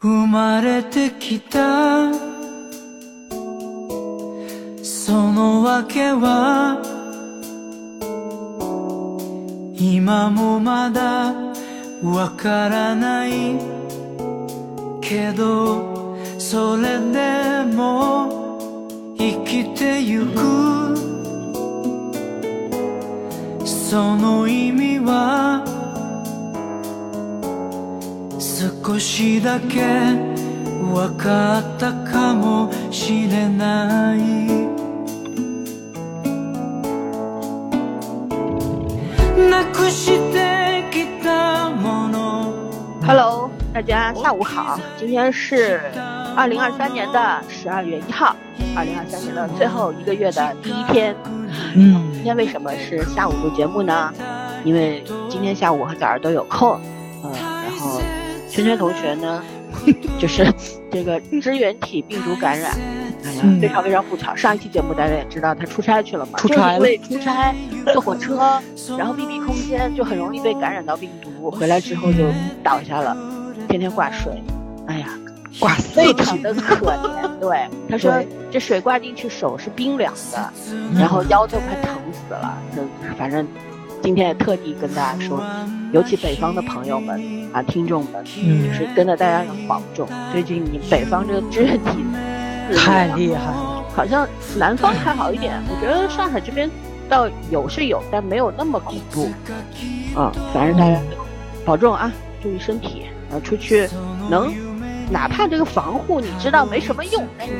[0.00, 2.12] 生まれてきた。
[4.80, 6.80] その訳は
[9.74, 11.34] 今もまだ
[12.04, 13.58] わからない。
[15.00, 20.96] けどそれでも生きてゆく。
[23.66, 25.77] その意味は
[28.87, 29.81] 少しだけ
[30.93, 34.19] わかったかもしれない
[39.49, 42.53] なくしてきたもの
[43.05, 45.81] Hello，大家下午好，今天是
[46.33, 48.33] 二零二三年的十二月一号，
[48.77, 51.13] 二零二三年的最后一个月的第一天。
[51.75, 54.13] 嗯，今天为什么是下午录节目呢？
[54.63, 56.96] 因为今天下午和早上都有空，嗯，然后
[58.58, 59.40] 圈圈同学呢，
[60.18, 60.44] 就是
[60.90, 62.72] 这个支原体病毒感染，
[63.24, 64.34] 哎呀，嗯非常非常不巧。
[64.34, 67.54] 上一期节目大家也知道他出差去了嘛，出差了出差
[67.92, 68.60] 坐火车，
[68.98, 72.24] 然后密闭空间就很容易被感染到病毒，回来之后就
[72.64, 73.16] 倒下了，
[73.68, 74.42] 天天挂水，
[74.88, 75.08] 哎呀，
[75.60, 77.28] 挂非常的可怜。
[77.38, 78.12] 对， 他说
[78.50, 80.52] 这水挂进去手是冰凉的，
[80.98, 82.58] 然后腰都快疼死了。
[82.74, 82.82] 就
[83.16, 83.46] 反正
[84.02, 85.42] 今天也特地跟大家说，
[85.92, 87.20] 尤其北方的朋友们
[87.52, 90.08] 啊，听众们，嗯就是跟着大家要保重。
[90.32, 92.04] 最近你北方这个支原体
[92.76, 94.26] 太厉害了，好像
[94.56, 96.70] 南方还好一点，我觉得上海这边
[97.08, 99.30] 倒有是有，但没有那么恐怖。
[100.16, 101.00] 嗯，反正大家
[101.64, 102.10] 保重啊，
[102.42, 103.88] 注意身体，然后出去
[104.30, 104.52] 能，
[105.10, 107.52] 哪怕这个防护你知道没什么用，但你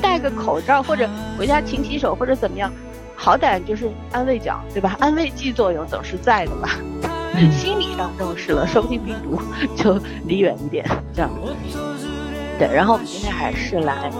[0.00, 1.08] 戴个口罩或者
[1.38, 2.70] 回家勤洗手或者怎么样，
[3.16, 4.96] 好歹就是安慰奖，对吧？
[5.00, 6.78] 安慰剂作用总是在的吧。
[7.38, 9.38] 嗯心理上重视了，说不定病毒
[9.76, 11.30] 就离远一点，这样。
[12.58, 14.10] 对，然后我们今天还是来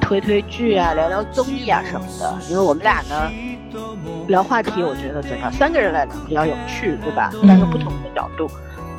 [0.00, 3.30] 推推剧啊，聊聊综艺啊什么的，因为我们俩呢
[4.28, 7.30] 聊话题，我觉得怎么样，三个人来聊比较有趣，对吧？
[7.42, 8.48] 嗯三个不同的角度，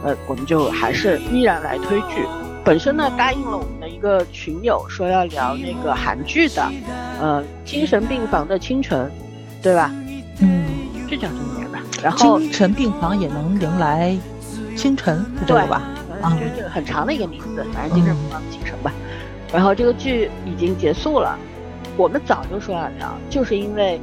[0.03, 2.27] 呃，我们就还是依然来推剧。
[2.65, 6.71] 本身呢，答应了我们的一个群友说要聊那个韩剧的，
[7.19, 9.11] 呃，精神病房的清晨，
[9.61, 9.91] 对吧？
[10.39, 10.65] 嗯，
[11.09, 11.79] 是叫这个名儿吧？
[12.01, 14.17] 然后精神病房也能迎来
[14.77, 15.81] 清晨，是这个吧？
[16.21, 18.93] 啊就是这个很长的一个名字，反正精神病房的清晨吧。
[19.51, 21.37] 然后这个剧已经结束了，
[21.97, 23.99] 我们早就说要聊，就是因为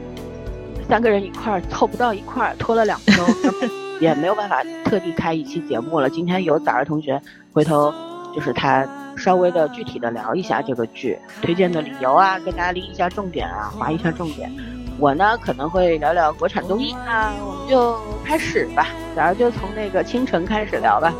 [0.86, 3.24] 三个人一块儿凑不到一块儿，拖了两周，
[4.00, 6.10] 也没有办法特地开一期节目了。
[6.10, 7.20] 今天有早儿同学
[7.54, 7.92] 回头
[8.34, 8.86] 就是他
[9.16, 14.50] 稍微的具体的聊一下这个剧推荐的理由啊，跟大家拎一下重点啊，划一下重点。
[14.98, 18.88] 我呢可能会聊聊国产综艺，那我们就开始吧。
[19.16, 21.12] 早儿就从那个清晨开始聊吧。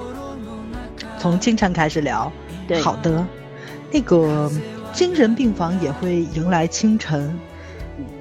[1.19, 2.31] 从清晨开始聊。
[2.69, 3.27] 对，好的，
[3.91, 4.51] 那个
[4.93, 7.39] 精神病房也会迎来清晨。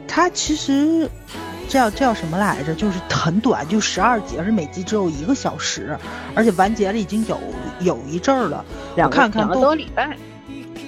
[0.08, 1.10] 它其实
[1.70, 2.74] 这叫这叫什么来着？
[2.74, 5.96] 就是很短，就十二集，而且每集只有一个小时，
[6.34, 7.40] 而且完结了已经有
[7.82, 8.66] 有一阵儿了。
[8.96, 10.18] 两个两个看看都多礼拜。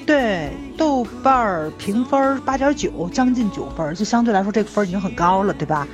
[0.07, 5.87] 对，豆瓣儿评分八点九，将近九分，就相对来说这个分已经很高了，对吧？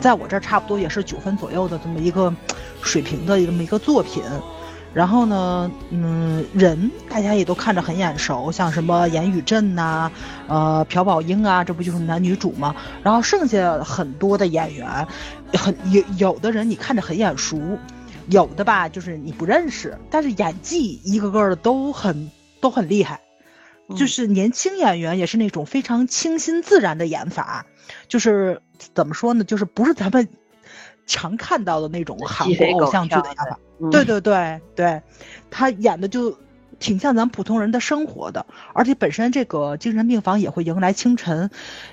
[0.00, 2.32] 在我这儿差不多也是九分左右的这么一个
[2.80, 4.22] 水平的这么一个作品。
[4.94, 10.10] 然后呢，嗯，人大家也都看着很眼熟，像什么严宇镇呐、
[10.48, 12.74] 呃，朴宝英啊，这不就是男女主吗？
[13.02, 15.06] 然后剩下很多的演员，
[15.52, 17.78] 很有有的人你看着很眼熟，
[18.28, 23.20] 有的吧就是你不认识，但是演技一个个的都很都很厉害。
[23.96, 27.64] 就是年轻演员也是那种非常清新自然的演法，
[28.06, 28.60] 就是
[28.94, 30.28] 怎么说呢，就是不是咱们
[31.08, 33.58] 常看到的那种韩国偶像剧的
[33.90, 35.02] 对对对对，
[35.50, 36.38] 他演的就
[36.78, 41.50] 挺像咱普通人的生活的，而且本身这个精神病房也会迎来清晨，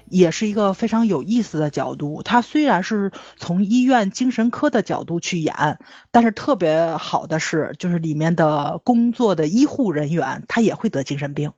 [0.08, 2.22] 也是一个非常有意思的角度。
[2.22, 5.80] 他虽然是从医院精神科的角度去演，
[6.12, 11.54] 但是特别好的是，就是里面的工作的医护人员他也会得精神病，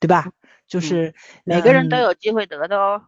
[0.00, 0.32] 对吧？
[0.66, 1.14] 就是
[1.44, 3.02] 每个人嗯都有机会得的哦。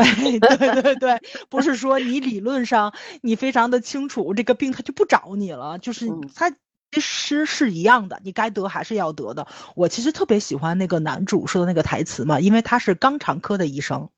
[0.00, 9.46] 对 对对对，不是说你理论上你非常的清楚这个病他就不找你了，就是嗯他其实是一样的，你该得还是要得的。
[9.74, 14.10] 我其实特别喜欢那个男主说的那个台词嘛，因为他是肛肠科的医生，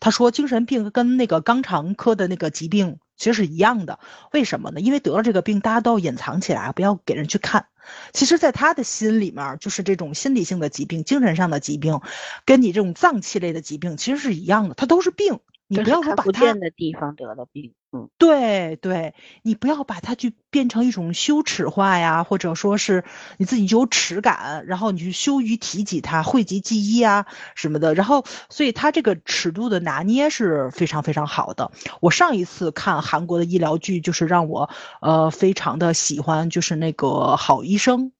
[0.00, 4.00] 他说精神病跟那个肛肠科的那个疾病其实是一样的，
[4.32, 4.80] 为什么呢？
[4.80, 7.66] 因为得了这个病，大家都要隐藏起来，不要给人去看。
[8.12, 12.00] 其实，在他的心里面，就是这种心理性的疾病、精神上的疾病，
[12.44, 15.38] 跟你这种脏器类的疾病其实是一样的，它都是病。
[15.78, 23.04] 你不要它不见的地方得了病，嗯，对对，你不要把它去变成一种羞耻化呀，或者说是
[23.38, 27.94] 你自己就有耻感，然后你去羞于提及它，讳疾忌医啊什么的。
[27.94, 31.72] 然后，所以它这个尺度的拿捏是非常非常好的。
[32.00, 34.68] 我上一次看韩国的医疗剧，就是让我
[35.00, 38.12] 呃非常的喜欢，就是那个好医生，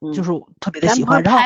[0.00, 0.30] 嗯就是
[0.60, 1.22] 特别的喜欢。
[1.22, 1.40] 然后？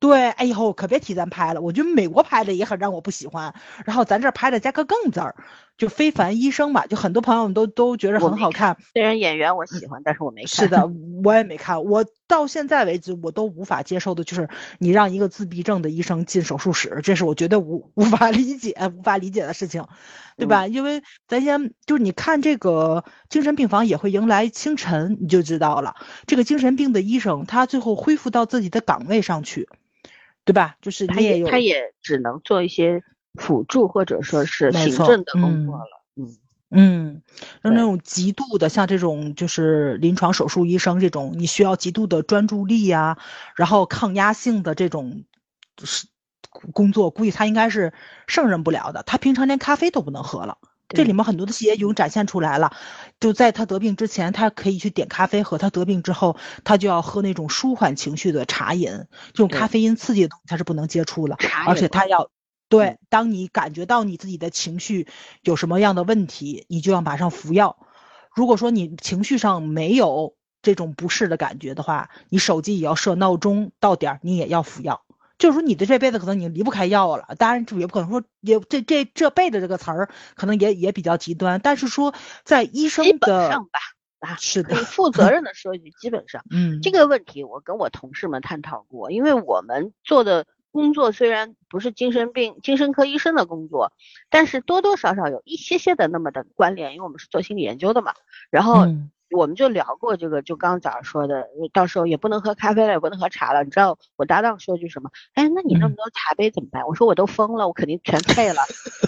[0.00, 3.54] 对，哎呦，可别提咱拍了，我觉得美国拍的也很让我不喜欢，
[3.84, 5.34] 然后咱这儿拍的加个更字儿，
[5.76, 8.76] 就非凡医生吧，就很多朋友们都都觉得很好看。
[8.92, 10.48] 虽然演员我喜欢，但是我没看。
[10.48, 10.88] 是的，
[11.24, 14.48] 我也没看，我到现在为止我都无法接受的就是
[14.78, 19.84] 你让一个自闭症的医生进手术室，这是我绝对无无法理解、无法理解的事情，
[20.36, 20.68] 对吧？
[20.68, 25.96] 因为咱先就是你看这个精神病房也会迎来清晨，你就知道了，
[26.26, 29.68] 这个精神病的医生他最后恢复到自己的岗位上去，
[30.48, 30.76] 对吧？
[30.80, 33.02] 就是他也他也只能做一些
[33.34, 36.02] 辅助或者说是行政的工嗯作了。
[36.16, 36.36] 嗯，
[36.70, 37.22] 嗯，
[37.62, 43.18] 那那种极度的，像这种就是临床手术医生这种，你需要极度的专注力呀、
[43.56, 45.24] 然后抗压性的这种
[45.84, 46.06] 是
[46.72, 47.92] 工作，估计他应该是
[48.26, 49.02] 胜任不了的。
[49.02, 50.56] 他平常连咖啡都不能喝了。
[50.88, 52.72] 这里面很多的细节已经展现出来了，
[53.20, 61.36] 就在他得病之前，他可以去点咖啡喝；他得病之后，他就要喝那种舒缓情绪的茶饮，这种咖啡因刺激的东西他是不能接触了，
[61.66, 62.30] 而且他要
[62.68, 65.06] 对嗯，当你感觉到你自己的情绪
[65.42, 67.76] 有什么样的问题，你就要马上服药。
[68.34, 75.02] 如果说你情绪上没有这种不适的感觉的话，你手机也要设闹钟，到点儿你也要服药。
[75.38, 77.34] 就是说，你的这辈子可能你离不开药了。
[77.38, 82.12] 当然，也不可能说也这这这辈子这个词儿可能也也比较极端，但是说
[82.44, 83.78] 在医生基本的上吧，
[84.18, 93.92] 啊，是的，负责任的说一句，基本上嗯，这个问题我跟我同事们探讨过，因为我们做的工作虽然不是精神病精神科医生的工作，
[94.28, 98.12] 但是多多少少有一些些的那么的关联，因为我们是做心理研究的嘛。
[98.50, 103.64] 然后嗯我们就聊过这个，就刚早上说的，到时候也不能喝咖啡了，也不能喝茶了。
[103.64, 105.10] 你知道我搭档说句什么？
[105.34, 106.86] 哎，那你那么嗯多茶杯怎么办？
[106.86, 108.62] 我说我都疯了，我肯定全配了，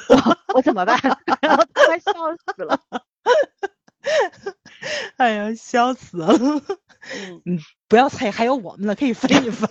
[0.08, 0.98] 我我怎么办？
[1.42, 2.12] 然后他快笑
[2.54, 2.80] 死了。
[5.18, 6.28] 哎呀，笑死了！
[7.44, 7.58] 嗯，
[7.88, 9.68] 不要猜，还有我们呢，可以分一分。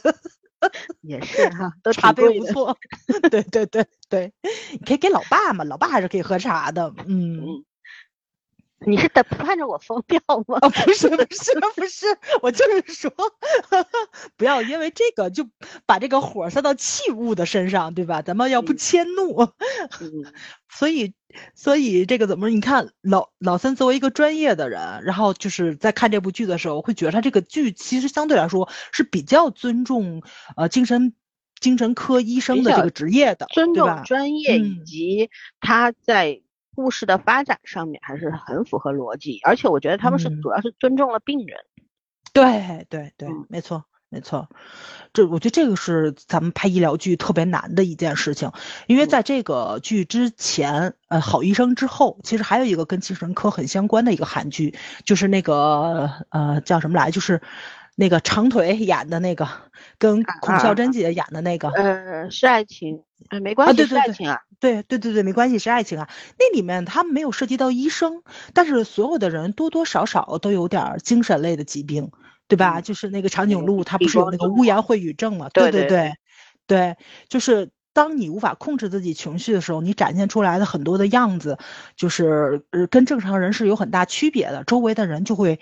[1.02, 2.12] 也是哈，都茶。
[2.12, 2.78] 杯不错，
[3.32, 4.34] 对对对对，
[4.74, 7.64] 你可以给老爸嘛，老爸还是可以喝茶的，嗯。
[8.82, 10.58] 嗯，你是等盼着我疯掉吗？
[10.62, 12.06] 啊，不是不是不是，
[12.42, 13.12] 我就是说，
[14.38, 15.48] 不要因为这个就
[15.86, 18.22] 把这个火撒到器物的身上，对吧？
[18.22, 19.42] 咱们要不嗯迁怒。
[20.02, 20.34] 嗯，
[20.70, 21.14] 所以，
[21.56, 22.54] 所以这个怎么说？
[22.54, 30.22] 你看老老三作为一个专业的人，然后就是在看这部剧的时候，会觉得他这个剧其实相对来说是比较尊重
[30.56, 31.14] 呃精神
[31.60, 34.04] 精神科医生的这个职业的，尊重？
[34.06, 35.30] 专业以嗯及
[35.60, 36.42] 他在
[36.82, 40.42] 故事的发展上面还是很符合逻辑，而且我觉得他们是嗯。
[40.42, 41.58] 主要是尊重了病人。
[42.32, 44.48] 对对对嗯，没错没错，
[45.12, 48.54] 这我觉得这个是咱们拍医疗剧特别难的一件事情，
[48.88, 49.10] 因为嗯。
[49.10, 54.74] 在这个剧之前，呃，好医生之后，其实还有一个跟精神科很相关的一个韩剧，
[55.04, 57.42] 就是那个呃叫什么来，就是
[58.00, 59.46] 那个长腿演的那个，
[59.98, 64.40] 跟孔啊孝真姐演的那个，呃，是爱情，呃，没关系，啊对对对是爱情啊。
[64.62, 66.10] 对对对对，没关系，是爱情啊。
[66.38, 68.24] 那里面他没有涉及到医生，
[68.54, 72.10] 但是所有的人多多少少都有点精神类的疾病，
[72.48, 72.80] 对吧？
[72.80, 75.50] 嗯就是那个长颈鹿，它李不是有那个乌言秽语症嘛？
[75.50, 76.14] 对对对对
[76.68, 76.96] 对，
[77.28, 81.58] 就是当你无法控制自己情绪的时候，你展现出来的很多的样子，
[81.98, 85.60] 就是呃跟正常人是有很大区别的，周围的人就会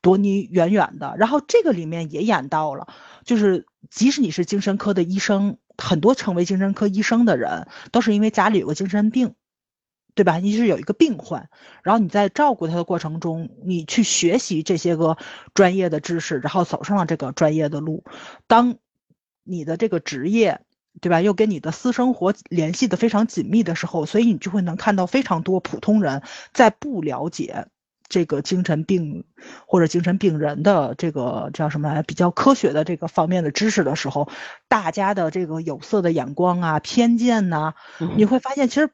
[0.00, 1.14] 躲你远远的。
[1.18, 2.88] 然后这个里面也演到了，
[3.24, 9.34] 就是即使你是精神科的医生，很多成为精神科医生的人都是因为家里有个精神病。
[10.14, 10.38] 对吧？
[10.38, 11.48] 你是有一个病患，
[11.84, 15.16] 然后你在照顾他的过程中，你去学习这些个
[15.54, 18.02] 专业的知识，然后走上了这个专业的路。
[18.48, 18.78] 当
[19.44, 20.62] 你的这个职业，
[21.00, 27.68] 对吧，又跟你的私生活联系的非常紧密的时候，所以你就会能看到非常多普通人在不了解
[28.08, 29.24] 这个精神病
[29.66, 34.28] 或者精神病人的这个叫什么来比较科学的这个方面的知识的时候，
[34.68, 37.74] 大家的这个有色的眼光啊、偏见呐、
[38.16, 38.90] 你会发现其实。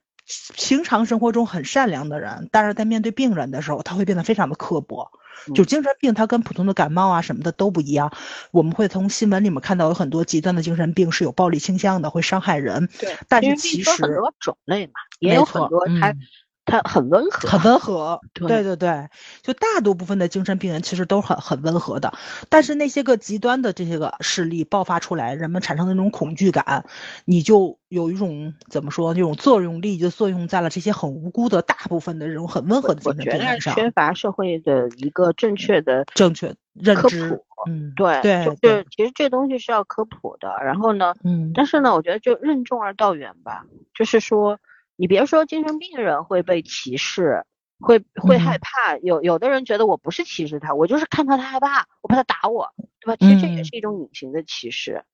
[0.55, 5.11] 平常生活中很善良的人，但是在面对病人的时候，他会变得非常的刻薄。
[5.55, 8.11] 就精神病，它跟普通的感冒啊什么的都不一样。
[8.51, 12.89] 我们会从新闻里面看到有很多极端的精神病是有暴力倾向的，会伤害人。
[12.99, 16.19] 对，但是其实很多种类嘛，也有很多他嗯
[16.65, 18.21] 他很温和，很温和。
[18.33, 19.09] 对对对对，
[19.43, 22.13] 就大多部分的精神病人其实都很很温和的，
[22.49, 26.85] 但是那些个极端的这些个事例爆发出来，人们产生的那种恐惧感，
[27.25, 37.41] 你就有一种怎么说，那种作用力就作用在了这些很无辜的大部分的这种很温和的精神病人上，缺乏社会的一个正确的正确认知。
[37.67, 40.55] 嗯，对，对就是其实这东西是要科普的。
[40.63, 44.59] 然后呢，嗯但是呢，我觉得就任重而道远吧，就是说，
[44.97, 47.45] 你别说精神病人会被歧视，
[47.81, 48.97] 会会害嗯怕。
[48.99, 53.17] 有有的人觉得我不是歧视他，我就是看到他害怕，我怕他打我，对吧？
[53.17, 55.05] 其实这也嗯是一种隐形的歧视，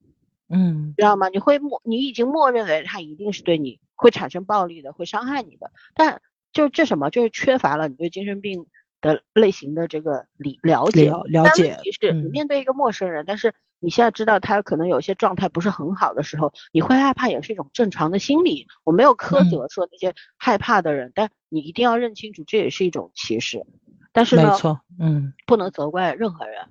[0.48, 1.28] 嗯知道吗？
[1.28, 5.70] 你会默，你已经默认为他一定是对你会产生暴力的，会伤害你的。
[5.94, 6.20] 但
[6.52, 8.66] 就这什么，就是缺乏了你对精神病
[9.00, 11.10] 的类型的这个理了解。
[11.10, 18.66] 了解问题是你嗯面对一个陌生人，但是你现在知道他可能有些状态不是很好的时候，你会害怕也是一种正常的心理。
[18.84, 23.64] 我没有苛嗯责说那些害怕的人，但你一定要认清楚，这也是一种歧视。
[24.12, 26.66] 但是呢，没错，嗯不能责怪任何人。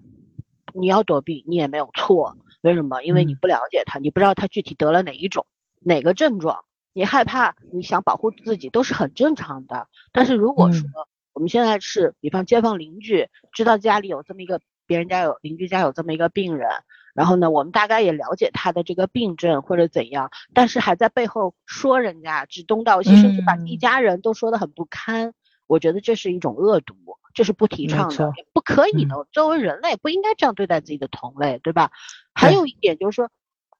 [0.73, 2.37] 你要躲避，你也没有错。
[2.61, 3.01] 为什么？
[3.01, 5.47] 因为你嗯不了解他，你不知道他具体得了哪一种、
[5.79, 9.87] 哪个症状，你害怕，你想保护自己都是很正常的。
[10.11, 11.07] 但是如果说嗯
[11.39, 16.67] 我们现在是，比方街坊邻居知道家里有这么一个，别人家有邻居家有这么一个病人，
[17.15, 25.33] 然后呢，我们大概也了解他的这个病症或者怎样，但是还在背后说人家指东道西，甚至把一嗯家人都说得很不堪，
[25.65, 26.93] 我觉得这是一种恶毒，
[27.33, 29.27] 这是不提倡的，也不可以嗯的。
[29.31, 31.91] 作为人类不应该这样对待自己的同类，对吧？
[32.33, 33.29] 还有一点就是说，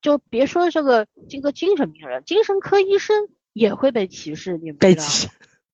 [0.01, 5.09] 就别说这个这个精神病人，精神科医生也会被歧视，你们知道吗？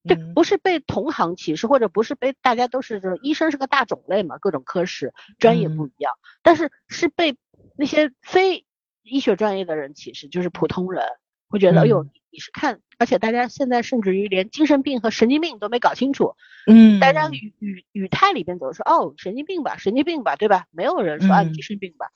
[0.07, 0.33] 对，嗯。
[0.33, 5.91] 不是被同行歧视，或者不是被大家都是这医生是个大种类嘛，各种科室专业不嗯。
[5.97, 7.35] 一样，但是是被
[7.77, 8.65] 那些非
[9.03, 11.03] 医学专业的人歧视，就是普通人
[11.47, 12.09] 会觉得，哎呦，嗯。
[12.31, 16.35] 你是看，而且大家现在甚至于连精神病和神经病都没搞清楚，
[16.67, 20.65] 嗯，大家语语语态里边总是说，哦，神经病吧，神经病吧，对吧？
[20.71, 22.07] 没有人说啊，精神病吧，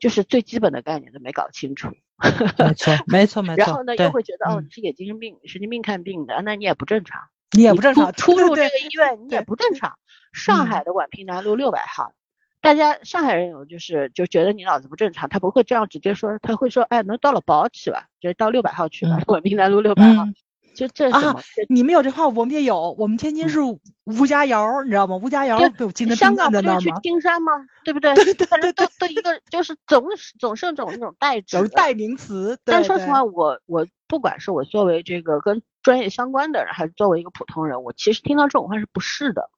[0.00, 1.88] 就是最基本的概念都没搞清楚。
[2.58, 3.64] 没错，没错，没 错。
[3.64, 7.20] 然后呢，又会觉得哦，嗯你是给精神病、神经病看病的，那你也不正常。
[7.56, 9.98] 你也不正常，出出入这个医院你也不正常。
[10.32, 12.12] 上嗯海的宛平南路六百号，
[12.60, 20.34] 大家上海人有就是就觉得你脑子不正常，他不会这样直接说，他会说，哎，能到了宝去吧，就到六百号去吧，嗯宛平南路六百号，嗯
[20.76, 21.10] 就这？
[21.10, 21.34] 啊，
[21.68, 22.94] 你们有这话，我们也有。
[22.98, 23.58] 我们天津是
[24.04, 25.16] 吴家窑，你知道吗？
[25.16, 26.92] 吴家窑对不有精神香港不就是去？
[27.02, 27.52] 金山吗？
[27.82, 28.14] 对不对？
[28.14, 30.04] 对对对都都一个就是总
[30.38, 32.58] 总是种那种代指代名词。
[32.64, 39.50] 但说实话，我我不管是我作为这个跟专业相关的人，还是作为一个普通人，我其实听到这种话是不适的，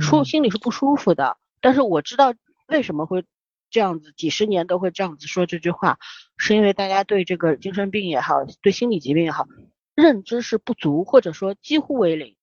[0.00, 1.36] 舒嗯心里是不舒服的。
[1.60, 2.34] 但是我知道
[2.66, 3.24] 为什么会
[3.70, 5.98] 这样子，几十年都会这样子说这句话，
[6.36, 9.46] 是因为大家对这个精神病也好，对心理疾病也好，
[9.96, 12.36] 认知是不足，或者说几乎为零。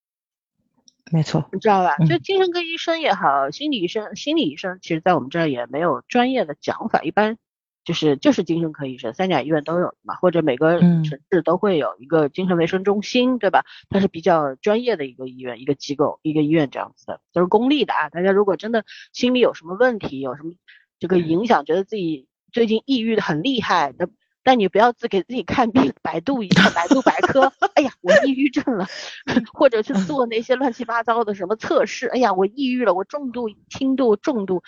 [1.12, 1.48] 没错。
[1.53, 1.95] 你知道吧？
[2.00, 7.38] 嗯就精神科医生也好，心理医生、心理医生，其实在我们这儿也没有专业的讲法，一般
[7.83, 13.65] 就是就是精神科医生，三甲医院都有嘛，或者每个嗯城市都会有一个精神卫生中心，对吧？
[13.89, 18.10] 它是比较专业的一个医院、一个机构、一个医院这样子的，都是公立的啊。
[18.10, 20.53] 大家如果真的心里有什么问题，有什么
[20.98, 24.07] 这个影响，觉得自己最近抑郁的很厉害，那
[24.43, 28.85] 但你不要自给自己看病，百度一下百度百科， 哎呀，我抑郁症了，
[29.53, 34.62] 或者去做那些乱七八糟的什么测试，哎呀，我抑郁了，我重度、轻度、重度，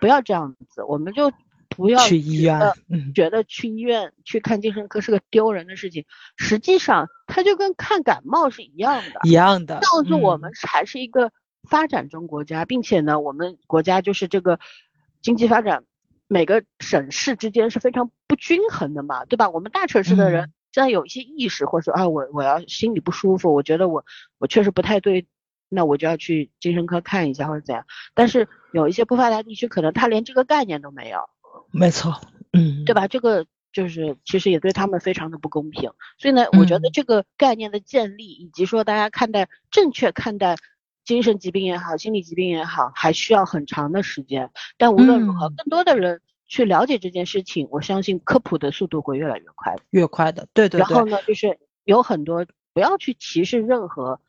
[0.00, 1.32] 不要这样子，我们就
[1.68, 2.60] 不要去医院
[3.14, 6.04] 觉得，去医院去看精神科是个丢人的事情，
[6.36, 9.80] 实际上它就跟看感冒是一样的，一样的。
[9.80, 10.40] 告诉我嗯。
[10.40, 11.32] 们还是一个
[11.68, 14.60] 发展中国家，并且呢，我们国家就是这个
[15.22, 15.84] 经济发展，
[16.34, 19.48] 每个省市之间是非常不均衡的嘛，对吧？
[19.50, 24.04] 我们大城市的人嗯现在有一些意识，或者说啊，我我要心里不舒服，我觉得我
[24.38, 25.28] 我确实不太对，
[25.68, 27.86] 那我就要去精神科看一下或者怎样。
[28.14, 31.20] 但是有一些不发达地区，可能他连这个概念都没有，
[31.70, 32.20] 没错，
[32.52, 32.94] 嗯，对？
[32.94, 33.06] 吧？
[33.06, 35.92] 这个就是其实也对他们非常的不公平。
[36.18, 40.56] 所以呢，我觉得嗯这个概念的建立，以及说大家看待正确看待
[41.04, 44.50] 精神疾病也好，心理疾病也好，还需要很长的时间。
[44.76, 49.76] 但无论如何，嗯更多的人去了解这件事情，我相信科普的速度会越来越快。
[49.90, 54.20] 越快的，对对对，然后呢，就是有很多不要去歧视任何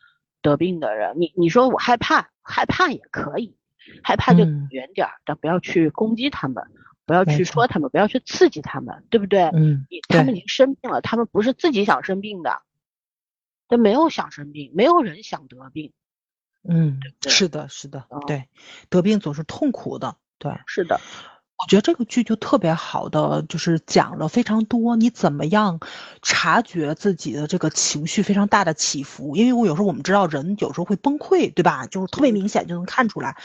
[0.41, 1.15] 得病的人。
[1.19, 3.57] 你你说我害怕，害怕也可以，
[4.03, 6.63] 害怕就嗯远点儿，但不要去攻击他们，
[7.05, 9.43] 不要去说他们，不要去刺激他们，对不对？
[9.53, 12.61] 嗯，你他们已经生病了，他们不是自己想生病的，
[13.67, 15.91] 他没有想生病，没有人想得病。
[16.67, 18.49] 嗯，对是的，是的嗯，对，
[18.89, 20.51] 得病总是痛苦的，对。
[20.65, 20.99] 是的，
[21.57, 25.79] 我觉得这个剧就特别好的，就是讲了非常多你怎么样
[26.21, 29.37] 察觉自己的这个情绪非常大的起伏。
[29.37, 31.87] 因为我有时候我们知道人有时候会崩溃，对吧？
[31.87, 33.37] 就是特别明显就能看出来。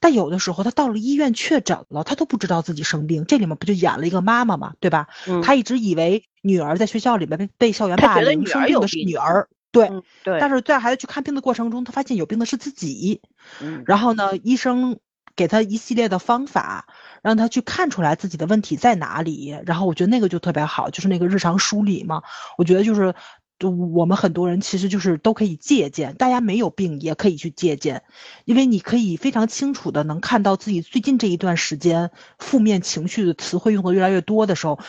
[0.00, 3.26] 但有的时候他到了医院确诊了，他都不知道自己生病。
[3.26, 5.08] 这里面不就演了一个妈妈嘛，对吧？
[5.42, 9.46] 他一直以为女儿在学校里面被被校园霸凌，生病的是女儿。
[9.70, 9.90] 对
[10.24, 10.40] 对。
[10.40, 13.20] 但是在孩子去看病的过程中，他发现有病的是自己。
[13.60, 13.84] 嗯。
[13.86, 14.98] 然后呢，医生。
[15.38, 16.88] 给他一系列的方法，
[17.22, 19.56] 让他去看出来自己的问题在哪里。
[19.64, 22.24] 然后我觉得那个就特别好，就是那个日常梳理嘛。
[22.58, 23.14] 我觉得就是，
[23.60, 28.02] 我们很多人其实就是都可以借鉴，大家没有病也可以去借鉴，
[28.46, 34.80] 因为你可以非常清楚的能看到自己最近这一段时间负面情绪的词汇用的越来越多的时候，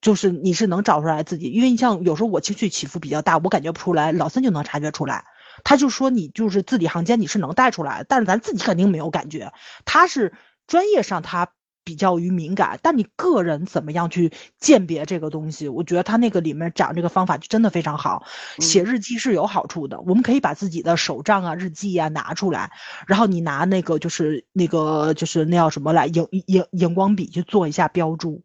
[0.00, 1.50] 就是你是能找出来自己。
[1.50, 5.24] 因为你像有时候我情绪起伏比较大，我感觉不出来，老三就能察觉出来。
[5.64, 9.52] 他就说你就是字里行间你是能带出来，但是咱自己肯定没有感觉。
[9.84, 10.32] 他是
[10.66, 11.48] 专业上他
[11.84, 15.68] 比较于敏感，但你个人怎么样去鉴别这个东西？
[15.68, 18.26] 我觉得他那个里面讲这个方法就真的非常好。
[18.58, 22.72] 写日记是有好处的，我们可以把自己的手账啊、日记啊拿出来，
[23.06, 28.42] 然后你拿那个就是那个就是那叫什么来荧荧荧光笔去做一下标注。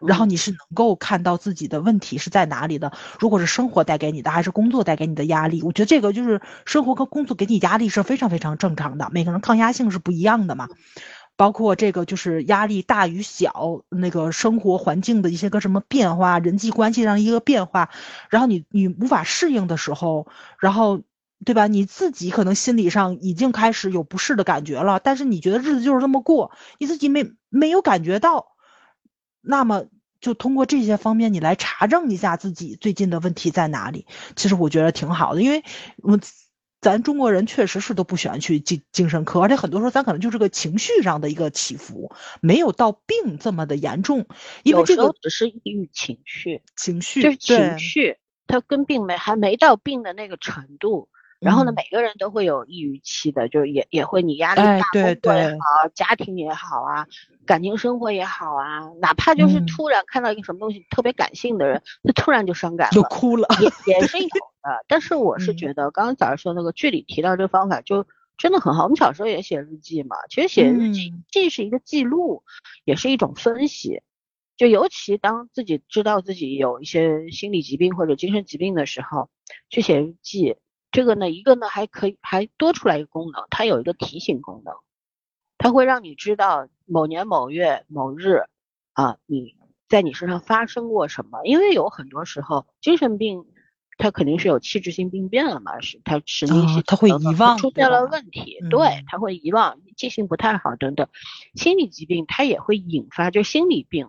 [0.00, 2.92] 然后你是能够看到自己的问题是在哪里的。
[3.20, 9.08] 如果是生活带给你的，还是工作带给你的压力，我觉得这个就是生活和工作给你压力是非常非常正常的。
[9.12, 10.68] 每个人抗压性是不一样的嘛。
[11.38, 17.90] 包括这个就是压力大与小，那个生活环境的一些个什么变化，人际关系上一个变化，
[18.30, 20.26] 然后你你无法适应的时候，
[20.58, 21.02] 然后
[21.44, 21.66] 对吧？
[21.66, 28.55] 你自己可能心理上已经开始有不适的感觉了，但是你觉得日子就是这么过，你自己没没有感觉到。
[29.48, 29.86] 那么，
[30.20, 34.06] 就通过这些方面，你来查证一下自己最近的问题在哪里。
[34.34, 35.62] 其实我觉得挺好的，因为
[36.02, 36.18] 我
[36.80, 44.26] 咱中国人确实是都不喜欢去精精神科，而且很多时候咱可能就是个情绪上的一个起伏，没有到病这么的严重。
[44.64, 48.16] 因为这个只是抑郁情绪，情绪就是情绪，
[48.48, 51.08] 它跟病没还没到病的那个程度。
[51.38, 57.06] 然后呢，每个人都会有抑郁期的，就是也也会你压力大，工作也好，家庭也好啊，
[57.44, 64.84] 感情生活也好啊，哪怕就是突然看到一个什么东西特别感性的人，他突然就伤感了，就哭了，也 也是有的。
[64.88, 68.06] 但是我是觉得，刚刚早上说那个剧里提到这个方法，就
[68.38, 68.84] 真的很好。
[68.84, 72.44] 我们小时候也写日记嘛，其实写日记既是一个记录，
[72.84, 74.02] 也是一种分析。
[74.56, 79.28] 就尤其当自己知道自己有一些心理疾病或者精神疾病的时候，
[79.68, 80.56] 去写日记。
[80.92, 84.74] 这个呢，一个呢还可以还多出来一个功能，它有一个提醒功能，
[85.58, 88.44] 它会让你知道某年某月某日
[88.94, 89.54] 啊，你
[89.88, 91.44] 在你身上发生过什么。
[91.44, 93.44] 因为有很多时候精神病，
[93.98, 101.08] 它肯定是有器质性病变了嘛，是它神经系统会遗忘出现了问题，对，它会遗忘，记性不太好等等。
[101.56, 104.08] 心理疾病它也会引发，就心理病，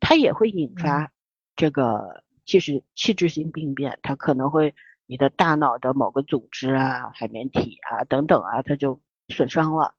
[0.00, 1.12] 它也会引发
[1.54, 4.74] 这个器质器质性病变，它可能会。
[5.06, 9.94] 你的大脑的某个组织啊、海绵体啊等等啊，它就损伤了，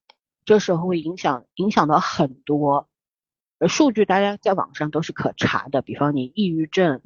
[0.45, 2.87] 这时候会影响影响到很多，
[3.59, 7.01] 呃，数据大家在网上都是可查的，比方你抑郁症、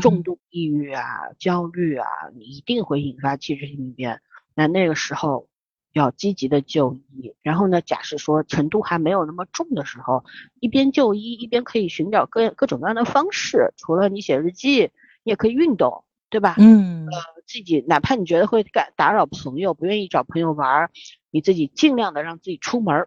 [0.00, 1.04] 重度抑郁啊、
[1.38, 3.92] 焦虑啊，你一定会引发器质性病。
[3.94, 4.20] 变，
[4.54, 5.48] 那那个时候
[5.92, 10.24] 要积极的就医，然后呢，假设说程度还没有那么重的时候，
[10.60, 14.92] 一边就医一边可以寻找各各种各样的方式，除了你写日记，
[15.24, 16.04] 你也可以运动。
[16.32, 16.54] 对吧？
[16.58, 17.12] 嗯，呃，
[17.46, 20.90] 自己哪怕你觉得会干打扰朋友，不愿意找朋友玩儿，
[21.30, 23.06] 你自己尽量的让自己出门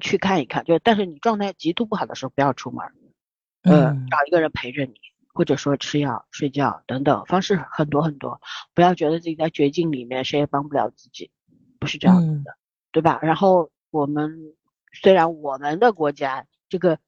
[0.00, 0.64] 去看一看。
[0.64, 2.84] 就但是你状态极度不好的时候，不要出门，
[3.62, 4.94] 呃，找一个人陪着你，
[5.32, 8.40] 或者说吃药、睡觉等等方式很多很多。
[8.74, 11.30] 不要觉得自己在绝境里面，谁也帮不了自己，
[11.78, 12.56] 不是这样子的，
[12.90, 13.20] 对吧？
[13.22, 14.36] 然后我们
[14.92, 16.98] 虽然我们的国家这个。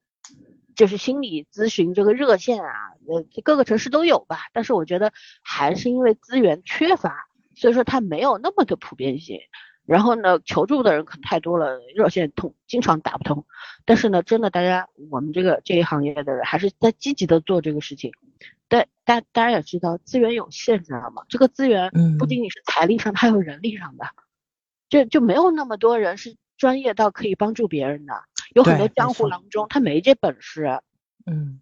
[0.75, 9.39] 就是心理咨询这个热线啊，呃，各个城市都有吧，但是我觉得还是因为资源缺乏，所以说它没有那么的普遍性。
[9.85, 13.45] 然后呢，求助的人可能太多了，热线通经常打不通。
[13.85, 18.11] 但是呢，真的大家我们这个这一行业的人还是在积极的做这个事情。
[18.67, 21.21] 但大大家也知道资源有限，知道吗？
[21.29, 24.07] 这个资源不仅仅是财力上，还有人力上的，
[24.89, 28.23] 就就没有那么多人是专业到可以帮助别人的。
[28.53, 30.79] 有很多江湖郎中，他没这本事，
[31.25, 31.59] 嗯，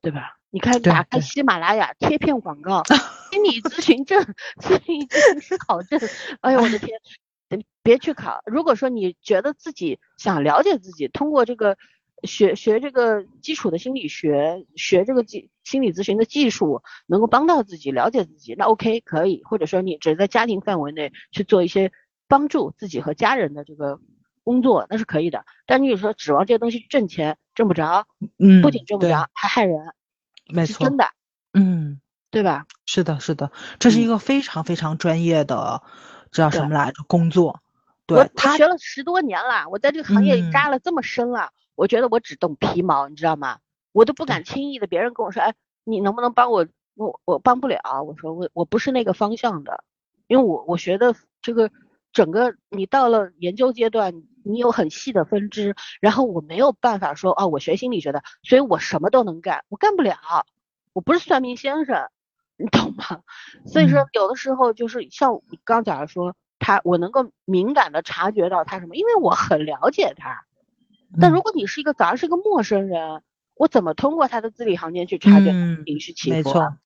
[0.00, 0.36] 对吧？
[0.52, 2.82] 你看，打开喜马拉雅贴片广告，
[3.30, 4.20] 心理咨询证、
[4.60, 6.00] 心理咨询师考证，
[6.40, 7.00] 哎呦我的天，
[7.84, 8.40] 别去考。
[8.46, 11.78] 如果说你觉得自己想了解自己，通过这个
[12.24, 19.44] 学学这个基础的心理学，学这个技心理咨询的技术，能够帮到自己了解自己，那 OK 可以。
[19.44, 21.92] 或者说你只在家庭范围内去做一些
[22.26, 24.00] 帮助自己和家人的这个。
[24.50, 29.94] 工作那是可以的，但你有时候指望这些东西挣钱挣不着，嗯，不仅挣不着，还害人，
[30.48, 31.04] 没错，真的，
[31.52, 32.00] 嗯，
[32.32, 32.66] 对吧？
[32.84, 35.84] 是的，是的，这是嗯一个非常非常专业的，
[36.32, 37.04] 这叫什么来着？
[37.06, 37.60] 工作，
[38.06, 43.58] 对他，学了十多年了，我在这个行业扎了这么深了，我觉得我只懂皮毛，你知道吗？
[43.92, 46.66] 我都不敢轻易的，别人跟我说，哎，你能不能帮我？
[46.96, 49.84] 我我帮不了，我说我我不是那个方向的，
[50.26, 51.70] 因为我我学的这个
[52.12, 60.16] 整个你到了研究阶段，你有很细的分支，然后我没有办法说，啊，我学心理学的，所以我什么都能干，我干不了，
[60.92, 62.08] 我不是算命先生，
[62.56, 63.22] 你懂吗？
[63.66, 70.44] 所以说嗯有的时候就是像你刚讲的说，他我能够敏感的察觉到他什么，因为我很了解他。
[71.20, 73.22] 但嗯如果你是一个早上是个陌生人，
[73.54, 75.52] 我怎么通过他的字里行间去察觉
[75.84, 76.52] 情绪起伏啊？
[76.52, 76.76] 错，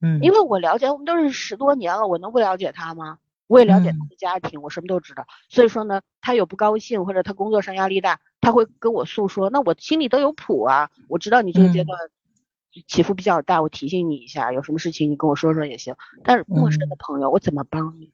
[0.00, 3.18] 嗯，因为我了解，我们都认识十多年了，我能不了解他吗？
[3.46, 5.26] 我也了解他嗯的家庭，我什么都知道。
[5.48, 11.98] 所以说呢，他有不高兴或者他工作上压力大，他会跟我诉说，那我心里都有谱啊，我知道你这个阶嗯段
[12.86, 15.94] 起伏比较大，我提醒你一下，有什么事情你跟我说说也行。
[16.24, 18.12] 但是陌生的嗯朋友，我怎么帮你？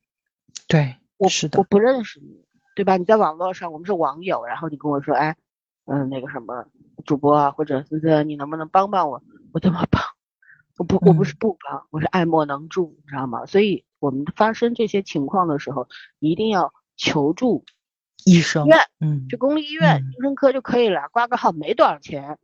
[0.69, 2.97] 对，我是的我，不认识你，对吧？
[2.97, 5.37] 你在网络上，我们是网友，然后你跟我说，哎，
[5.87, 6.67] 嗯，那个什么
[7.07, 9.23] 主播啊，或者是这，你能不能帮帮我？
[9.53, 10.03] 我怎么帮？
[10.81, 13.45] 我不，我不是嗯不帮，我是爱莫能助，你知道吗？
[13.45, 15.87] 所以我们发生这些情况的时候，
[16.21, 17.67] 一定要求助
[18.25, 22.39] 医生医，院，嗯去公立医院、嗯精神科就可以了，挂个号没多少钱，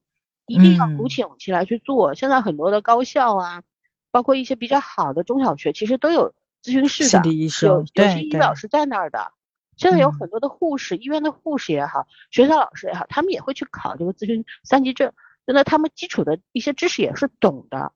[0.46, 2.12] 一定要鼓嗯起勇气来去做。
[2.12, 3.62] 现在很多的高校啊，
[4.10, 9.32] 包括一些比较好的中小学，其实都有咨询室的，有生，有对些医疗对，是在那儿的。
[9.78, 15.10] 现在有嗯很多的护士，医院的护士也好，学校老师也好，他们也会去考这个咨询三级证，
[15.46, 17.94] 真的他们基础的一些知识也是懂的。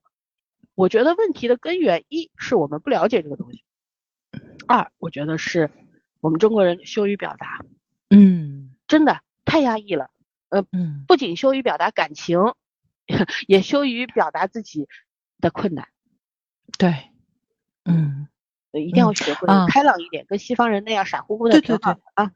[0.81, 3.63] 我觉得问题的根源一是我们不了解这个东西，
[4.67, 5.71] 二我觉得是
[6.23, 7.65] 我们中国人羞于表达，
[8.09, 10.09] 嗯真的太压抑了。
[10.73, 12.39] 嗯不仅羞于表达感情，
[13.47, 14.89] 也羞于表达自己
[15.39, 15.89] 的困难。
[16.79, 17.11] 对，
[17.85, 18.29] 嗯。
[18.73, 22.33] 呃一定要嗯学会啊开朗一点，跟西方人那样傻乎乎的对挺好对对的啊。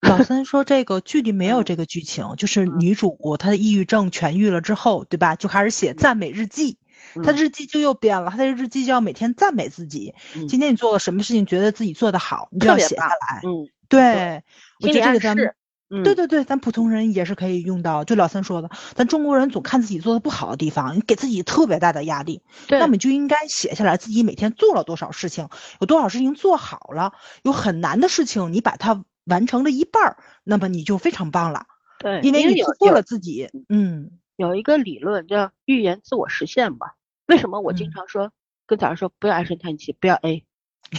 [0.00, 5.36] 老三说这个剧里没有嗯这个剧情，就是嗯女主她的抑郁症痊愈了之后，对吧？
[5.36, 6.78] 就开始写赞美日记，
[7.24, 10.14] 她嗯日记就又变了，他的日记就要每天赞美自己。
[10.34, 13.40] 嗯今天你做了什么事情，觉得自己做得好，你就要写下来。
[13.44, 14.42] 嗯，对，
[14.80, 15.54] 我觉得这个咱们。
[15.94, 18.02] 嗯，对对对，咱普通人也是可以用到。
[18.02, 27.12] 就老三说的，咱中国人总看自己做的不好的地方，你给自己特别大的压力，对，那么你就应该写下来自己每天做了多少事情，有多少事情做好了，
[27.42, 31.66] 有很难的事情你把它完成了一半儿，那么你就非常棒了，
[31.98, 33.50] 对，因为你有突破了自己。
[33.68, 34.12] 嗯
[34.42, 36.96] 有一个理论叫预言自我实现吧。
[37.26, 38.32] 为什么我经嗯常说
[38.66, 40.44] 跟早上说不要唉声叹气，不要 A，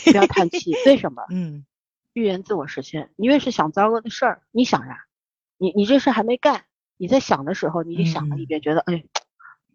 [0.06, 0.74] 不要叹气？
[0.88, 1.24] 为什么？
[1.30, 1.66] 嗯
[2.14, 3.10] 预言自我实现。
[3.16, 5.06] 你越是想糟糕的事儿，你想啥，
[5.58, 6.64] 你你这事还没干，
[6.98, 9.04] 你在想的时候，你就想了一嗯遍，觉得哎，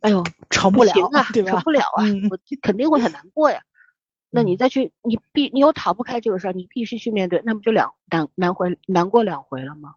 [0.01, 1.51] 哎呦，成不了啊，对吧？
[1.53, 3.61] 成不了啊，嗯我肯定会很难过呀。
[4.31, 9.95] 那你嗯再去，你必你又逃不开这个事儿，你必须去面对，那不就两难难回难过两回了吗？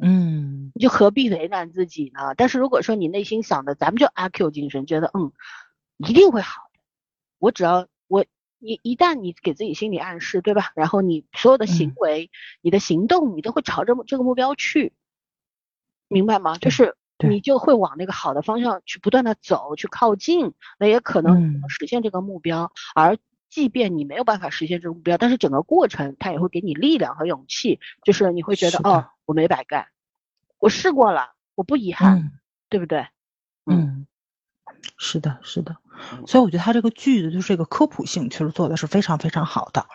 [0.00, 2.34] 嗯你就何必为难自己呢？
[2.36, 5.32] 但是如果说你内心想的，咱们就阿 Q 精神，觉得嗯，
[5.96, 6.80] 一定会好的。
[7.38, 8.24] 我只要我
[8.58, 10.72] 一一旦你给自己心理暗示，对吧？
[10.74, 12.30] 然后你所有的行嗯为、
[12.60, 14.92] 你的行动，你都会朝着这个目标去，
[16.08, 16.58] 明白吗？
[16.58, 22.70] 就是你就会往那个好的方向去不断的走，去靠近，那也可能实现这个目标。
[22.94, 23.16] 而
[23.56, 29.86] 即便你没有办法实现这个目标，但是整个过程它也会给你力量和勇气，就是你会觉得哦，我没白干，
[30.58, 32.32] 我试过了，我不遗憾，嗯
[32.68, 33.06] 对不对？
[33.64, 34.06] 嗯，
[34.98, 35.72] 是的，是的。
[35.72, 39.86] 嗯所以我觉得他这个句子就是这个科普性，其实做的是非常非常好的，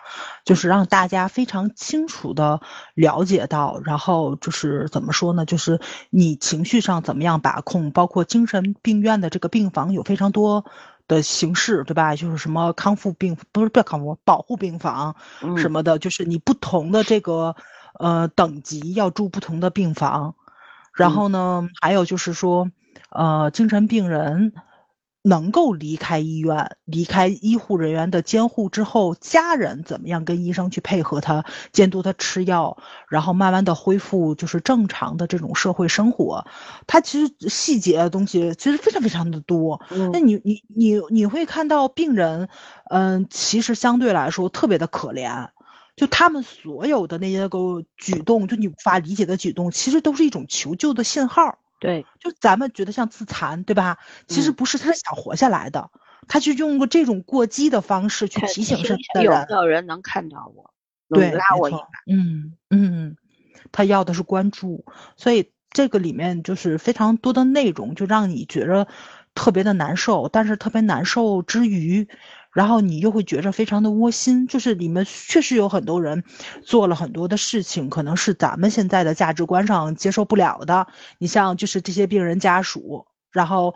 [0.44, 2.60] 就是让大家非常清楚的
[2.94, 10.64] 了解到，然后就是怎么说呢，就是你情绪上怎么样把控，包括精神病院的这个病房有非常多
[11.08, 12.16] 的形式，对吧？
[12.16, 15.56] 就是什么康复病，不是不要康复，保护病房嗯。
[15.56, 17.56] 什么的，就是你不同的这个
[17.98, 20.34] 呃等级要住不同的病房，
[20.94, 21.14] 然嗯。
[21.14, 22.70] 后呢，还有就是说，
[23.10, 24.52] 呃，精神病人
[25.22, 32.76] 能够离开医院、离开医护人员的监护之后，家人怎么样跟医生去配合他，监督他吃药，
[33.08, 36.44] 然后慢慢的恢复就是正常的这种社会生活。
[36.88, 39.80] 他其实细节的东西其实非常非常的多。
[39.90, 42.48] 那嗯你你你你会看到病人，
[42.90, 45.48] 嗯、其实相对来说特别的可怜。
[45.94, 51.58] 就他们所有的那些个举动，就你无法理解的举动，其实都是一种求救的信号。
[51.82, 53.98] 对，就咱们觉得像自残，对吧？
[54.28, 55.90] 其实嗯不是，他是想活下来的，
[56.28, 60.72] 他就用过这种过激的方式去提醒身边的人，没有人能看到我，
[61.08, 63.16] 对，拉我一把，嗯嗯，
[63.72, 64.84] 他要的是关注，
[65.16, 68.86] 所以这个里面就是非常多的内容，就让你觉着
[69.34, 70.28] 特别的难受。
[70.28, 72.06] 但是特别难受之余，
[72.52, 76.22] 然后你又会觉着非常的窝心，就是里面确实有很多人
[76.64, 80.86] 做了很多的事情，可能是咱们现在的价值观上接受不了的。
[81.18, 83.74] 你像就是这些病人家属，然后。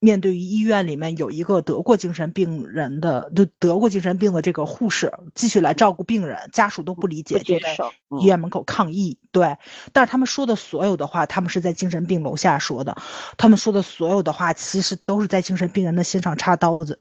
[0.00, 7.76] 面对于医院里面有一个得过精神病人的，就得过精神病的这个护士，继续来照顾病人，家属都不理解，就在
[8.20, 9.18] 医院门口抗议。
[9.32, 9.56] 对，
[9.92, 12.96] 但是他们说的所有的话，他们是在精神病楼下说的，
[13.36, 17.00] 他们说的所有的话，其实都是在精神病人的心上插刀子，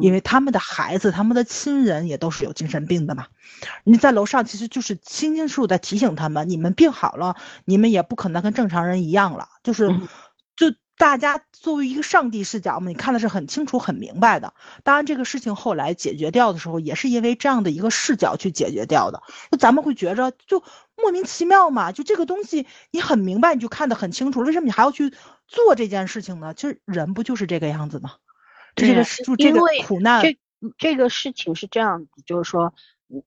[0.00, 3.26] 因为他们的孩子、他们的亲人也都是有精神病的嘛。
[3.84, 9.90] 你在楼上其实就是清清楚楚的提醒他们，你们病好了，你们也不可能跟正常人一样了，就是。
[10.56, 14.54] 就大家作为一个上帝视角嘛，你看的是很清楚、很明白的。
[14.84, 19.20] 当然，这个事情后来解决掉的时候，也是因为这样的一个视角去解决掉的。
[19.50, 20.62] 那咱们会觉着就
[20.96, 21.90] 莫名其妙嘛？
[21.90, 25.12] 就这个东西你很明白，你就看得很清楚，为什么你还要去
[25.48, 26.54] 做这件事情呢？
[26.54, 28.12] 其实人不就是这个样子吗？
[28.74, 30.36] 这个是这个苦难，这
[30.78, 32.74] 这个事情是这样子，就是说，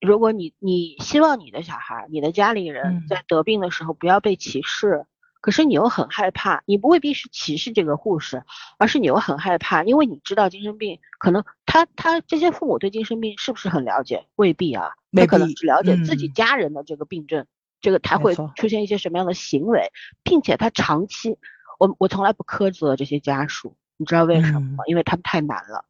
[0.02, 5.06] 如果你你希望你的小孩、你的家里人在得病的时候不要被歧视。
[5.40, 8.44] 可是你又很害怕，你不未必是歧视这个护士，
[8.80, 14.26] 而是你又很害怕，因为你知道精神病可能他他这些父母对精神病是不是很了解？
[14.36, 17.46] 未必啊，他可能只了解自己家人的这个病症，
[17.80, 19.92] 这个他会出现一些什么样的行为，
[20.24, 21.38] 并且他长期，
[21.80, 24.84] 我我从来不苛责这些家属，你知道为什么吗？
[24.88, 25.84] 因为他们太难了。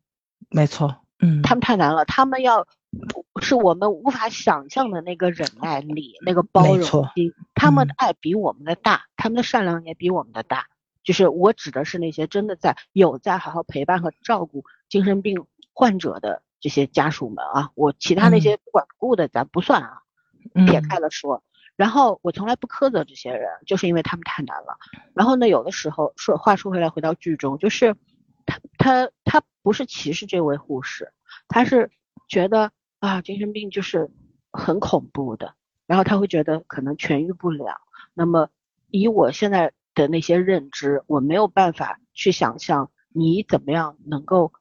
[0.50, 2.68] 没错，嗯，他们太难了，他们要。
[3.42, 6.82] 是我们无法想象的那个忍耐力，那个包容
[7.14, 7.34] 心。
[7.54, 10.68] 他们的爱比我们的大，他们的善良也比我们的大。
[11.04, 20.02] 就是我指的是那些真的在有在好好陪伴和照顾精神病患者的这些家属们啊，我其他那些不管不顾的咱不算啊，
[20.66, 21.44] 撇开了说。
[21.78, 24.78] 然后我从来不苛责这些人，就是因为他们太难了。
[25.14, 27.96] 然后呢，有的时候说话说回来，回到剧中，就是
[28.46, 31.14] 他他他不是歧视这位护士，
[31.48, 31.90] 他是
[32.28, 32.74] 觉得。
[33.00, 34.10] 啊，精神病就是
[34.52, 35.54] 很恐怖的，
[35.86, 37.80] 然后他会觉得可能痊愈不了。
[38.16, 38.50] 那么
[38.90, 44.52] 以我现在的那些认知，我没有办法去想象你怎么样能够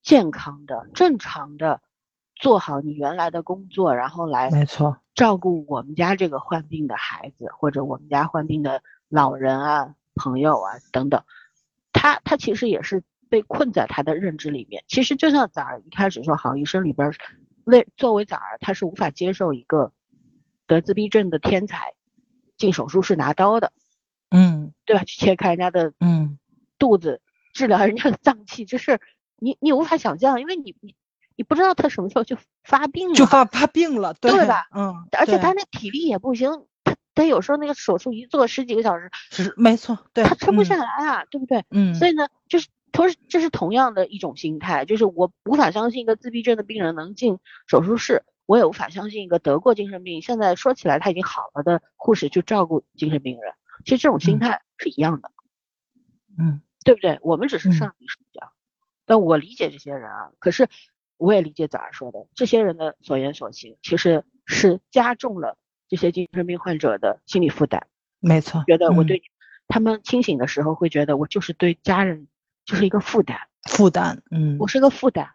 [0.00, 1.82] 健康的、正常的
[2.42, 11.22] 做好你原来的工作，然后来没错照顾我们家这个患病的孩子，或者我们家患病的老人啊、朋友啊等等。
[11.92, 14.82] 他他其实也是被困在他的认知里面。
[14.88, 17.10] 其实就像咱一开始说好医生里边。
[17.64, 19.92] 为作为崽儿，他是无法接受一个
[20.66, 21.94] 得自闭症的天才
[22.56, 23.72] 进手术室拿刀的，
[24.30, 25.04] 嗯，对吧？
[25.04, 26.40] 去切开人家的嗯
[26.76, 27.20] 肚子，
[27.52, 29.00] 治疗人家的脏器，就是
[29.38, 30.96] 你你无法想象，因为你你
[31.42, 34.68] 你不知道他什么时候就发病了，就发发病了，对吧？
[34.72, 41.64] 嗯，而且他那体力也不行，他他有时候那个手术一做十几个小时，是没错，对，他撑不下来啊，对不对？
[41.70, 42.68] 嗯，所以呢，就是。
[42.92, 53.54] 同时，这是同样的一种心态，就是我无法相信一个自闭症的病人能进手术室，我也无法相信一个得过精神病，现在说起来他已经好了的护士去照顾精神病人。
[53.86, 55.30] 其实这种心态是一样的，
[56.38, 57.18] 嗯，对不对？
[57.22, 58.52] 我们只是上帝视角，
[59.06, 60.68] 但我理解这些人啊，可是
[61.22, 65.56] 我也理解早上说的，这些人的所言所行其实是加重了
[65.88, 67.86] 这些精神病患者的心理负担。
[68.20, 69.22] 没错，觉得我对
[69.68, 72.28] 他们清醒的时候会觉得我就是对家人。
[72.64, 73.36] 就是一个负担，
[73.68, 75.30] 负担，嗯，我是个负担。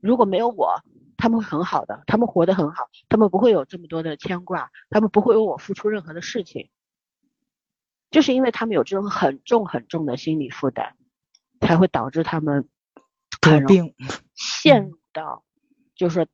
[0.00, 0.82] 如果没有我，
[1.16, 6.70] 他们会很好的，他们活得很好，他们不会有这么多的牵挂，他们不会为我付出任何的事情。
[8.10, 10.96] 就是因为他们有这种很重很重的心理负担，
[11.60, 12.68] 才会导致他们
[13.40, 13.94] 得病，
[14.34, 15.44] 陷入到，
[15.94, 16.26] 就是说，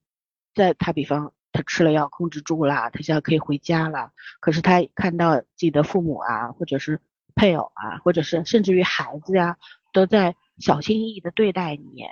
[0.55, 7.01] 在他比方他吃了药控制住了，他现在可以回家了，可是他看到自己的父母啊，或者是
[7.35, 9.57] 配偶啊，或者是甚至于孩子呀。
[9.91, 12.05] 都在小心翼翼的对待你，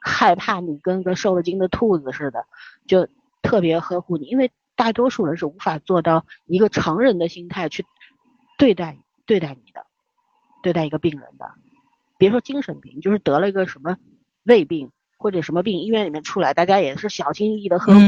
[0.00, 2.46] 害怕你跟个受了惊的兔子似的，
[2.88, 3.08] 就
[3.42, 4.24] 特别呵护你。
[4.24, 7.84] 因为大多数人是无法做到一个成人的心态去
[8.56, 9.84] 对待对待你的，
[10.62, 11.52] 对待一个病人的。
[12.16, 13.98] 别说精神病，就是得了一个什么
[14.42, 18.00] 胃病或者什么病，医院里面出来，大家也是小心翼翼的呵护，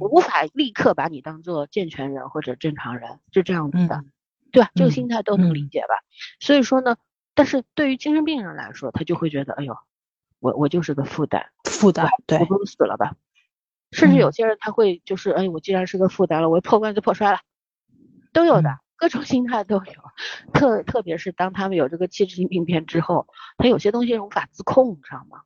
[0.00, 4.02] 我无法立刻把你当做健全人或者正常人，是这样子的，
[4.50, 4.70] 对吧？
[4.74, 5.94] 这个心态都能理解吧？
[6.40, 6.96] 所以说呢。
[7.36, 9.76] 但是对于精神病人来说，他就会觉得，哎呦，
[10.38, 13.16] 我我就是个负担，负担，对，我不如死了吧。
[13.90, 17.40] 甚至有些人他会就是，哎，我既然是个负担了，我破罐子破摔了，
[18.32, 19.92] 都有的，各种心态都有。
[20.52, 23.26] 特特别是当他们有这个器质性病变之后，
[23.58, 25.40] 他有些东西是无法自控，你知道吗？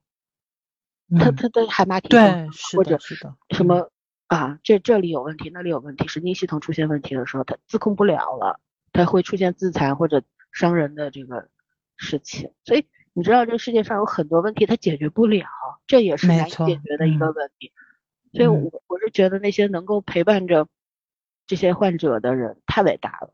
[1.16, 3.90] 他他他海马体对，或者是的，什么
[4.26, 8.60] 啊，这这里有问题，那里有问题，神经系统出现问题的时候，他自控不了了。
[8.90, 11.48] 他会出现自残或者伤人的这个
[11.96, 12.52] 事情。
[12.64, 15.46] 所以你知道，这个世界上有很多问题他解决不了，
[15.86, 17.72] 这也是难以解决的一个问题。
[18.32, 20.66] 所以，我我是觉得那些能够陪伴着
[21.46, 23.32] 这些患者的人太伟大了，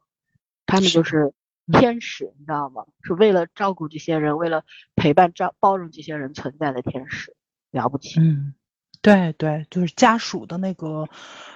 [0.66, 1.32] 他们就是
[1.72, 2.84] 天使，你知道吗？
[3.02, 7.34] 是为了照顾这些人，为了陪伴、照包容这些人存在的天使，
[7.74, 8.18] 了不起。
[8.18, 8.54] 嗯，
[9.02, 11.06] 对对，就是家属的那个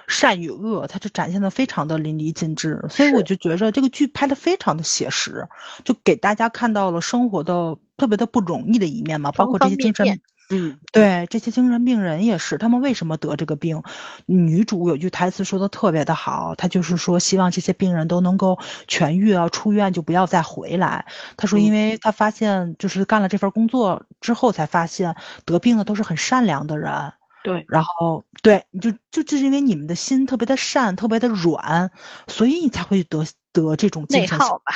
[0.07, 2.85] 善与恶，它就展现的非常的淋漓尽致。
[2.89, 5.47] 所以我就觉着这个剧拍的非常的写实，
[5.83, 10.21] 就给大家看到了生活的特别的不容易的一面嘛，包括这些精神。
[10.51, 13.83] 嗯，对这些精神病人也是，他们为什么得这个病？
[14.25, 18.57] 女主有句台词说的特别的好，她就是说希望这些病人都能够
[18.87, 21.05] 痊愈啊，出院就不要再回来。
[21.37, 27.13] 她说，因为她发现就是干了这份工作之后，才发现得病的都是很善良的人。
[27.43, 31.91] 对，然后对，你就就就是因为你们的心特别的善，特别的软，
[32.27, 33.23] 所以你才会得。
[33.51, 34.75] 得这种内耗吧，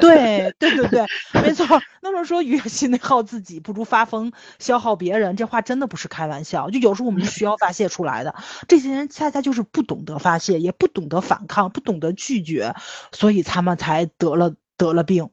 [0.00, 1.06] 对对对对，
[1.42, 1.66] 没错。
[2.00, 5.36] 那么说，越心内耗自己，不如发疯消耗别人。
[5.36, 6.70] 这话真的不是开玩笑。
[6.70, 8.34] 就有时候我们需要发泄出来的，
[8.66, 12.74] 这些人恰恰就是不懂得发泄，也不懂得反抗，不懂得拒绝，
[13.12, 15.30] 所以他们才得了得了病，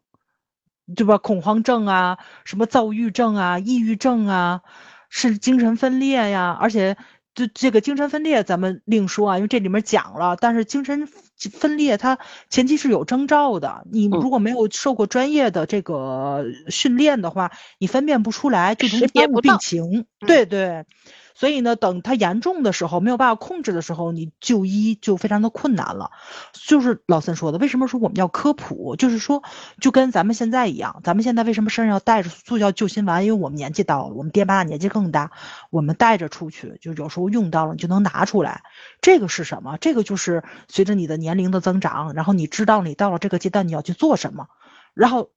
[0.96, 1.18] 对吧？
[1.18, 4.62] 恐慌症啊，什么躁郁症啊，抑郁症啊，
[5.10, 6.98] 是精神分裂呀，而且。
[7.34, 10.38] 就这个精神分裂，咱们另说啊，因为这里面讲了。
[10.40, 20.06] 但是精神分裂它前期是有征兆的，你如果没有受过专业的这个训练的话，你分辨不出来，就容易耽误病情。
[20.20, 20.86] 对对。
[21.34, 26.12] 所以呢，等它严重的时候，没有办法控制的时候，你就医就非常的困难了。
[26.54, 28.96] 就是老三说的，为什么说我们要科普？
[28.96, 29.44] 就是说，
[29.80, 33.26] 就跟咱们现在一样，咱们现在为什么身上要带着速效救心丸？
[33.26, 35.32] 因为我们年纪到了，我们爹妈年纪更大，
[35.70, 38.64] 我们带着出去，就有时候用到了，你就能拿出来。
[39.02, 39.78] 这个是什么？
[39.80, 44.48] 这个就是随着你的年龄的增长，然后你知道你到了这个阶段你要去做什么。
[44.94, 45.32] 然后，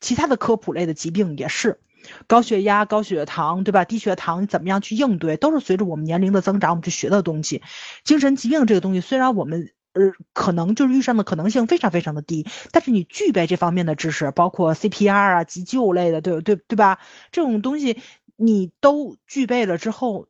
[0.00, 1.80] 其他的科普类的疾病也是。
[2.26, 3.84] 高血压、高血糖，对吧？
[3.84, 5.36] 低血糖，你怎么样去应对？
[5.36, 7.62] 都是随着我们年龄的增长，我们去学的东西。
[8.04, 16.98] 精神疾病这个东西，虽然我们呃可能就是遇上的可能性非常非常的低，但是你具备这方面的知识，包括 CPR 啊、急救类的，对对对吧？
[17.32, 17.98] 这种东西
[18.36, 20.28] 你都具备了之后，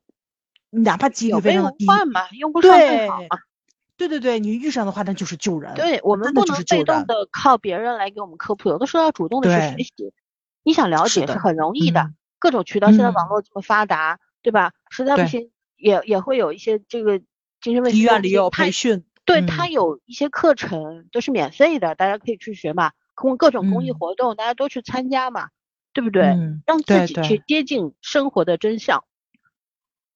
[0.70, 3.38] 哪怕几率非常低，嘛，用不上最好嘛。
[3.98, 5.72] 对对对，你遇上的话，那就是救人。
[5.74, 10.12] 对我们不能被动的靠别人来给我们科普，有的时候要主动的去学习。
[10.66, 14.72] 你想了解是很容易的，各种渠道，现在网络这么发达，对吧？
[14.90, 17.20] 实在不行，也也会有一些这个
[17.60, 22.90] 精神卫生医院里有培训，对他有一些课程都是免费的，大家可以去学嘛。
[23.14, 25.50] 公各种公益活动，大家都去参加嘛，
[25.92, 26.24] 对不对？
[26.66, 29.04] 让自己去接近生活的真相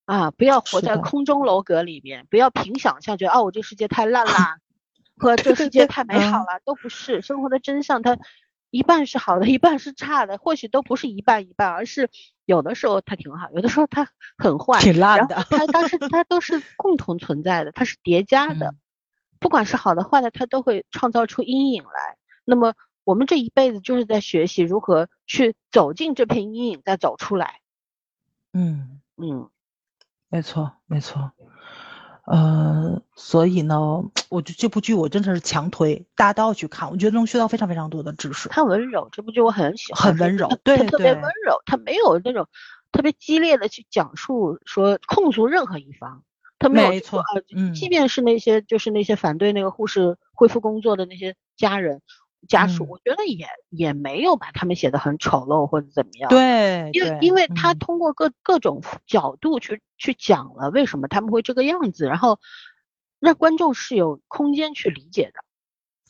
[0.04, 0.32] 啊！
[0.32, 4.56] 不要活在空中楼阁里面，不要凭想象觉得哦，我这世界太烂啦，
[5.16, 8.02] 和这世界太美好了，都不是生活的真相。
[8.02, 8.18] 它。
[8.70, 12.09] 一半是好的，一半是差的，或许都不是一半一半，而是
[12.44, 15.37] 有的时候它挺好，有的时候它很坏，挺烂的。
[15.50, 18.74] 它它是它都是共同存在的，它是叠加的，
[19.38, 22.16] 不管是好的坏的，它都会创造出阴影来。
[22.44, 27.61] 那么我们这一辈子就是在学习如何去走进这片阴影，再走出来。
[28.52, 29.50] 嗯嗯，
[30.28, 31.33] 没错没错。
[32.30, 33.76] 呃，所以呢，
[34.28, 38.48] 我就这部剧我真的是强推，大家都要去看，我觉得能学到非常非常多的知识。
[38.50, 42.46] 它温柔，这部剧我很喜欢，很温柔，对对，特别温柔，它没有那种
[42.92, 46.22] 特别激烈的去讲述说控诉任何一方，
[46.60, 52.00] 他没有错，嗯，即便是那些就是那些反对那个护士恢复工作的那些家人。
[52.48, 56.29] 家属，我觉得也也没有把他们写的很丑陋或者怎么样。
[56.31, 62.40] 对，因为因为他通过各各种角度去去讲了为什么他们会这个样子，然后
[63.18, 65.40] 让观众是有空间去理解的。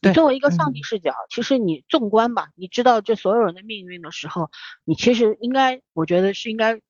[0.02, 4.50] 你作为一个上帝视角，其实你纵观吧，你知道这所有人的命运的时候，
[4.84, 6.80] 你其实应该，我觉得是应该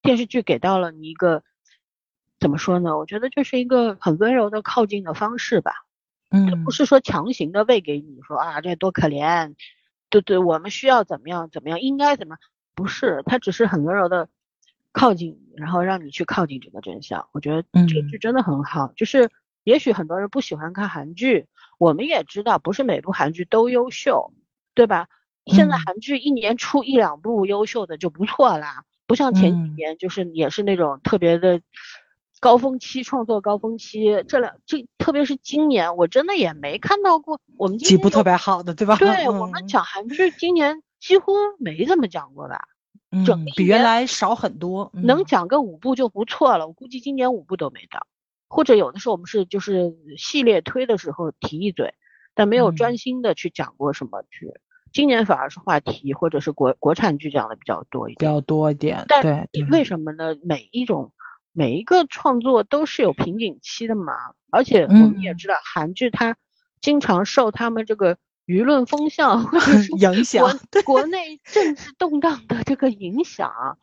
[0.00, 1.42] 电视剧给到了你一个
[2.40, 2.96] 怎么说呢？
[2.96, 5.72] 我觉得就是一个很温柔的靠近的方式吧。
[6.32, 9.54] 嗯，不是说强行的喂给你说啊，这多可怜，
[10.08, 12.36] 对对，我们需要怎么样怎么样，应该怎么？
[12.74, 14.28] 不是，他只是很温柔的
[14.92, 17.28] 靠近你，然后让你去靠近这个真相。
[17.32, 18.92] 我觉得这个剧真的很好。
[18.96, 19.30] 就是
[19.62, 21.46] 也许很多人不喜欢看韩剧，
[21.78, 24.32] 我们也知道不是每部韩剧都优秀，
[24.74, 25.08] 对吧？
[25.46, 31.60] 现在韩剧一年出一两部优秀的就不错啦，不像前几年就是也是那种特别的。
[32.42, 38.96] 高峰期创作高峰期，这两这特别是今年，我真的也没看到过我们几部特别好的，对吧？
[38.96, 42.66] 对我们讲韩剧，今年几乎没怎么讲过吧？
[43.12, 46.66] 嗯，比原来少很多，能讲个五部就不错了。
[46.66, 48.08] 我估计今年五部都没到，
[48.48, 51.94] 或者有的时候我们是就是系列推的时候提一嘴，
[52.34, 54.52] 但没有嗯专心的去讲过什么剧。
[54.92, 58.18] 今年反而是话题或者是国国产剧讲的比较多一点。
[58.18, 60.34] 比较多一点，但为什么呢？
[60.42, 61.12] 每一种
[61.52, 64.14] 每一个创作都是有瓶颈期的嘛，
[64.50, 65.36] 而且我们也嗯。
[65.36, 66.36] 知道韩剧它
[66.80, 69.44] 经常受他们这个舆论风向
[69.98, 73.78] 影响国国内政治动荡的这个影响，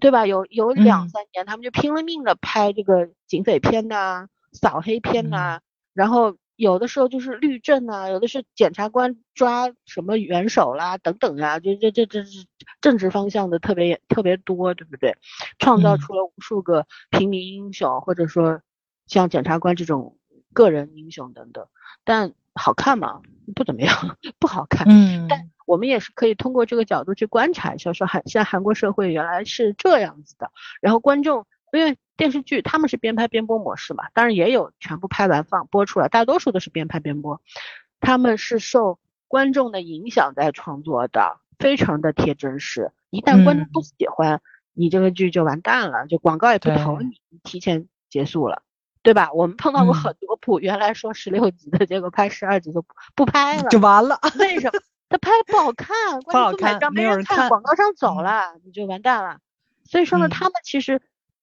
[0.00, 0.26] 对吧？
[0.26, 1.08] 有有两嗯。
[1.08, 5.30] 三年，他们就拼了命的拍这个警匪片呐、扫黑片嗯。
[5.30, 5.60] 呐、
[5.94, 12.44] 然后有的时候就是律政啊、有的是检察官抓什么元首啦等等啊，就这这这是
[12.82, 15.16] 政治方向的特别特别多，对不对？
[15.58, 18.60] 创造嗯出了无数个平民英雄，或者说
[19.06, 20.18] 像检察官这种
[20.52, 21.66] 个人英雄等等，
[22.04, 23.22] 但好看吗？
[23.56, 24.86] 不怎么样， 不好看。
[24.86, 30.50] 嗯，但我们也是可以通过这个角度去观察一下，说韩现在韩国社会原来是这样子的，
[30.82, 37.40] 然后观众因为电视剧他们是边拍边播模式嘛，当然也有全部拍完放播出来，大多数都是边拍边播，
[38.00, 38.98] 他们是受
[39.28, 42.92] 观众的影响在创作的，非常的贴真实。
[43.10, 44.40] 一旦观众不嗯喜欢，
[44.72, 48.62] 你这个剧就完蛋了，就广告也不投对你，提前结束了。
[49.02, 49.32] 对吧？
[49.32, 54.78] 我们碰到过嗯很多部，原来说十六集的，结果拍十二集就不不拍了，就完了，为什么？
[55.08, 59.38] 他拍的不好看，不好关键不买看账没人看，广告商走嗯了，你就完蛋了。
[59.84, 61.00] 所以说呢，嗯他们其实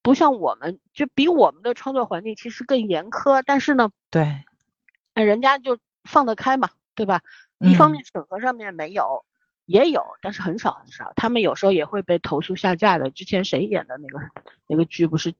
[0.07, 4.45] 不像我们，就比我们的创作环境其实更严苛，但是呢，对，
[5.13, 7.19] 哎人家就放得开嘛，对吧？
[7.59, 9.25] 一方嗯面审核上面没有，
[9.65, 11.11] 也有，但是很少很少。
[11.17, 13.11] 他们有时候也会被投诉下架的。
[13.11, 14.25] 之前谁演的那个
[14.65, 15.33] 那个剧不是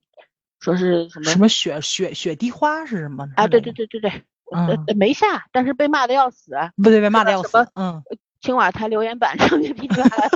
[0.59, 3.25] 说是什么什么雪雪雪滴花是什么？
[3.37, 3.47] 啊？
[3.47, 4.11] 对对对对对，
[4.53, 6.51] 嗯呃没下，但是被骂的要死。
[6.75, 8.03] 不对，被骂的要死，嗯
[8.41, 10.27] 青瓦台留言板上面噼里啪啦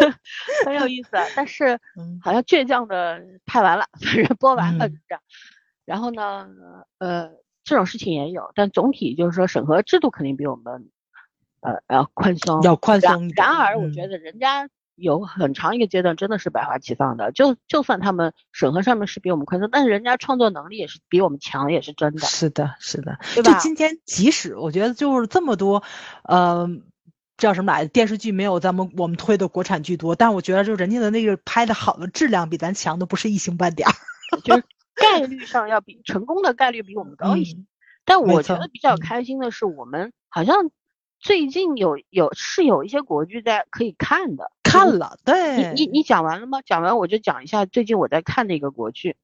[0.00, 0.14] 的，
[0.66, 1.16] 很有意思。
[1.16, 5.22] 啊但是嗯好像倔强的拍完了，反正播完了嗯就这样。
[5.84, 6.48] 然后呢，
[6.98, 7.30] 呃，
[7.64, 10.90] 这种事情也有，但总体就是说审核制度肯定比我们
[11.60, 12.62] 呃要宽松。
[12.62, 13.28] 要宽松。
[13.36, 14.68] 然而，我觉嗯得人家
[15.02, 23.18] 有很长一个阶段真的是百花齐放的，就就算他们审核上面是比我们宽松，但是人家创作能力也是比我们强，也是真的，是的，是的。
[23.34, 23.52] 对吧？
[23.52, 25.82] 就今天，即使我觉得就是这么多，
[26.24, 26.68] 呃，
[27.36, 27.88] 叫什么来着？
[27.88, 33.92] 电视剧没有咱们我们推的国产剧多，但我觉得就人家的那个拍的好的质量比咱强的不是一星半点儿。
[34.44, 37.56] 就是概率上要比成功的概率比我们高一些。
[37.56, 37.66] 嗯
[38.04, 40.72] 但我觉得比较嗯开心的是，我们好像
[41.20, 44.50] 最近有有是有一些国剧在可以看的。
[44.72, 46.60] 看了，对，你你你讲完了吗？
[46.64, 49.16] 讲完我就讲一下最近我在看的一个国剧。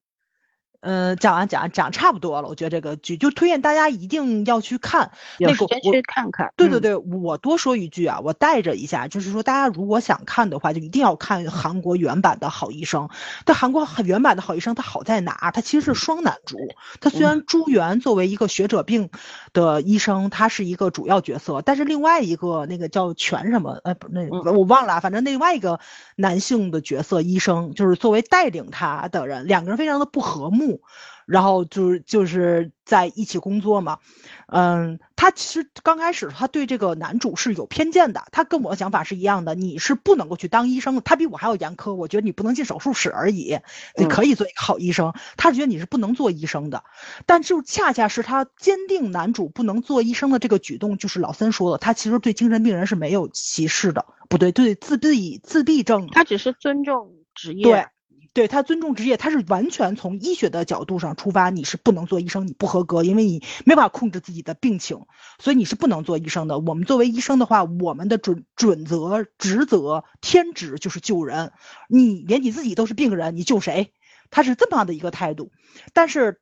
[0.80, 5.10] 呃，讲完讲讲差不多了，我觉得这个剧就推荐大家一定要去看。
[5.40, 6.46] 那个我去看看。
[6.46, 13.08] 嗯，对对对，我多说一句啊，我带着一下，就是说大家如果想看的话，就一定要看韩国原版的《好医生》。
[13.44, 15.50] 但韩国原版的《好医生》它好在哪？
[15.52, 16.56] 它其实是双男主。
[17.00, 19.10] 它虽然朱元作为一个学者病
[19.52, 25.80] 的医生，他是一个主要角色，但是另外一个那个叫全什么，呃，不，那嗯我忘了啊，反正另外一个
[26.16, 30.82] 男性的角色医生，就是作为带领他的人，两个人非常的不和睦。
[31.28, 33.98] 然后就是就是在一起工作嘛，
[34.46, 43.58] 嗯，他其实刚开始他对这个男主是有偏见的，他跟我的想法是一样的，你是不能够去当医生的，他比我还要严苛，我觉得你不能进手术室而已，
[43.96, 44.08] 你嗯。
[44.08, 46.82] 可以做一个好医生，他是觉得你是不能做医生的，
[47.26, 56.08] 但就恰恰是他坚定男主不能做医生的这个举动，就是老森说的，他其实对精神病人是没有歧视的，不对，对自闭自闭症。
[56.10, 57.62] 他只是尊重职业。
[57.62, 57.86] 对，
[58.32, 65.06] 对他尊重职业，他是完全从医学的角度上出发，你是不能做医生，你不合格，因为你没法控制自己的病情，
[65.38, 66.58] 所以你是不能做医生的。
[66.58, 71.52] 我们作为医生的话，我们的准准则、职责、天职就是救人，
[71.88, 73.92] 你连你自己都是病人，你救谁？
[74.30, 75.50] 他是这么样的一个态度，
[75.92, 76.40] 但是。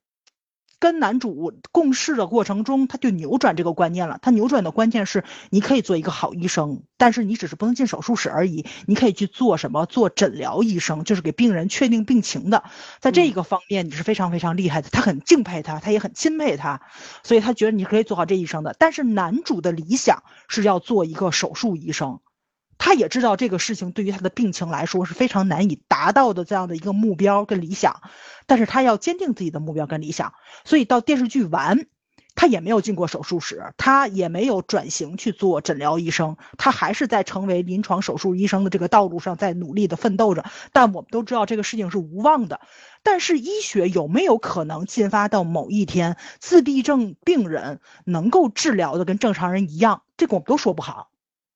[0.79, 4.19] 跟男主共事的过程中，他就扭转这个观念了。
[4.21, 8.67] 他扭转的关键是，你可以做一个好医生，但是你只是不能进手术室而已。
[8.87, 9.87] 你可以去做什么？
[9.87, 12.65] 做诊疗医生，就是给病人确定病情的。
[13.01, 14.91] 在这一个方面，你是非常非常厉害的。
[14.91, 16.83] 他很敬佩他，他也很钦佩他，
[17.23, 18.77] 所以他觉得你可以做好这医生的。
[18.79, 22.21] 但是男主的理想是要做一个手术医生。
[22.79, 28.03] 他也知道这个事情对于他的病情来说是非常难以达到的这样的一个目标跟理想，
[28.47, 31.87] 但是他要坚定自己的目标跟理想，所以到电视剧完，
[32.35, 40.45] 他也没有进过手术室，他也没有转型去做诊疗医生，他还是在成为临床手术医生的这个道路上在努力的奋斗着。
[40.73, 42.61] 但我们都知道这个事情是无望的，
[43.03, 50.03] 但是医学有没有可能进发到某一天，自闭症病人能够治疗的跟正常人一样？
[50.19, 51.09] 这个我们都说不好，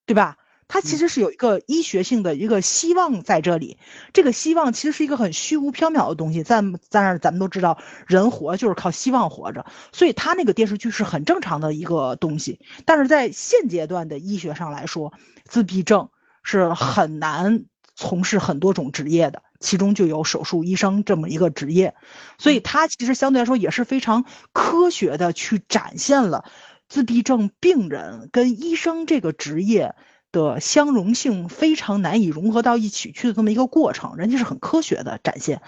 [0.06, 0.38] 对吧？
[0.72, 3.76] 它其实是有一个医学性的一个希望在这里。
[4.12, 12.60] 这个希望其实是一个很虚无缥缈的东西，在在那儿咱们都知道，人活就是靠希望活着，所以他那个电视剧是很正常的一个东西。
[12.84, 15.12] 但是在现阶段的医学上来说，
[15.44, 16.08] 自闭症
[16.44, 17.64] 是很难
[17.96, 21.96] 从事很多种职业的，其中就有手术医生这么一个职业，
[22.38, 26.44] 所以它其实相对来说也是非常科学的去展现了
[26.88, 29.96] 自闭症病人跟医生这个职业。
[30.32, 35.60] 的相容性非常难以融合到一起去的这么一个过程，人家是很科学的展现。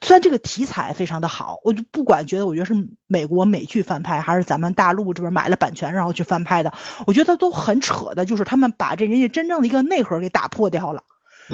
[0.00, 2.74] 虽然这个题材非常的好，我就不管觉得，我觉得是
[3.06, 6.72] 美国美剧翻拍，还是咱们大陆这边买了版权然后去翻拍的，
[7.06, 11.02] 我觉得都很扯的，就是他们把这人家真正的一个内核给打破掉了。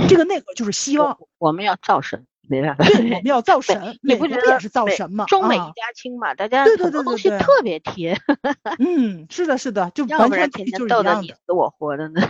[0.09, 2.27] 这个内核就是希望我们要造神。
[2.51, 5.25] 没办法，对，我们要造神，你不觉得也是造神吗？
[5.27, 8.19] 中美一家亲嘛，大家对对对东西特别贴。
[8.81, 12.21] 嗯，是的，是的，就完全就是逗得你死我活的呢。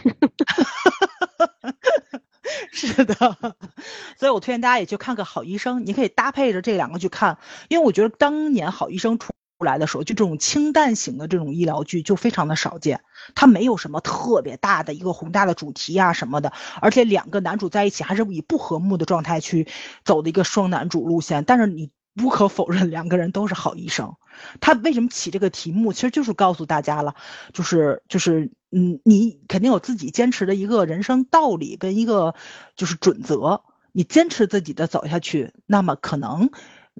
[2.70, 3.14] 是的，
[4.18, 9.32] 所以我推荐大家也去看个好医生，你可以搭配着这两个去看，因为我觉得当年好医生出。
[9.61, 13.02] 出来的时候，就这种清淡型的这种医疗剧就非常的少见，
[13.34, 19.68] 它没有什么特别大的一个宏大的主题啊什么的，而且两个男主在一起还是以不和睦的状态去
[20.02, 21.44] 走的一个双男主路线。
[21.44, 24.14] 但是你不可否认，两个人都是好医生。
[24.62, 27.14] 他为什么起这个题目，其实就是告诉大家了，
[27.52, 32.34] 就是就是嗯，你肯定有自己坚持的一个人生道理跟一个
[32.76, 36.48] 就是准则，你坚持自己的走下去，那么可能。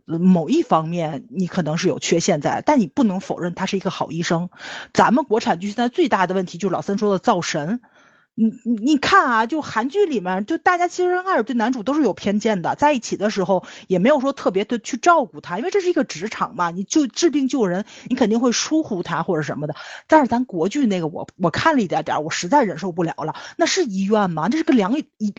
[0.05, 4.51] 某一方面你可能是有缺陷在，但你不能否认他是一个好医生。
[4.93, 7.81] 咱们国产剧现在最大的问题就是老三说的造神。
[8.37, 19.75] 你你你看啊，就韩剧里面，就大家其实开始对男主都是有偏见的，在一起的时候也没有说特别的去照顾他，因为这是一个职场嘛，你就治病救人，你肯定会疏忽他或者什么的。
[20.07, 23.35] 但是咱国剧那个，我我看了一点点，我实在忍受不了了。
[23.57, 24.49] 那是医院吗？
[24.49, 24.91] 这是个疗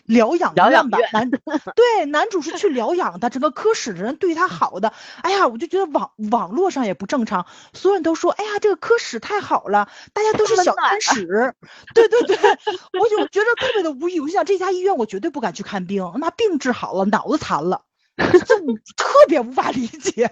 [0.04, 0.98] 疗养院吧？
[1.12, 1.28] 男
[1.74, 4.92] 对男主是去疗养的，整个科室的人对他好的。
[5.22, 11.54] 哎呀，我就觉得网网络上也不正常，所有人都说，哎呀，这个科室太好了，大家都是小天使。
[11.94, 12.36] 对 对对。
[13.00, 17.84] 我就觉得特别的无语，我想这家医院我绝对不敢去看病，那病治好了，脑子残了，
[18.16, 18.56] 就
[18.96, 20.28] 特别无法理解。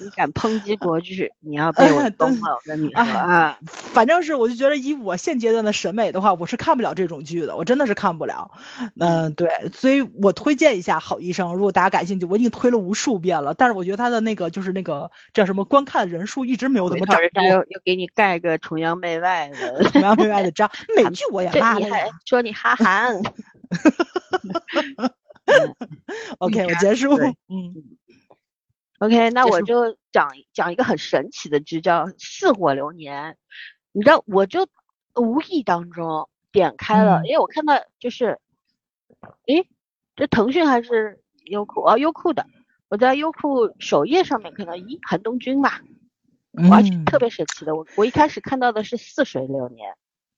[0.00, 2.54] 你敢抨击国剧，你要被我崩了！
[2.54, 8.50] 我跟你说啊，反正是我就觉得以我现阶段的审美的话，我是看不了这种剧的，我真的是看不了。
[8.98, 17.20] 嗯，对，所以我推荐一下《好医生》，如果大家感兴趣，我已经推了无数遍了，但是我觉得他的那个就是那个叫什么观看人数一直没有怎么涨。
[17.20, 21.86] 人又又给你盖个崇洋媚外的崇洋媚外的章， 美剧我也骂了，
[22.24, 23.20] 说你哈韩。
[26.38, 27.16] OK，我结束。
[27.48, 27.96] 嗯。
[29.02, 33.32] OK，那我就讲讲一个很神奇的剧，叫《似火流年》。
[33.90, 34.68] 你知道，我就
[35.16, 38.38] 无意当中点开了，因为我看到就是，
[39.48, 39.66] 诶，
[40.14, 41.98] 这腾讯还是优酷啊？
[41.98, 42.46] 优酷的。
[42.86, 45.80] 我在优酷首页上面看到，咦，韩东君嘛，
[46.70, 47.74] 哇，特别神奇的。
[47.74, 49.90] 我我一开始看到的是《似水流年》。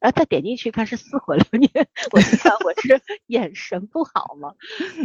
[0.04, 1.70] 然后再点进去看是四火流年，
[2.12, 4.52] 我一看我是眼神不好吗？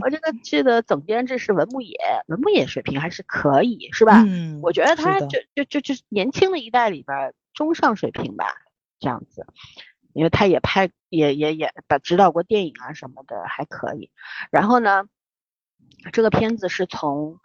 [0.02, 1.98] 我这个剧的总编制是文牧野，
[2.28, 4.26] 文牧野水平还是可以，是吧？
[4.28, 8.54] 嗯，我觉得他就就就就年轻的一代里边中上水平吧，
[9.00, 9.48] 这样子，
[10.12, 14.12] 因为他也拍也也也把指导过电影啊什么的，还可以。
[14.52, 15.06] 然后呢，
[16.12, 17.40] 这个片子是从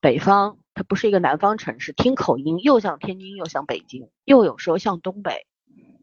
[0.00, 5.48] 北方，它不是一个南方城市，听口音又像天津又像北京，又有时候像东北。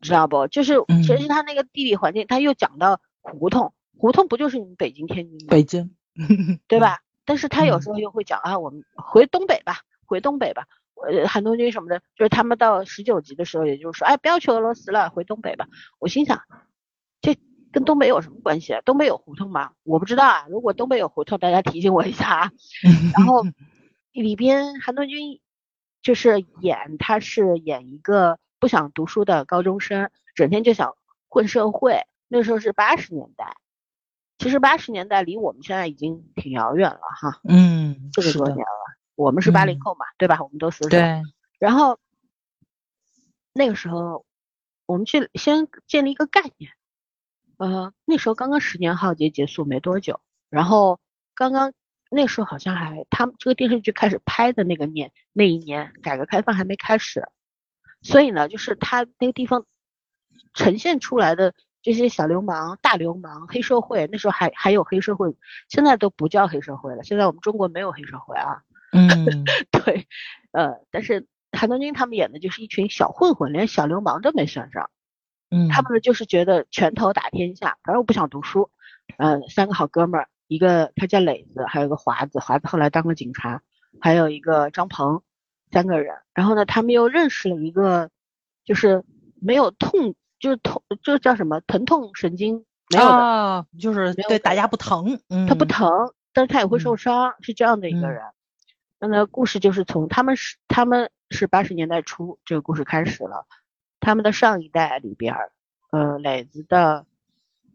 [0.01, 0.47] 知道不？
[0.47, 5.47] 就是其实他那个地理环境，他又讲到胡同，胡同不就是你们北京、天津吗？
[5.49, 5.95] 北京，
[6.67, 6.99] 对吧？
[7.25, 10.65] 但是他有时候又会讲啊，我们回东北吧，回东北吧。
[11.07, 15.67] 呃，韩东君什么的，就是他们到十九集的时候，也就是说，哎，不要去俄罗斯了，回东北吧。
[15.99, 16.41] 我心想，
[17.21, 17.37] 这
[17.71, 18.73] 跟东北有什么关系？
[18.73, 18.81] 啊？
[18.83, 19.73] 东北有胡同吗？
[19.83, 20.45] 我不知道啊。
[20.49, 22.51] 如果东北有胡同，大家提醒我一下啊。
[23.15, 23.43] 然后
[24.11, 25.39] 里边韩东君
[26.01, 28.39] 就是演，他是演一个。
[28.59, 30.95] 不想读书的高中生，整天就想
[31.29, 32.01] 混社会。
[32.27, 33.55] 那时候是八十年代，
[34.37, 37.39] 其实八十年代离我们现在已经挺遥远了哈。
[37.47, 40.41] 嗯，四十多年了，我们是八零后嘛，对吧？
[40.43, 41.21] 我们都四十对。
[41.57, 41.97] 然后
[43.53, 44.25] 那个时候，
[44.85, 46.71] 我们去先建立一个概念。
[47.57, 50.99] 呃，那时候刚刚十年浩劫结束没多久，然后
[51.33, 51.71] 刚刚
[52.11, 57.27] 那时候好像还他们这个电视剧开始拍的那个年那一年，改革开放还没开始。
[58.01, 59.65] 所以呢，就是他那个地方
[60.53, 65.35] 呈现出来的这些小流氓、大流氓、黑社会，那时候还还有黑社会，
[65.69, 67.03] 现在都不叫黑社会了。
[67.03, 68.61] 现在我们中国没有黑社会啊。
[68.93, 69.07] 嗯，
[69.71, 70.07] 对，
[70.51, 74.89] 呃，但是韩东君他们演的就是一群小混混，连小流氓都没算上。
[75.49, 78.69] 嗯，他们呢就是觉得拳头打天下，反正我不想读书。
[79.17, 83.61] 嗯，三个好哥们儿，一个他叫磊子，还有一个华子，华子后来当了警察，
[84.01, 85.23] 还有一个张鹏，
[85.71, 86.15] 三个人。
[86.33, 88.09] 然后呢，他们又认识了一个，
[88.65, 89.03] 就是
[89.41, 98.23] 没有痛，就是痛，就叫什么疼痛神经没有的，啊，就是对打架不疼，嗯，他不疼，但是他也会受嗯伤，是这样的一个嗯人。
[98.99, 103.45] 那呢，故事就是从他们是他们是八十年代初这个故事开始了，
[103.99, 105.51] 他们的上一代里边儿，
[105.91, 107.05] 呃，磊子的，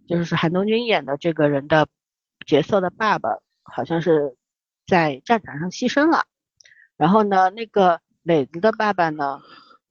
[0.08, 1.86] 就是韩东君演的这个人的
[2.44, 4.36] 角色的爸爸，好像是
[4.86, 6.24] 在战场上牺牲了。
[6.96, 9.40] 然后呢，那个磊子的爸爸呢，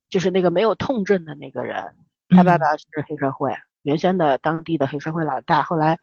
[0.10, 1.96] 就是那个没有痛症的那个人，
[2.30, 5.98] 他爸嗯爸是黑社会，原先的当地的黑社会老大，后来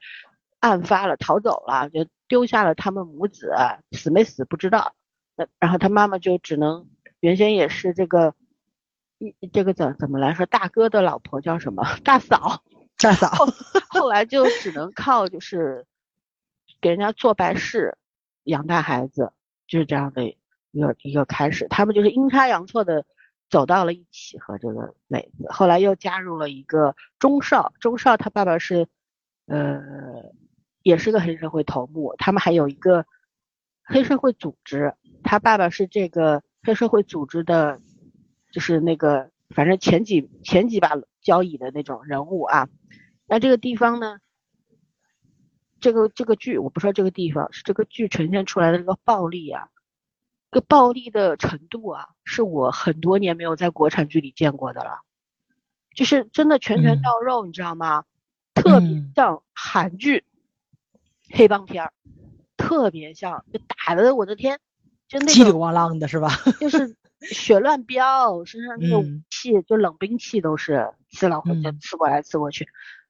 [0.60, 3.52] 案发了，逃走了，就丢下了他们母子，
[3.92, 4.94] 死没死不知道。
[5.36, 6.88] 那然后他妈妈就只能，
[7.20, 8.34] 原先也是这个，
[9.18, 11.84] 一这个怎怎么来说，大哥的老婆叫什么？
[12.04, 12.62] 大嫂，
[12.98, 13.30] 大嫂，
[13.88, 15.86] 后来就只能靠就是
[16.80, 17.96] 给人家做白事，
[18.42, 19.32] 养大孩子，
[19.68, 20.36] 就是这样的
[20.70, 21.66] 一个一个开始。
[21.68, 23.04] 他们就是阴差阳错的
[23.50, 28.86] 走到了一起，和这个磊子，后来又加入了一个钟少，钟少他爸爸是
[29.46, 29.80] 呃
[30.82, 33.06] 也是个黑社会头目，他们还有一个
[33.82, 37.80] 黑社会组织，他爸爸是这个黑社会组织的，
[38.52, 40.92] 就是那个反正前几前几把
[41.22, 42.68] 交椅的那种人物啊。
[43.26, 44.18] 那这个地方呢，
[45.80, 49.68] 这个这个剧我不说这个地方，是这个剧呈现出来的这个暴力啊，
[50.50, 55.00] 这个暴力的程度啊，是我很多年没有在国产剧里见过的了，
[55.94, 58.04] 就是真的拳拳嗯到肉，你知道吗？
[58.54, 60.24] 特别嗯像韩剧
[61.30, 61.92] 黑帮片儿，
[62.56, 64.58] 特别像，就打的我的天，
[65.06, 66.30] 就那种叽里咣啷的是吧？
[66.58, 71.38] 就是血乱飙，身上那个武嗯器、就冷兵器都是刺来
[71.80, 72.66] 刺过来刺过去，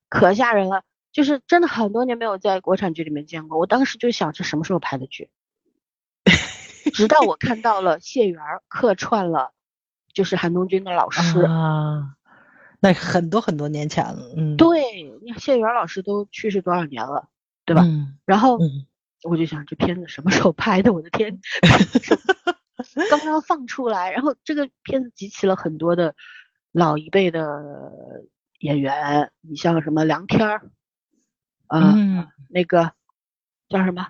[0.08, 0.82] 可吓人了。
[1.12, 5.30] 就是真的很多年没有在国产剧里面见过，我当时就想这什么时候拍的剧，
[6.90, 9.52] 直到我看到了谢元儿客串了，
[10.12, 11.40] 就是韩东君的老师。
[11.42, 12.14] 啊，
[12.80, 17.28] 那很多很多年前了，嗯，对，你看谢元儿老师都去世多少年了，
[17.64, 17.82] 对吧？
[17.84, 18.86] 嗯然后嗯
[19.28, 20.92] 我就想这片子什么时候拍的？
[20.92, 21.40] 我的天，
[23.10, 26.14] 刚刚放出来，然后这个片子集齐了很多的
[26.70, 27.72] 老一辈的
[28.60, 30.70] 演员，你像什么梁天儿，
[31.66, 32.92] 呃，嗯，那个
[33.68, 34.08] 叫什么？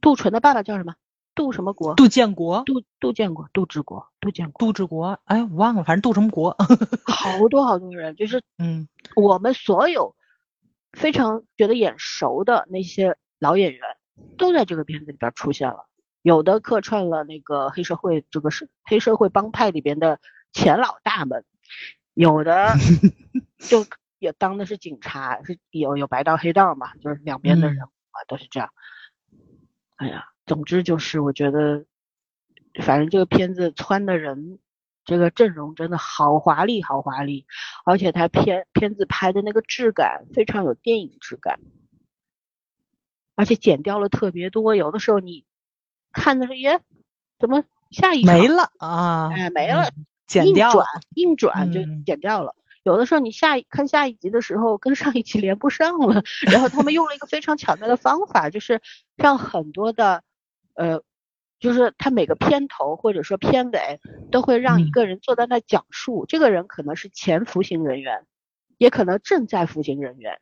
[0.00, 0.94] 杜淳的爸爸叫什么？
[1.38, 1.94] 杜什么国？
[1.94, 6.56] 杜建国、杜杜建国，杜志国，杜建国，杜志国，哎，我忘了，反正杜什么国，
[7.06, 10.16] 好多好多人，就是 嗯我们所有
[10.92, 13.80] 非常觉得眼熟的那些老演员，
[14.36, 15.86] 都在这个片子里边出现了。
[16.22, 20.18] 有的客串了那个黑社会，这个是黑社会帮派里边的
[20.52, 21.44] 前老大们，
[22.14, 22.74] 有的
[23.58, 23.86] 就
[24.18, 28.70] 也当的是警察，是有有白道黑道嘛，就是两边的人嗯嘛，都是这样。
[29.98, 31.84] 哎呀，总之就是我觉得，
[32.82, 34.58] 反正这个片子穿的人，
[35.04, 37.46] 这个阵容真的好华丽，好华丽，
[37.84, 41.58] 而且它片片子拍的那个质感非常有电影质感，
[43.34, 45.44] 而且剪掉了特别多，有的时候你
[46.12, 46.80] 看的是耶，
[47.38, 50.86] 怎么下一场没了啊，哎没了嗯，剪硬转掉了，
[51.16, 52.54] 硬转就嗯剪掉了。
[52.88, 56.22] 有的时候你下一看下一集的时候，跟上一集连不上了。
[56.50, 58.80] 然后他们用了一个非常巧妙的方法，就是
[59.14, 60.22] 让很多的，
[60.74, 61.02] 呃，
[61.60, 66.24] 就是他每个片头或者说片尾都会让一嗯个人坐在那讲述。
[66.26, 68.24] 这个人可能是前服刑人员，
[68.78, 70.40] 也可能正在服刑人员，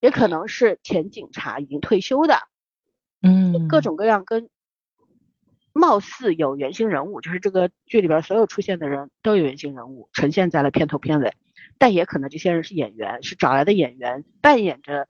[0.00, 2.34] 也可能是前警察已经退休的，
[3.22, 4.50] 嗯，各种各样跟
[5.72, 11.32] 貌似有原型人物，就是这个剧里边所有出现的人都有原型人物呈现在了片头片尾，
[11.78, 15.06] 但也可能这些人是演员，是找来的演员扮演着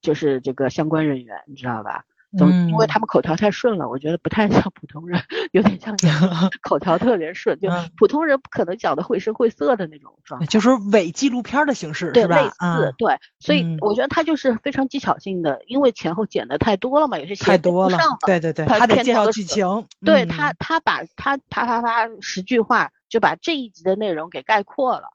[0.00, 2.04] 就是这个相关人员，你知道吧？
[2.38, 5.20] 总因为嗯他们口条太顺了，我觉得不太像普通人，
[5.52, 5.94] 有点像
[6.62, 10.46] 口条特别顺，就嗯普通人不可能讲的绘声绘色的那种状态。
[10.46, 25.10] 就是伪纪录片的形式对，是类似，对，所以嗯我觉得他就是非常技巧性的，因为前后剪的太多了嘛，有些太多了对对对，他还得介绍剧情，嗯对他，他把他啪啪啪十句话就把这一集的内容给概括了，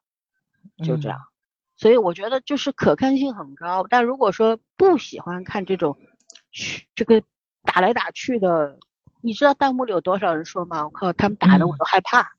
[0.84, 1.20] 就这样。
[1.76, 5.98] 所以我觉得就是可看性很高，但如果说不喜欢看这种
[6.52, 7.22] 去这个
[7.64, 8.80] 打来打去的，
[9.22, 10.86] 你知道弹幕里有多少人说吗？
[10.86, 12.34] 我靠，他们打的我嗯都害怕。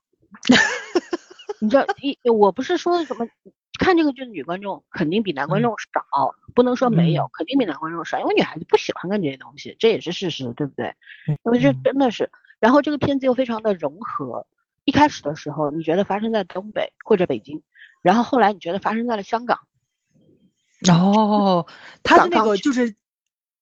[1.61, 3.29] 你知道一我不是说什么
[3.79, 10.95] 看这个剧的女观众肯定比男观众少，不能说没有，嗯肯定比男观众少，因为女孩子不喜欢看这些东西，这也是事实，对不对？
[11.27, 14.47] 因为这嗯真的是，然后这个片子又非常的融合。
[14.85, 17.63] 一开始的时候，你觉得发生在东北或者北京，
[18.03, 19.61] 然后后来你觉得发生在了香港，
[20.89, 21.67] 哦，
[22.03, 22.97] 他的那个就是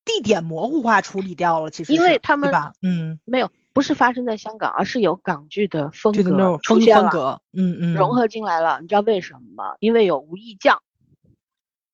[0.04, 2.50] 地点模糊化处理掉了，其实因为他们？
[2.82, 8.80] 嗯，没有，不是发生在香港，而是有港剧的风格出现了，风格，嗯嗯，融合进来了。
[8.80, 9.74] 你知道为什么吗？
[9.80, 10.82] 因为有吴亦将，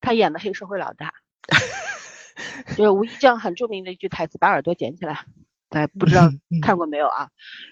[0.01, 1.15] 他演的黑社会老大，
[2.77, 5.25] 就是吴亦将很著名的一句台词：“把耳朵捡起来。”
[5.71, 6.29] 大家不知道
[6.61, 7.31] 看过没有啊？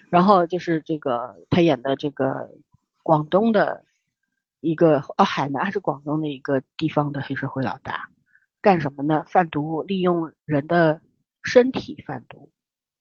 [0.09, 2.49] 然后就是这个他演的这个
[3.03, 3.85] 广东的
[4.61, 8.09] 一个哦海南还是广东的一个地方的黑社会老大，
[8.61, 9.25] 干什么呢？
[9.27, 11.01] 贩毒，利用人的
[11.43, 12.49] 身体贩毒。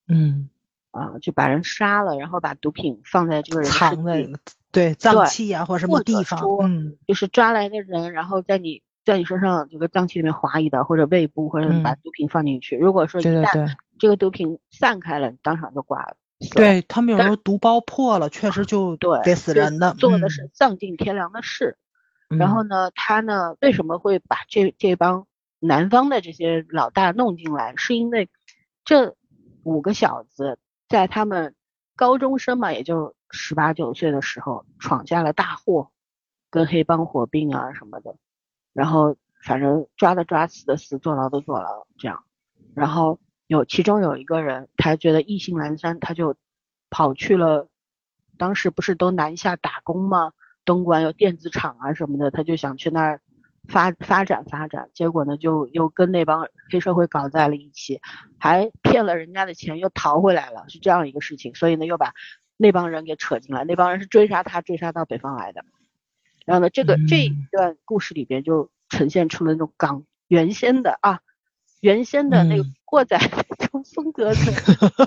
[0.09, 0.49] 嗯，
[0.91, 4.27] 啊，就把人杀了，然后把毒品放在这个人藏在
[4.73, 12.77] 对脏器啊或者什么地方，嗯就是抓来的人，然后在你在你身上这个脏器里面划一刀，或者胃部，或者把嗯毒品放进去。
[12.77, 16.17] 如果说一旦这个毒品散开了，你当场就挂了。
[16.55, 21.77] 对，他们有时候毒包破了，确实就对，得死人的，做的嗯是丧尽天良的事。
[22.29, 25.27] 然后嗯呢，他呢为什么会把这这帮
[25.59, 27.75] 南方的这些老大弄进来？
[27.77, 28.31] 是因为
[28.85, 29.17] 这
[29.65, 31.55] 五个小子在他们
[31.95, 35.91] 高中生嘛，也就十八九岁的时候闯下了大祸，
[36.51, 38.17] 跟黑帮火并啊什么的，
[38.73, 42.25] 然后反正抓的抓，死的死，坐牢的坐牢，这样。
[42.75, 43.19] 然后
[43.51, 46.37] 有其中有一个人，他觉得意兴阑珊，他就
[46.89, 47.69] 跑去了，
[48.39, 50.33] 当时不是都南下打工吗？
[50.65, 53.21] 东莞有电子厂啊什么的，他就想去那儿
[53.67, 58.01] 发发展发展，结果呢就又跟那帮黑社会搞在了一起，
[58.39, 62.13] 还骗了人家的钱，又逃回来了，是这样一个事情，所以呢又把
[62.57, 65.65] 那帮人给扯进来，那帮人是追杀他，追杀到北方来的。
[66.47, 71.19] 然后呢，这个、这一嗯段故事里边就呈现出了那种港原先的啊，
[71.81, 73.19] 原先的那个嗯过载
[73.95, 74.41] 风格的，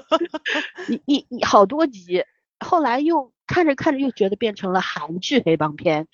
[0.90, 2.24] 你你你好多集，
[2.60, 6.08] 后来又看着看着又觉得变成了韩剧黑帮片，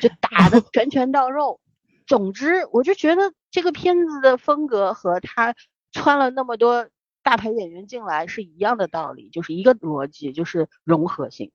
[0.00, 1.60] 就打的 拳拳到肉。
[2.06, 5.54] 总之，我就觉得这个片子的风格和他
[5.92, 6.88] 穿了那么多
[7.22, 11.52] 大牌演员进来是一样的道理，就是一个逻辑，就是融合性。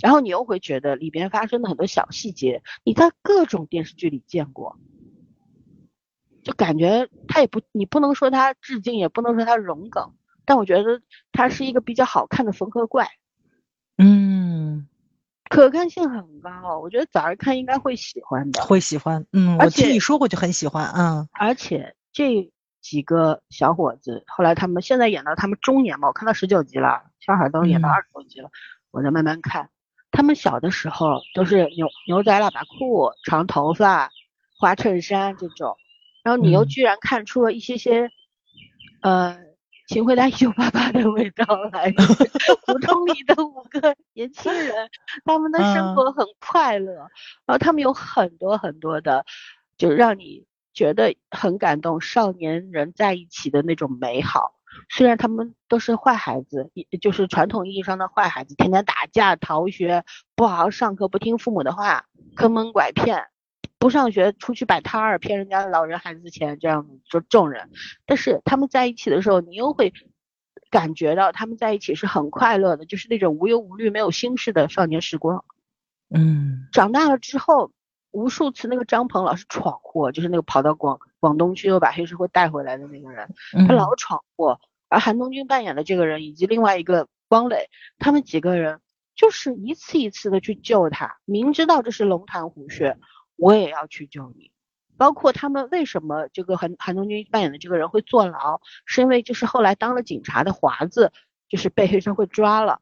[0.00, 4.78] 然后你又会觉得里边发生的很多小细节，你在各种电视剧里见过，
[6.42, 10.12] 就感觉他也不，你不能说他致敬，也不能说他融梗，
[10.44, 11.00] 但我觉得
[11.32, 13.08] 他是一个比较好看的缝合怪，
[13.98, 14.88] 嗯，
[15.48, 16.78] 可看性很高。
[16.80, 18.62] 我觉得早上看应该会喜欢的。
[18.62, 28.50] 会喜欢，嗯，而我听且你说过就很喜欢，嗯而且这几个小伙子，后来他们现在演到他们中年嘛，我看到十九集了，小孩都演到嗯二十多集了，
[28.90, 29.70] 我在慢慢看。
[30.10, 34.10] 他们小的时候都是牛牛仔喇叭裤、长头发、
[34.58, 35.76] 花衬衫这种，
[36.22, 38.10] 然后你又嗯居然看出了一些些，
[39.00, 39.34] 呃，
[39.88, 41.92] 《请回答一九八八》的味道来。
[42.66, 44.88] 胡同里的五个年轻人，
[45.24, 46.92] 他们的生嗯活很快乐，
[47.44, 49.24] 然后他们有很多很多的，
[49.76, 54.54] 就让你觉得很感动，少年人在一起的那种美好。
[54.88, 60.02] 虽然他们都是坏孩子，也就是传统意义上的坏孩子，天天打架、逃学，
[60.34, 62.06] 不好好上课，不听父母的话，
[62.36, 63.26] 坑蒙拐骗，
[63.82, 67.68] 不上学出去摆摊儿，骗人家老人孩子钱，这样子就这种人。
[68.06, 69.92] 但是他们在一起的时候，你又会
[70.70, 75.44] 感觉到他们在一起是很快乐的，就是那种无忧无虑、没有心事的少年时光。
[76.14, 77.72] 嗯长大了之后，
[78.12, 84.60] 无数次那个张鹏老是闯祸，就是那个跑到广广东去又把黑社会带回来的那个人，嗯，他老闯祸。
[84.88, 87.68] 而韩东君扮演的这个人以及另外一个汪磊，
[87.98, 88.78] 他们几个人
[89.16, 92.96] 就是一次一次的去救他，明知道这是龙潭虎穴，
[93.42, 94.52] 我也要去救你。
[94.96, 101.12] 包括他们为什么这个韩韩东君扮演的这个人会坐牢，是因为就是后来当了警察的华子，
[101.48, 102.80] 就是被黑社会抓了。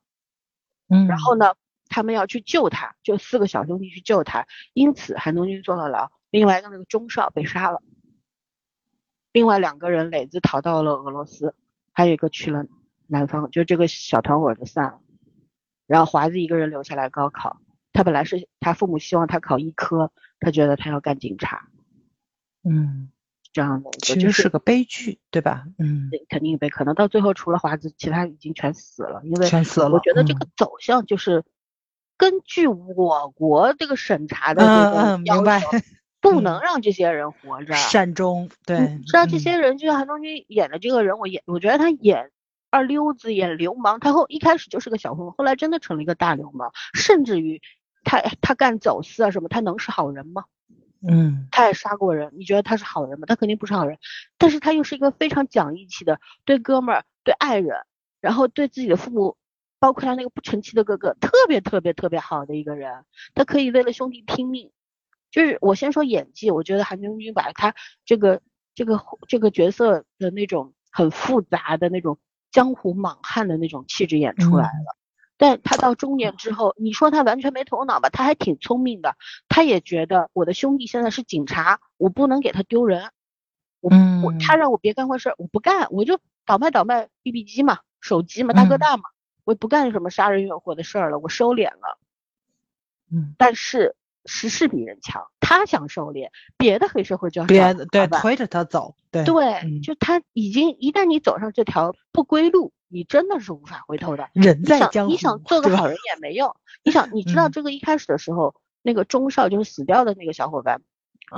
[0.89, 1.55] 嗯，然后呢，
[1.89, 7.81] 他们要去救他，就四个小兄弟去救他，因此韩东君坐了牢，另外一个那个钟少被杀了，
[9.33, 11.55] 另外两个人磊子逃到了俄罗斯，
[11.93, 12.67] 还有一个去了
[13.07, 15.01] 南方，就这个小团伙就散了，
[15.87, 17.63] 然后华子一个人留下来高考，
[17.93, 21.69] 他本来是他父母希望他考医科，他觉得他要干警察，
[22.65, 23.11] 嗯，
[23.53, 25.65] 这样的一其实是个悲剧，对吧？
[25.79, 29.91] 嗯，肯定被可能到最后除了华子，其他已经全死了，因为全死了。
[29.91, 31.45] 我觉得这个嗯走向就是
[32.17, 35.79] 根据我国这个审查的这嗯个嗯，明白要求，，
[36.21, 37.75] 不嗯能让这些人活着。
[37.75, 42.31] 善终，对，你知道这嗯些人，就像韩东君演的这个人，我演，我觉得他演
[42.71, 47.61] 二溜子，演流氓，他后一开始就是个小混混，后来真的成了一个大流氓，甚至于
[48.11, 50.47] 他他干走私啊什么，他能是好人吗？
[51.09, 53.27] 嗯他也杀过人，你觉得他是好人吗？
[53.29, 53.99] 他肯定不是好人，
[54.37, 57.77] 但是他又是一个非常讲义气的，对哥们儿、对爱人，
[58.21, 59.37] 然后对自己的父母
[59.79, 64.73] 包括他那个不成器的哥哥，特别特别特别好的一个人，他可以为了兄弟拼命。
[65.31, 68.43] 就是我先说演技，我觉得韩将军把他这个
[68.75, 72.19] 这个这个角色的那种很复杂的那种
[72.51, 74.97] 江湖莽汉的那种气质演出来了。
[75.41, 78.11] 但他到中年之后，你说他完全没头脑吧？
[78.11, 79.17] 他还挺聪明的，
[79.49, 83.11] 他也觉得我的兄弟现在是警察，我不能给他丢人。
[83.81, 83.91] 我
[84.23, 89.05] 我他让我别干坏事，我不干，我就倒卖倒卖 BB 机嘛，手机嘛，大哥大嘛，
[89.45, 91.99] 我不干什么杀人越货的事儿了，我收敛了。
[93.11, 96.29] 嗯，但是时势比人强，他想收敛，
[96.59, 102.75] 别的黑社会就要别的对推着他走，对对，就他已经一旦你走上这条不归路。
[102.91, 104.29] 你真的是无法回头的。
[104.35, 106.55] 人在江湖，你想做个好人也没用。
[106.83, 110.83] 你想， 你知道这个一开始的时候，那个钟少就是死掉的那个小伙伴，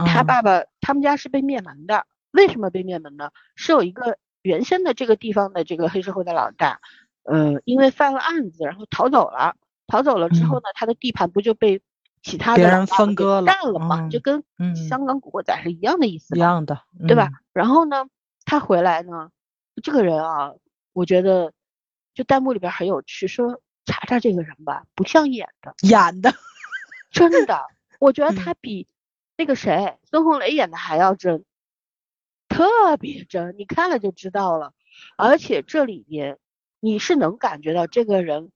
[0.07, 2.07] 他爸爸他们家是被灭门的。
[2.33, 3.31] 为什么被灭门呢？
[3.55, 6.81] 是有一个原先的这个地方的这个黑社会的老大，
[7.25, 9.55] 呃，因为犯了案子，然后逃走了。
[9.87, 11.83] 逃走了之后呢，他的地盘不就被
[12.23, 14.09] 其他的人分割了，占了嘛？
[14.09, 14.43] 就跟
[14.75, 17.29] 香港古惑仔是一样的意思，一样的，对吧？
[17.53, 18.07] 然后呢，
[18.47, 19.29] 他回来呢，
[19.83, 20.53] 这个人啊。
[20.93, 21.53] 我觉得，
[22.15, 26.35] 就弹幕里边很有趣，说查查这个人吧，不像演的，演的，
[27.11, 27.67] 真的，
[27.99, 28.87] 我觉得他比
[29.37, 31.45] 那个谁孙红雷演的还要真，
[32.49, 34.73] 特别真，你看了就知道了。
[35.17, 36.39] 而且这里边
[36.79, 38.53] 你是能感觉到这个人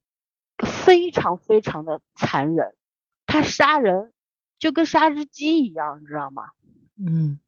[0.59, 2.75] 非常非常的残忍，
[3.27, 4.13] 他杀人
[4.59, 6.51] 就跟杀只鸡一样，你知道吗？
[6.99, 7.41] 嗯。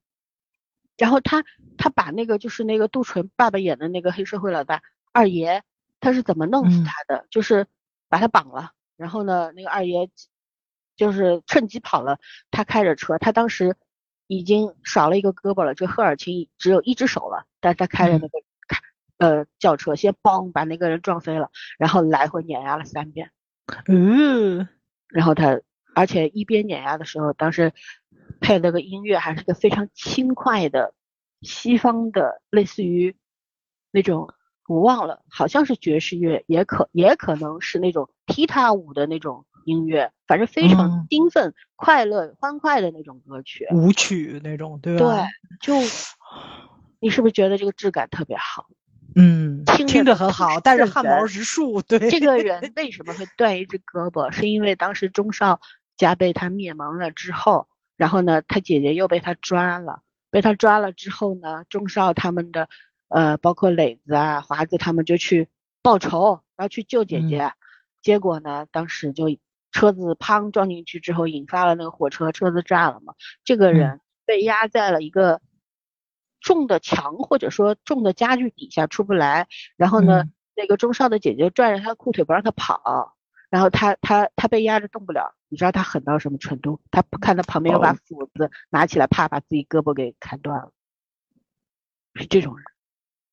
[0.98, 1.44] 然后他
[1.76, 4.82] 他把那个就是那个杜淳爸爸演的那个黑社会老大
[5.12, 5.62] 二爷，
[6.00, 7.24] 他是怎么弄死他的？
[7.30, 7.66] 就是
[8.08, 10.10] 把他绑了，然后呢，那个二爷
[10.96, 12.18] 就是趁机跑了。
[12.50, 13.76] 他开着车，他当时
[14.26, 18.28] 已经少了一个胳膊了，就赫尔钦只有一只手了，但他开着那个
[18.66, 18.80] 开
[19.18, 23.30] 呃轿车，先嘣把那个人撞飞了，然后来回碾压了三遍。
[23.86, 24.68] 嗯，
[25.06, 25.60] 然后他
[25.94, 27.72] 而且一边碾压的时候，当时。
[28.40, 30.94] 配了个音乐，还是个非常轻快的
[31.42, 33.16] 西方的，类似于
[33.90, 34.28] 那种
[34.66, 45.04] 我忘了，好像是爵士乐，也可也可能是那种踢踏舞的那种音乐，反正非常兴奋、快乐、欢快的那种歌曲，舞曲那种，对吧？
[45.06, 45.26] 对，
[45.60, 45.74] 就
[47.00, 48.66] 你是不是觉得这个质感特别好？
[49.16, 51.80] 嗯，听着很好，但是汗毛直竖。
[51.82, 54.30] 对，这个人 为什么会断一只胳膊？
[54.30, 55.60] 是因为当时钟少
[55.96, 57.66] 加被他灭门了之后。
[57.98, 62.68] 然后呢，他姐姐又被他抓了，被他抓了之后呢，钟少他们的，
[63.08, 65.48] 呃，包括磊子啊、华子他们就去
[65.82, 67.52] 报仇，要去救姐姐，
[68.00, 69.26] 结果呢，当时就
[69.72, 73.14] 车子砰撞进去之后，引发了那个火车，车子炸了嘛。
[73.44, 75.40] 这个人被压在了一个
[76.40, 80.24] 重的墙或者说重的家具底下出不来，然后呢，
[80.54, 83.17] 那个钟少的姐姐拽着他的裤腿不让他跑。
[83.50, 86.80] 然后他他他被压着动不了，你知道他狠到什么程度？
[86.90, 90.72] 他看到旁边有把斧子，拿起来怕把自己胳膊给砍断了，
[92.14, 92.64] 是这种人。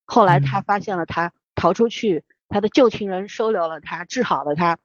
[0.05, 4.67] 后来他发现了他逃出去，他的旧情人收留了他，治好了他。
[4.67, 4.77] 然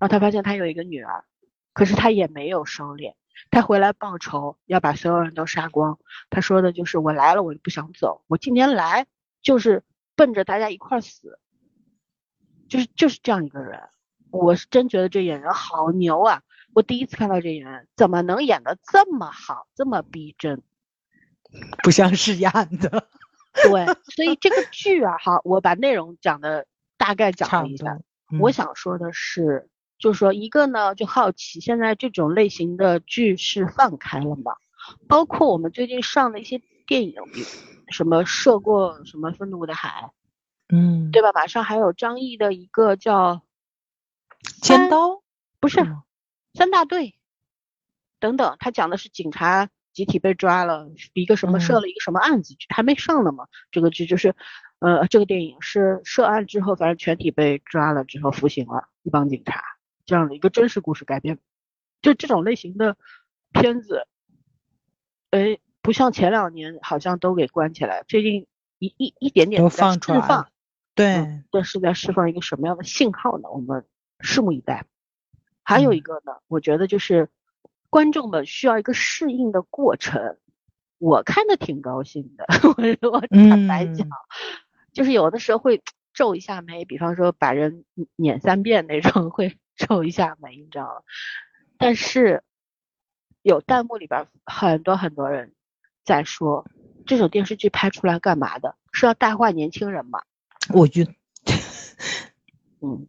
[0.00, 1.24] 后他发现他有一个女儿，
[1.72, 3.14] 可是他也没有收敛，
[3.52, 6.00] 他回来报仇，要把所有人都杀光。
[6.28, 9.06] 他说的就是我来了，我就不想走，我今天来
[9.42, 9.84] 就是
[10.16, 11.38] 奔着大家一块死，
[12.68, 13.80] 就是就是这样一个人。
[14.32, 16.40] 我是真觉得这演员好牛啊！
[16.74, 20.62] 我第一次看到这演员，怎么能演的这么好，这么逼真？
[21.84, 23.08] 不像是演的。
[23.52, 26.66] 对，所以这个剧啊，好，我把内容讲的
[26.96, 27.98] 大概讲了一下。
[28.40, 29.68] 我想说的是，
[29.98, 34.54] 就是说一个呢，就好奇现在这种类型的剧是放开了吗？
[35.06, 37.14] 包括我们最近上的一些电影，
[37.88, 40.10] 什么涉过什么愤怒的海，
[40.70, 41.32] 嗯，对吧？
[41.34, 43.42] 马上还有张译的一个叫。
[44.60, 45.22] 尖刀
[45.60, 45.78] 不是
[46.54, 47.14] 三大队
[48.18, 53.48] 等等，他讲的是警察集体被抓了，一个什么设了一个什么案子，还没上呢嘛。
[53.70, 54.34] 这个剧就是，
[54.78, 59.62] 呃，这个电影是涉案之后，反正全体被抓了之后服刑了，一帮警察
[60.06, 61.38] 这样的一个真实故事改编。
[62.00, 62.96] 就这种类型的
[63.52, 64.06] 片子，
[65.30, 68.46] 哎，不像前两年好像都给关起来，最近
[68.78, 70.46] 一一一点点都放出来，
[70.94, 73.48] 对，这是在释放一个什么样的信号呢？
[73.50, 73.84] 我们。
[74.22, 74.86] 拭目以待。
[75.62, 77.28] 还有一个呢，我觉得就是
[77.90, 80.38] 观众们需要一个适应的过程。
[80.98, 82.46] 我看的挺高兴的，
[83.02, 84.06] 我我坦白讲，
[84.92, 85.82] 就是有的时候会
[86.14, 87.84] 皱一下眉，比方说把人
[88.16, 91.02] 撵三遍那种，会 皱一下眉，你知道吗？
[91.76, 92.44] 但是
[93.42, 95.54] 有弹幕里边很多很多人
[96.04, 96.64] 在说，
[97.06, 98.76] 这种电视剧拍出来干嘛的？
[98.92, 100.22] 是要带坏年轻人吗？
[100.72, 101.12] 我觉得，
[102.80, 103.08] 嗯。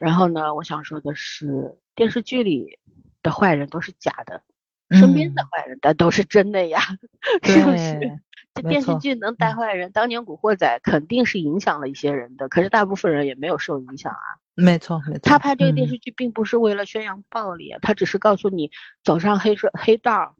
[0.00, 2.78] 然后呢，我想说的是，电视剧里
[3.22, 4.42] 的坏人都是假的，
[4.90, 6.80] 身边的坏人但都是真的呀，
[7.42, 7.98] 是不是？
[8.00, 8.18] 对，
[8.54, 14.18] 这电视剧能带坏人，当年《古惑仔》肯定是影响了一些人的，可是大部分人也没有受影响啊。
[14.54, 15.20] 没错没错。
[15.22, 18.70] 他拍这个电嗯视剧并不是为了宣扬暴力啊，他只是告诉你
[19.02, 20.36] 走上黑社黑道，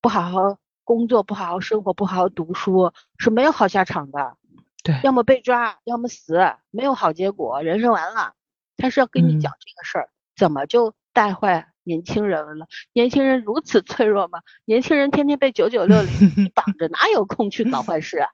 [0.00, 4.36] 不好好工作，不好好生活，不好好读书是没有好下场的，
[4.82, 6.40] 对，要么被抓，要么死，
[6.72, 8.34] 没有好结果，人生完了。
[8.76, 12.66] 他是要跟你嗯讲这个事儿，怎么就带坏年轻人了？
[12.92, 14.40] 年轻人如此脆弱吗？
[14.64, 18.28] 年轻人天天被九九六零 绑着，哪有空去搞坏事啊？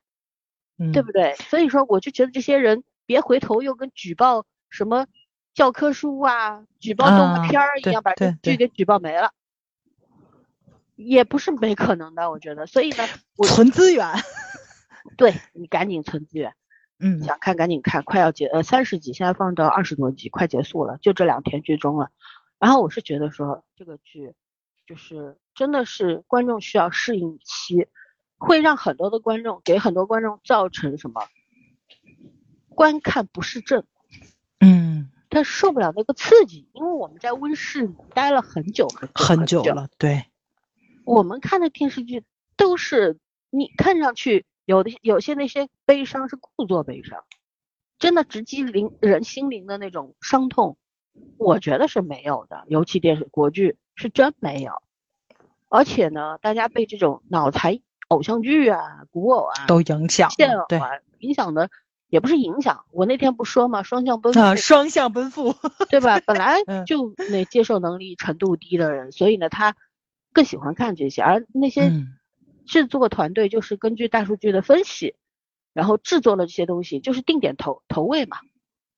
[0.78, 1.34] 嗯对不对？
[1.36, 5.06] 所以说，我就觉得这些人别回头又跟举报什么
[5.52, 9.32] 教科书啊、举报动啊画片儿一样，把这剧给举报没了，
[10.94, 12.30] 也不是没可能的。
[12.30, 13.04] 我觉得，所以呢，
[13.36, 14.06] 我存资源。
[15.16, 16.54] 对你赶紧存资源，
[16.98, 17.22] 嗯。
[17.22, 22.10] 想看赶紧看，快要结呃三十集，现在放到二十多集，快结束了，就这两天剧终了。
[22.58, 24.34] 然后我是觉得说这个剧
[24.86, 27.86] 就是真的是观众需要适应期，
[28.36, 31.28] 会让很多的观众给很多观众造成什么
[32.68, 33.84] 观看不适症，
[34.60, 40.24] 嗯，他受不了那个刺激，因为我们在温室里待了很久很久很久了，对，
[41.04, 42.24] 我们看的电视剧
[42.56, 43.18] 都是
[43.50, 47.24] 你看上去有的有些那些悲伤是故作悲伤，
[47.98, 50.76] 真的直击灵人心灵的那种伤痛，
[51.38, 52.64] 我觉得是没有的。
[52.66, 54.72] 尤其电视国剧是真没有，
[55.70, 60.28] 而且呢，大家被这种脑残偶像剧啊、古偶啊、都影响
[60.68, 60.90] 对，啊
[61.20, 61.70] 影响的
[62.10, 62.84] 也不是影响。
[62.92, 65.54] 我那天不说嘛，双向奔赴，啊，双向奔赴，
[65.88, 66.20] 对吧？
[66.26, 69.74] 本来嗯就那接受能力程度低的人，所以呢，他
[70.34, 72.17] 更喜欢看这些，而那些嗯
[72.68, 75.16] 制作团队就是根据大数据的分析，
[75.72, 78.36] 然后制作了这些东西，就是定点投投喂嘛，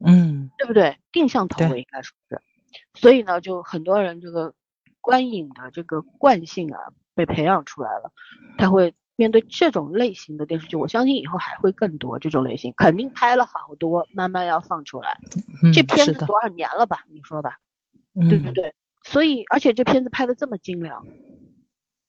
[0.05, 0.99] 嗯对不对？
[1.12, 2.43] 定向投喂应该说是，
[2.95, 4.55] 所以呢，就很多人这个
[5.01, 6.79] 观影的这个惯性啊
[7.14, 8.12] 被培养出来了，
[8.59, 15.18] 他会面对这种类型的电视剧，我相信以后还会更多这种类型，肯定拍了好多，慢慢要放出来。
[15.62, 17.05] 嗯，这片，子多少年了吧？
[17.09, 17.59] 你说吧，
[18.14, 18.75] 嗯对不对？
[19.05, 21.07] 所以，而且这片子拍的这么精良，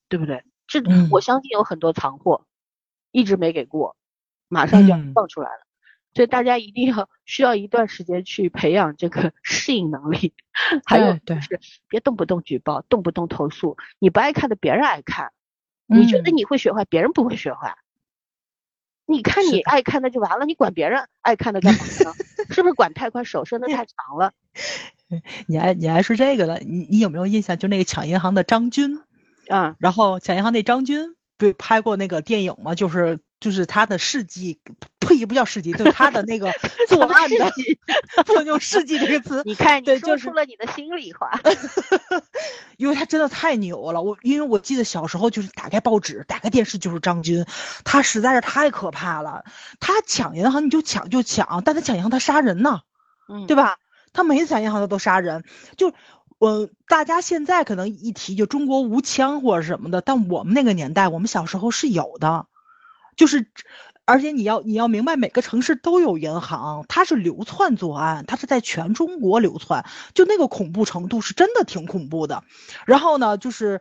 [0.09, 0.43] 对不对？
[0.71, 2.45] 这、嗯我相信有很多藏货，
[3.11, 3.97] 一直没给过，
[4.47, 5.67] 马上就要嗯放出来了。
[6.13, 10.33] 所以大家一定要需要一段时间去培养这个 适应能力，
[10.85, 13.77] 还有就是别动不动举报，动不动投诉。
[13.99, 15.29] 你不爱看的，别人爱看；
[15.87, 17.77] 你觉得嗯你会学坏，别人不会学坏。
[19.05, 22.13] 你看你爱看的就完了，你管别人爱看的干嘛呢？
[22.49, 24.31] 是不是管太宽，手伸的太长了？
[25.47, 27.57] 你还你还说这个了，你你有没有印象？
[27.57, 29.01] 就那个抢银行的张军，
[29.47, 32.75] 啊，然后抢银行那张军不拍过那个电影吗？
[32.75, 34.61] 就是就是他的事迹，
[34.99, 36.51] 呸，不叫事迹，就是他的那个
[36.87, 37.51] 作案的，
[38.25, 41.31] 不能用事迹这个词， 你看，你说出了你的心里话。
[42.77, 44.01] 因为他真的太牛了。
[44.01, 47.45] 我因为我记得小时候就是打开报纸、打开电视就是张军，
[47.83, 49.43] 他实在是太可怕了。
[49.79, 52.81] 他抢银行你就抢就抢，但他抢银行他杀人呢，
[53.27, 53.77] 嗯，对吧？
[54.13, 55.43] 他每次抢银行他都杀人，
[55.77, 55.93] 就。
[56.41, 62.47] 我，大家现在可能一提就中国无枪或者什么的，但我们那个年代，我们小时候是有的，
[63.15, 63.51] 就是，
[64.05, 69.85] 而且你要你要明白，每个城市都有银行，它是流窜作案，它是在全中国流窜，
[70.15, 72.43] 就那个恐怖程度是真的挺恐怖的。
[72.87, 73.79] 然后呢，就是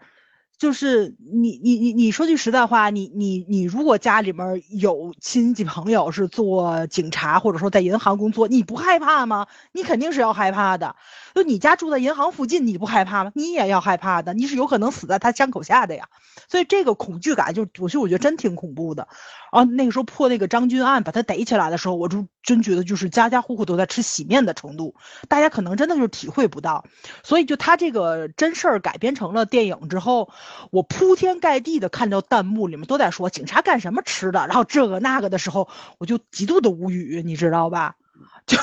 [0.60, 9.46] 就是你你你你说句实在话，你你你如果家里面有亲戚朋友是做警察或者说在银行工作，你不害怕吗？
[9.72, 10.94] 你肯定是要害怕的。
[11.34, 13.32] 就你家住在银行附近，你不害怕吗？
[13.34, 16.06] 你也要害怕的，你是有可能死在他枪口下的呀。
[16.46, 19.08] 所以这个恐惧感就，我就我觉得真挺恐怖的。
[19.50, 24.94] 啊那个时候破那个张军案，把他逮起来的时候，我就真觉得就是家家户户都在吃洗面的程度，
[25.28, 26.84] 大家可能真的就是体会不到。
[27.22, 30.30] 所以就他这个真事儿改编成了电影之后，
[30.70, 37.96] 我铺天盖地的看到弹幕里面都在说警察干什么吃的，然后这个那个的时候，我就极度的无语，你知道吧？
[38.46, 38.58] 就。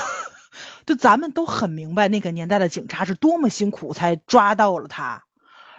[0.86, 5.22] 就咱们都很明白，那个年代的警察是多么辛苦才抓到了他，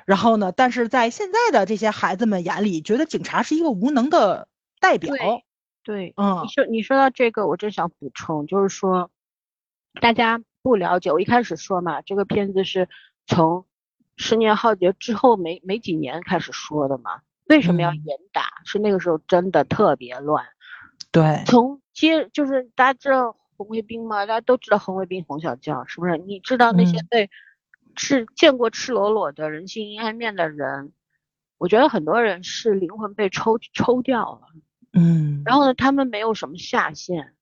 [0.06, 4.48] 然后呢，但是在现在的这些孩子们眼里，觉得警察是一个无能的
[4.80, 5.14] 代表。
[5.16, 5.44] 对
[5.84, 9.10] 对，嗯你说你说到这个，我正想补充，就是说，
[10.02, 12.90] 大家不了解，我一开始说嘛，这个片子是
[13.26, 13.66] 从
[14.18, 17.22] 十年浩劫之后没没几年开始说的嘛。
[17.46, 18.62] 为什么要嗯严打？
[18.66, 20.46] 是那个时候真的特别乱。
[21.12, 24.28] 对，从接就是大家知道红卫兵吗？
[24.28, 26.18] 大家都知道红卫兵、红小将，是不是？
[26.18, 27.30] 你知道那些嗯被
[27.96, 30.94] 赤见过赤裸裸的人性阴暗面的人，
[31.58, 34.42] 我觉得很多人是灵魂被抽抽掉了。
[34.94, 37.34] 嗯，然后呢，他们没有什么下限，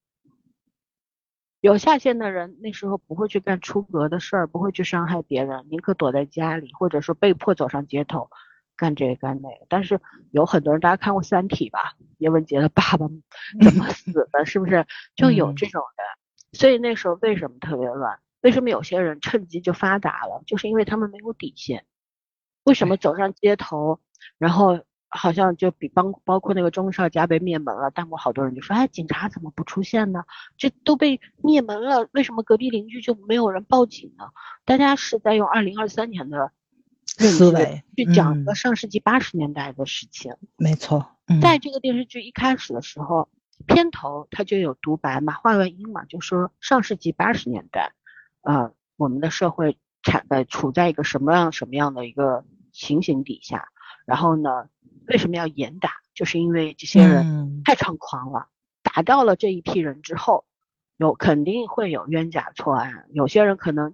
[1.62, 8.30] 有下限的人那时候不会去干出格的事儿，不会去伤害别人，宁可躲在家里，或者说被迫走上街头
[8.76, 9.66] 干这个干那个。
[9.70, 10.00] 但是
[10.32, 11.96] 有很多人，大家看过《三体》吧？
[12.18, 13.08] 叶文洁的爸爸
[13.64, 14.46] 怎么死的？
[14.46, 14.86] 是不是
[15.16, 16.06] 就有这种人？
[16.60, 18.20] 所以那时候为什么特别乱？
[18.42, 20.44] 为什么有些人趁机就发达了？
[20.46, 21.86] 就是因为他们没有底线。
[22.64, 24.00] 为什么走上街头，
[24.38, 24.80] 然后？
[25.10, 30.26] 好像就比包包括那个钟少家被灭门了，弹幕好多人就说，哎，警察怎么不出现呢？
[30.58, 34.26] 这都被灭门了，为什么隔壁邻居就没有人报警呢？
[34.66, 36.52] 大家是在用二零二三年的
[37.06, 40.36] 思维去讲一个上世纪八十年代的事情。
[40.58, 41.08] 没错，
[41.42, 43.30] 在这个电视剧一开始的时候，
[43.66, 47.94] 片头它就有独白嘛，画外音嘛，就说上世纪八十年代，
[48.42, 52.44] 啊，我们的社会产呃处在一个什么样什么样的一个
[52.74, 53.70] 情形底下，
[54.06, 54.68] 然后呢？
[55.08, 55.92] 为什么要严打？
[56.14, 58.48] 就是因为这些人太猖狂了。
[58.84, 60.46] 打掉了这一批人之后，
[60.98, 63.06] 有肯定会有冤假错案。
[63.12, 63.94] 有些人可能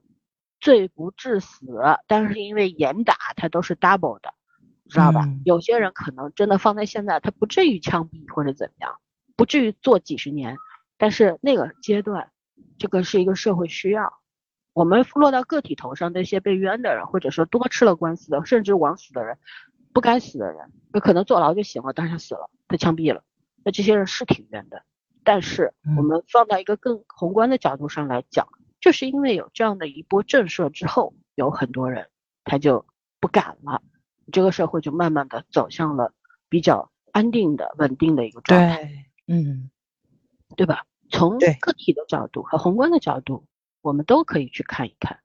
[0.60, 1.66] 罪不至死，
[2.08, 4.34] 但是因为严打，他都是 double 的，
[4.90, 5.28] 知道吧？
[5.44, 8.96] 有些人可能真的放在现在，他不至于枪毙或者怎么样，
[9.36, 10.58] 不至于坐几十年。
[10.98, 12.30] 但是那个阶段，
[12.78, 14.14] 这个是一个社会需要。
[14.72, 19.38] 我们落到个体头上，那些被冤的人，或者说多吃了官司的，甚至枉死的人。
[19.94, 23.24] 不该死的人，有可能坐牢就行了，但是死了，他枪毙了，
[23.64, 24.84] 那这些人是挺冤的。
[25.24, 28.50] 但是我们放到一个更宏观的角度上来讲，
[28.82, 32.10] 就是因为有这样的一波震慑之后，有很多人
[32.44, 32.86] 他就
[33.22, 33.82] 不敢了，
[34.32, 36.14] 这个社会就慢慢的走向了
[36.50, 39.08] 比较安定的、稳定的一个状态。
[39.28, 39.70] 嗯，
[40.58, 40.86] 对吧？
[41.10, 43.46] 从个体的角度和宏观的角度，
[43.82, 45.20] 我们都可以去看一看。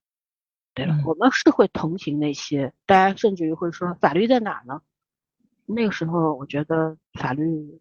[1.05, 4.83] 我们是会同情那些，大家甚至于会说法律在哪呢？
[5.67, 7.81] 那个时候我觉得法律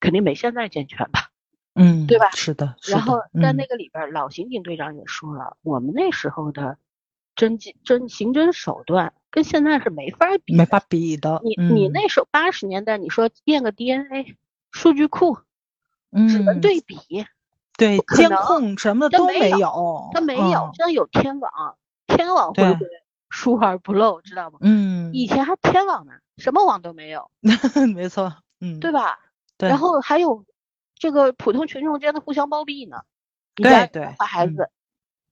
[0.00, 1.30] 肯定没现在健全吧，
[1.74, 2.30] 嗯，对吧？
[2.34, 2.76] 是的。
[2.86, 6.76] 然后在那个里边，老刑警队长也说了，我们那时候的
[7.34, 11.40] 侦缉侦刑侦手段跟现在是没法比，没法比的。
[11.42, 14.36] 你你那时候八十年代，你说验个 DNA，
[14.70, 15.38] 数据库，
[16.28, 16.98] 指纹对比，
[17.78, 21.76] 对监控什么的都没有，他没有，现在有天网。
[22.06, 22.86] 天网恢恢，
[23.30, 24.58] 疏而不漏，知道吗？
[24.60, 27.30] 嗯，以前还天网呢，什么网都没有。
[27.94, 29.18] 没错，嗯，对吧？
[29.58, 29.68] 对。
[29.68, 30.44] 然后还有
[30.96, 33.02] 这个普通群众间的互相包庇呢。
[33.54, 34.06] 对对。
[34.06, 34.70] 坏孩子，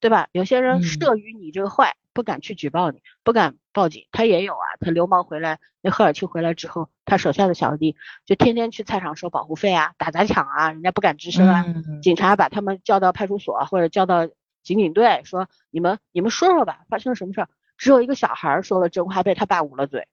[0.01, 0.29] 对吧？
[0.33, 4.07] 有些人慑于你这个坏，不敢去举报你，不敢报警。
[4.11, 11.65] 他也有啊，他流氓回来，那赫尔奇回来之后，他手下的小弟就天天去菜场收保护费啊，打砸抢啊，人家不敢吱声啊。
[12.03, 14.29] 警察把他们叫到派出所或者叫到。
[14.63, 17.49] 刑警队说：“你们你们说说吧，发生了什么事儿？”
[17.79, 20.07] 只有一个小孩说了真话，被他爸捂了嘴，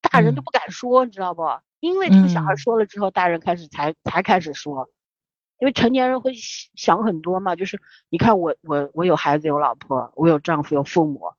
[0.00, 1.42] 大人都不敢说，你知道不？
[1.80, 4.88] 因为这个小孩说了之后，大人开始才才开始说，
[5.58, 7.56] 因为成年人会想很多嘛。
[7.56, 11.32] 就是你看我我我有孩子有老婆，我有丈夫有父母，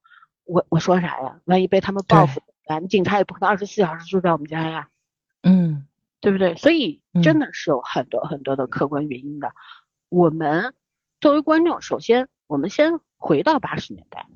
[0.44, 1.40] 我我说啥呀？
[1.46, 4.90] 万一被他们报复，咱警察也不可能二十四小时住在我们家呀，
[5.42, 5.88] 嗯，
[6.20, 6.56] 对不对？
[6.56, 9.54] 所以真的是有很多很多的客观原因的，
[10.10, 10.74] 我们。
[11.26, 14.28] 作为观众，首先我们先回到八十年代，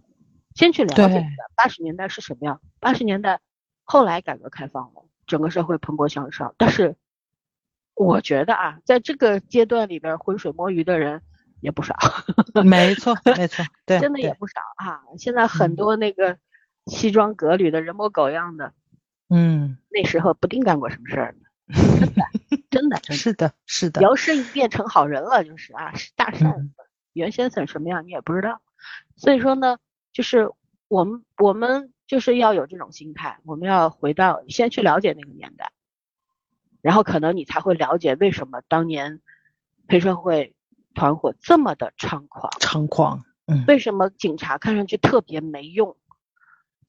[0.55, 2.61] 先去了解一下八十年代是什么样。
[2.79, 3.41] 八十年代
[3.83, 6.55] 后来改革开放了，整个社会蓬勃向上。
[6.57, 6.95] 但是
[7.93, 11.21] 我觉得啊，在这个阶段里边浑水摸鱼的人
[11.61, 11.95] 也不少。
[12.65, 15.03] 没错，没错，对， 真的也不少啊。
[15.19, 16.39] 现在很多那个
[16.87, 18.73] 西装革履的人模狗样的，
[19.29, 21.48] 嗯，那时候不定干过什么事儿呢。
[21.73, 22.23] 真的，
[22.69, 26.73] 真的， 是的，是的，摇身一变成好人了，就是啊，是大善人。
[27.13, 28.61] 原先怎什么样你也不知道，
[29.15, 29.77] 所以说呢，
[30.13, 30.51] 就是
[30.87, 35.71] 我们我们就是要有这种心态，我们要回到先去了解那个年代，
[36.81, 39.21] 然后可能你才会了解为什么当年
[39.87, 40.55] 黑社会
[40.93, 45.97] 团伙这么的猖狂，猖狂，嗯，为什么警察看上去特别没用？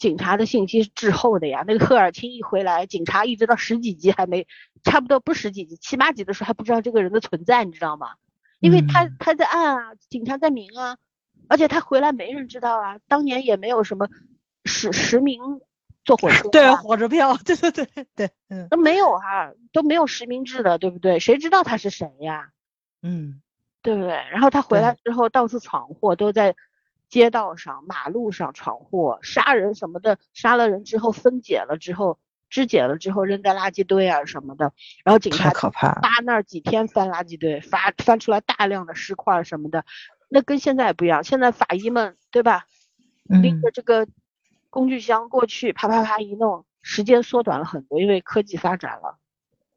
[0.00, 4.46] 警察的信息是滞后的呀，那个赫尔清一回来，警察一直到十几集还没，
[4.82, 8.14] 差不多不十几集，七八集的时候还不知道这个人的存在，你知道吗？
[8.60, 10.96] 因为他他在暗啊，警察在明啊，
[11.48, 14.08] 而且他回来没人知道啊，当年也没有什么
[14.64, 15.38] 实实名
[16.02, 17.86] 坐火车， 对火车票，对对对
[18.16, 21.20] 对，嗯，都没有哈，都没有实名制的，对不对？
[21.20, 22.48] 谁知道他是谁呀？
[23.02, 23.42] 嗯，
[23.82, 24.08] 对不对？
[24.32, 26.56] 然后他回来之后到处闯祸，都在。
[27.10, 32.18] 街道上、马路上闯祸、杀人什么的，杀了人之后分解了之后
[32.48, 34.72] 肢解了之后扔在垃圾堆啊什么的，
[35.04, 39.84] 然后警察扒那儿几天翻垃圾堆，发翻出来大量的尸块什么的，
[40.28, 41.22] 那跟现在也不一样。
[41.22, 42.64] 现在法医们对吧，
[43.24, 44.06] 拎着这个
[44.68, 49.18] 工具箱过去，啪啪啪一弄，时间缩短了很多，因为科技发展了，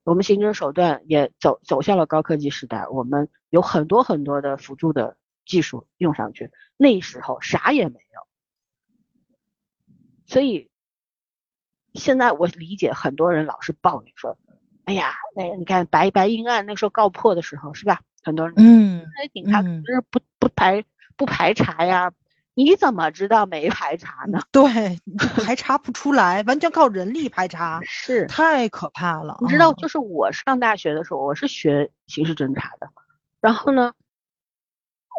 [0.04, 8.28] 我们刑侦手段也走走向了高科技时代，我们有很多很多的辅助的技术用上去，那时候啥也没有。
[10.26, 10.70] 所以
[11.94, 14.38] 现在我理解很多人老是抱怨说，
[14.86, 18.02] 哎呀，那你看白白银案那时候告破的时候是吧？
[18.24, 20.84] 很多人嗯，那警察就是不不排
[21.16, 22.12] 不排查呀。
[22.56, 24.40] 你怎么知道没排查呢？
[24.52, 25.00] 对，
[25.44, 29.38] 排查不出来，完全靠人力排查， 是太可怕了。
[29.42, 32.90] 你知道，就是我上大学的时候，我是学刑事侦查的，
[33.42, 33.94] 然后呢，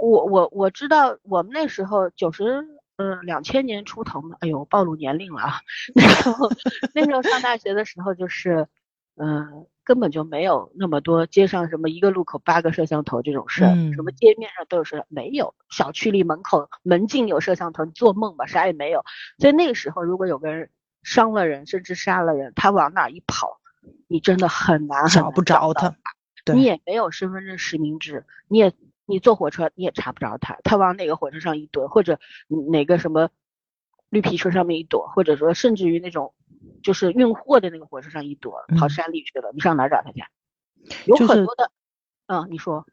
[0.00, 2.66] 我我我知道我们那时候九十
[2.96, 5.60] 呃两千年出头嘛，哎呦，暴露年龄了啊！
[5.94, 6.50] 那时候
[6.94, 8.68] 那时候上大学的时候就是，
[9.16, 9.66] 嗯。
[9.86, 19.04] 根本就没有那么多街上什么一个路口八个摄像头这种事，什么街面上都有摄，没有小区里门口门禁有摄像头，你做梦吧，啥也没有。
[19.38, 20.70] 所以那个时候，如果有个人
[21.02, 23.60] 伤了人，甚至杀了人，他往哪一跑，
[24.08, 25.94] 你真的很难找不着他。
[26.54, 28.72] 你也没有身份证实名制，你也
[29.06, 32.18] 你坐火车你也查不着他，他往哪个火车上一蹲，或者
[32.70, 33.31] 哪个什么
[34.09, 36.35] 绿皮车上面一躲，或者说甚至于那种。
[36.82, 39.51] 就是运货的那个火车上一躲，跑山里去了。
[39.55, 40.22] 你上哪找他去？
[41.06, 41.70] 有很多的，
[42.26, 42.86] 嗯，你说，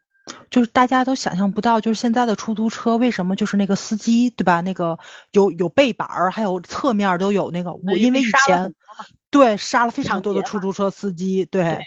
[0.49, 4.61] 就是大家都想象不到，就是现在的出租车为什么就是那个司机，对吧？
[4.61, 4.99] 那个
[5.31, 7.73] 有有背板儿，还有侧面都有那个。
[7.73, 8.73] 我因为以前
[9.29, 11.79] 对杀了非常多的出租车司机，对，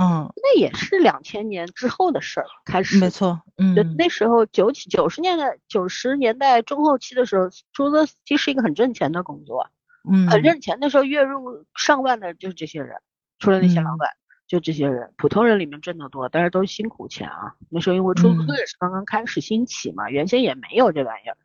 [0.00, 2.98] 嗯，那也是两千年之后的事儿开始。
[2.98, 9.68] 没错，嗯，那时候九九十年代九十年代中后期的时候，出租车司机是一个很挣钱的工作。
[10.10, 10.78] 嗯，很挣钱。
[10.80, 12.96] 那时候月入上万的就是这些人，
[13.38, 14.08] 除了那些老板，
[14.46, 15.12] 就这些人。
[15.18, 17.54] 普通人里面挣得多，但是都是辛苦钱啊。
[17.68, 21.36] 那时候因为出租车也是刚刚开始兴起嘛，原先也没有这玩意儿，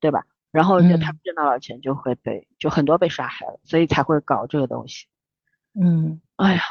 [0.00, 0.24] 对吧？
[0.50, 5.06] 然后就他们挣到了钱，就会被就很多被杀害了，所以才会搞这个东西。
[5.78, 6.62] 嗯，哎呀，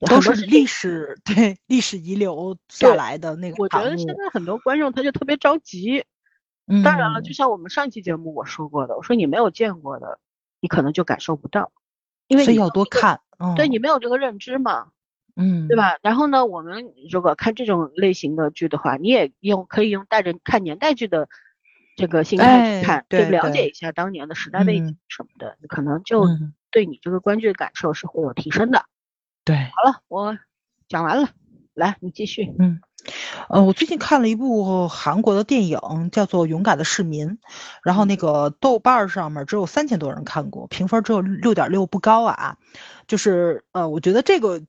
[0.00, 3.56] 都是历史对历史遗留下来的那个。
[3.58, 6.04] 我觉得现在很多观众他就特别着急。
[6.82, 10.18] 当然了，就像我们上期节目我说过的，我说你没有见过的。
[10.60, 11.72] 你可能就感受不到，
[12.26, 13.20] 因为所以要多看，
[13.54, 14.86] 对你没有这个认知嘛，
[15.36, 15.98] 嗯，对吧？
[16.00, 21.28] 然后呢，我们如果看这种类型的剧的话，你也用可以用带着看年代剧的
[21.96, 26.26] 这个心态去看，就了解一下当年的时代背景什么的，可能就
[26.70, 28.86] 对你这个观剧的感受是会有提升的。
[29.44, 30.38] 对，好了，我
[30.88, 31.28] 讲完了，
[31.74, 32.80] 来你继续，嗯。
[33.50, 37.28] 呃，我最近看了一部韩国的电影，叫做《勇敢的市民》，
[37.82, 42.56] 然后那个豆瓣上面只有三千多人看过，评分只有六点六，不高啊。
[43.06, 44.60] 就是呃，我觉得这个，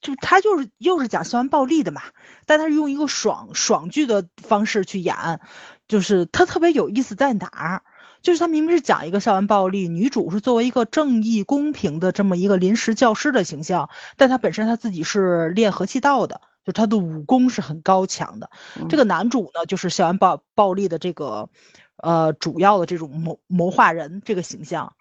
[0.00, 2.00] 就他就是又是讲校园暴力的嘛，
[2.46, 5.40] 但他是用一个爽爽剧的方式去演，
[5.86, 7.82] 就是他特别有意思在哪儿？
[8.22, 16.40] 就是他明明是讲一个校园暴力，女主是作为一个正义公平的这么一个临时教师的形象，但她本身她自己是练和气道的。
[16.64, 18.50] 就她的武功是很高强的，
[18.88, 21.48] 这个男主呢，就是校园暴暴力的这个，
[21.96, 24.94] 呃，主要的这种谋谋划人这个形象，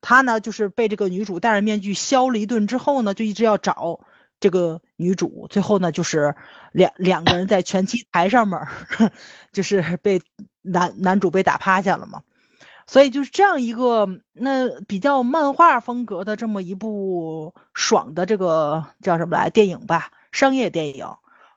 [0.00, 4.00] 他呢就是被这个女主戴着面具削了一顿之后呢，就一直要找
[4.40, 6.34] 这个女主，最后呢就是
[6.72, 8.66] 两两个人在拳击台上面，
[9.52, 10.20] 就是被
[10.62, 12.22] 男男主被打趴下了嘛，
[12.86, 20.10] 所以就是这样一个那比较漫画风格的这么一部爽的这个叫什么来电影吧。
[20.32, 21.06] 商业电影，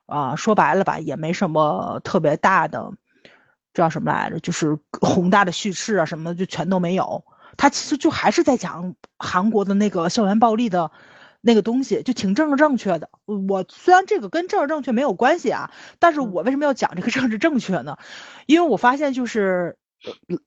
[0.06, 2.92] 啊，说白了吧，也没什么特别大的，
[3.74, 4.40] 叫什么来着？
[4.40, 7.24] 就是 宏大的叙事啊，什么的就全都没有。
[7.58, 10.92] 它其实就还是在讲韩国的那个校园暴力的
[11.42, 13.10] 那个东西，就挺政治正确的。
[13.26, 17.98] 我虽然这个跟政治正确没有关系啊，但是我为什么要讲这个 政治正确呢？
[18.46, 19.76] 因为我发现就是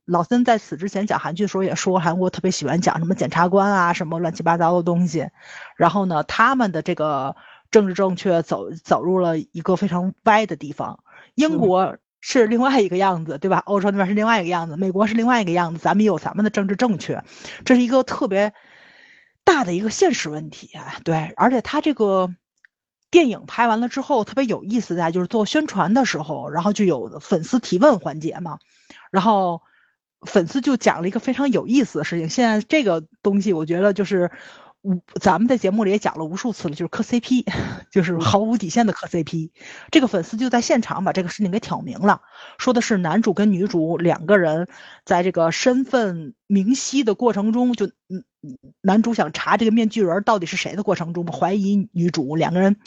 [0.04, 5.28] 老森在此之前讲韩剧的时候也说，韩国特别喜欢讲什么检察官啊，什么乱七八糟的东西。
[5.76, 7.36] 然后呢，他们的这个。
[7.70, 11.04] 政治正确走走入了一个非常歪的地方，
[11.36, 13.62] 英国是另外一个样子，对吧？
[13.64, 17.22] 欧洲那边是另外一个样子，美国是另外一个样子，咱们有咱们的政治正确，
[17.64, 18.52] 这是一个特别
[19.44, 20.98] 大的一个现实问题啊。
[21.04, 22.34] 对，而且他这个
[23.08, 28.58] 电影拍完了之后特别有意思在就是做宣传的时候，然后就有粉丝提问环节嘛，
[29.10, 29.62] 然后
[30.22, 32.28] 粉丝就讲了一个非常有意思的事情。
[32.28, 34.30] 现在这个东西，我觉得就是。
[35.20, 37.44] 咱们在节目里也讲了无数次了，就是磕 CP，
[37.92, 39.50] 就是毫无底线的磕 CP。
[39.90, 42.22] 这个粉丝就在现场把这个事情给挑明了，
[42.56, 44.68] 说的是男主跟女主两个人
[45.04, 48.24] 在这个身份明晰的过程中，就嗯，
[48.80, 52.78] 男主想查这个面具人到底是谁的过程中，怀疑女主两个人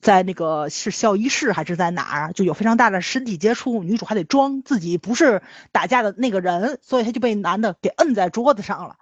[0.00, 5.42] 在那个是校医室还是在哪儿，就有非常大的身体接触，女主还得装自己不是
[5.72, 8.96] 打架的那个人，所以她就被男的给摁在桌子上了。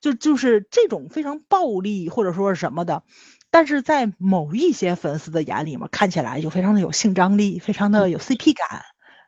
[0.00, 3.02] 就就是这种非常暴力或者说是什么的，
[3.50, 8.82] 但是在某一些粉丝的眼里面看起来就非常的有性张力，非常的有 CP 感，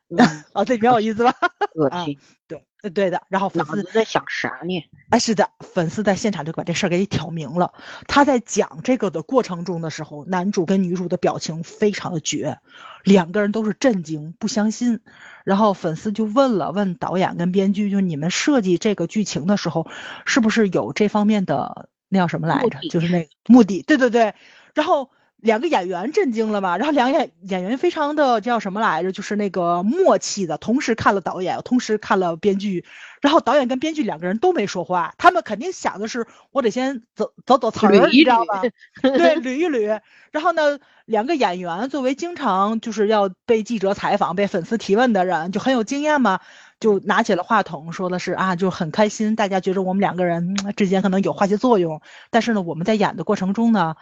[0.09, 1.33] 嗯 啊，这挺有意思吧？
[1.73, 3.21] 恶啊心，对，对的。
[3.29, 4.89] 然后粉丝在想啥呢？
[5.09, 7.73] 哎，是的，粉丝在现场就把这事儿给挑明了。
[8.07, 12.59] 他在讲这个的过程中的时候，男主跟女主的表情非常的绝，
[13.03, 14.99] 两个人都是震惊，不相信。
[15.43, 19.87] 然后粉丝就问了，问导演跟编剧，就你们设计这个剧情的时候，
[20.25, 22.79] 是不是有这方面的那叫什么来着？
[22.89, 23.81] 就是那个目的。
[23.81, 24.33] 对对对。
[24.73, 29.11] 然后两个演员震惊了嘛，然后两个演演员非常的叫什么来着？
[29.11, 32.85] 就是那个默契的，同时看了导演，同时看了编剧。
[33.21, 38.61] 然后导演跟编剧两个人都没说话，他们肯定想的是，我得先走走走词儿，你知道吧？
[39.01, 39.99] 对，捋一捋。
[40.31, 46.39] 然后呢，两个演员作为经常就是要被记者采访、被粉丝提问的人，就很有经验嘛，
[46.79, 53.95] 就拿起了话筒，说的是啊，就很开心，大家觉得我们两个人嗯之间可能有化学作用，但是呢，我们在演的过程中呢。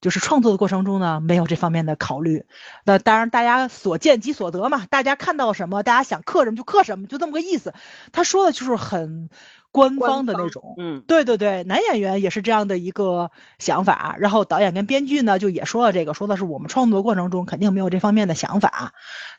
[0.00, 2.44] 就是创作的过程中呢，没有这方面的考虑。
[2.84, 7.74] 那当然，大家所见即所得嘛，大家看到什么，大家想刻什么就刻什么，就这么个意思。
[8.12, 9.30] 他说的就是很
[9.78, 10.74] 官方的那种。
[10.76, 18.92] 嗯，对对对，男演员也是这样的一个想法，然后导演跟编剧呢就也说了这个，说的是我们创作过程中肯定没有这方面的想法，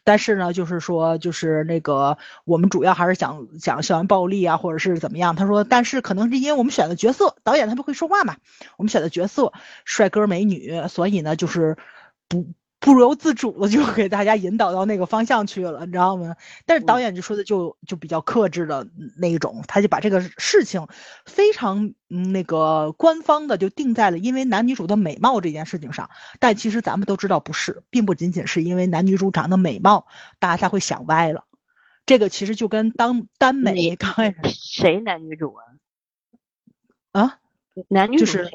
[0.04, 5.36] 但是呢，就是说就是那个我们主要还是想讲校园暴力啊，或者是怎么样。
[5.36, 8.38] 他说，但是可能是因为我们选的角色，导演他不会说话嘛，
[8.78, 9.54] 我们选的角色
[9.86, 11.78] 帅哥美女，所以呢就是
[12.28, 12.48] 不。
[12.80, 16.36] 不由自主的就给大家引导到那个方向去了，你知道吗？
[16.66, 18.88] 但是导演就说的就就比较克制的
[19.18, 20.88] 那一种，他就把这个事情
[21.26, 26.10] 非常嗯那个官方的就定在了因为男女主的美貌这件事情上。
[26.40, 30.08] 但其实咱们都知道不是，并不仅仅是因为男女主长得美貌，
[30.40, 31.44] 大家才会想歪了。
[32.06, 35.64] 这个其实就跟当耽美你刚开始谁男女主啊？
[37.12, 37.40] 啊，
[37.90, 38.52] 男女就是主谁？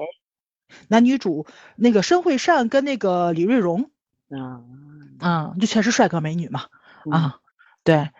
[0.88, 1.46] 男女主
[1.76, 3.90] 那个申惠善跟那个李瑞荣，
[4.34, 6.64] 嗯嗯，就全是帅哥美女嘛。
[7.06, 7.36] 嗯啊，
[7.84, 8.10] 对。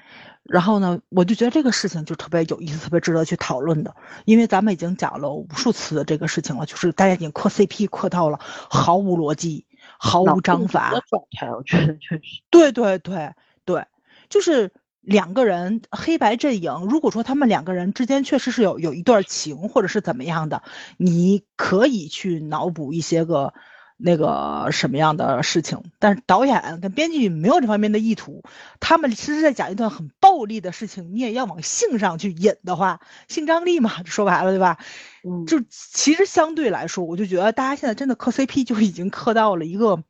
[0.45, 3.97] 然后呢，我就觉得这个事情就特别有意思，特别值得去讨论的，
[4.27, 9.67] 因为咱们已经讲了无数次这个事情了，就是大家已经磕 CP 磕到了毫无逻辑、
[9.99, 11.03] 毫无章法的。
[11.09, 12.23] 状态，我觉得确实。
[12.51, 13.33] 对对对
[13.65, 13.87] 对，
[14.29, 14.71] 就是
[15.01, 20.63] 两个人黑白阵营，如果说他们两个人之间确实是有有一段情，或者是怎么样的，
[20.99, 23.55] 你可以去脑补一些个
[23.97, 28.43] 那个什么样的事情，但是导演跟编剧没有这方面的意图，
[28.81, 34.79] 他们其实在讲一段很暴力的事情，你也要往性上去引的话，性张力嘛，说白了对吧？
[35.23, 40.03] 嗯，就其实相对来说，我就觉得大家现在真的磕 CP 就已经磕到了一个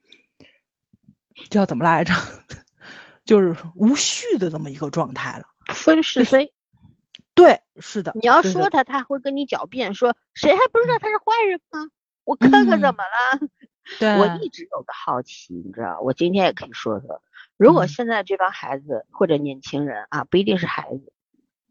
[1.50, 2.14] 叫怎么来着，
[3.24, 5.44] 就是无序的这么一个状态了。
[5.74, 6.52] 分是非。
[7.34, 8.12] 对，是的。
[8.14, 11.88] 你要说他，他会跟你狡辩说，谁还不知道他是坏人吗？
[12.24, 13.48] 我磕磕怎嗯么了？
[13.98, 17.22] 对，我一直有个好奇，你知道，我今天也可以说说，
[17.56, 21.12] 如果嗯现在这帮孩子或者年轻人啊，不一定是孩子，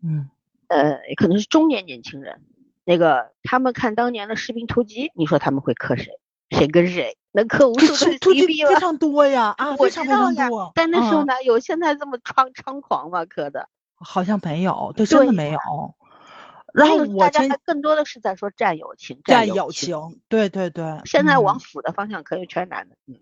[0.03, 0.29] 嗯
[0.67, 2.41] 呃，可能是中年年轻人，
[2.85, 6.19] 那个他们看当年的《士兵突击》，你说他们会磕谁？
[6.49, 7.17] 谁跟谁？
[7.31, 8.75] 能磕无数对突突击 CP 吗？
[8.75, 10.71] 非常多呀 啊，我非常非知道呀。
[10.75, 13.25] 但那时候嗯哪有现在这么猖猖狂吗？
[13.25, 15.59] 磕的，好像没有，对，真的没有。
[16.73, 20.99] 然后我大家还更多的是在说战友情，战友友情，对对对。
[21.05, 23.19] 现在往嗯腐的方向可以全男的，嗯，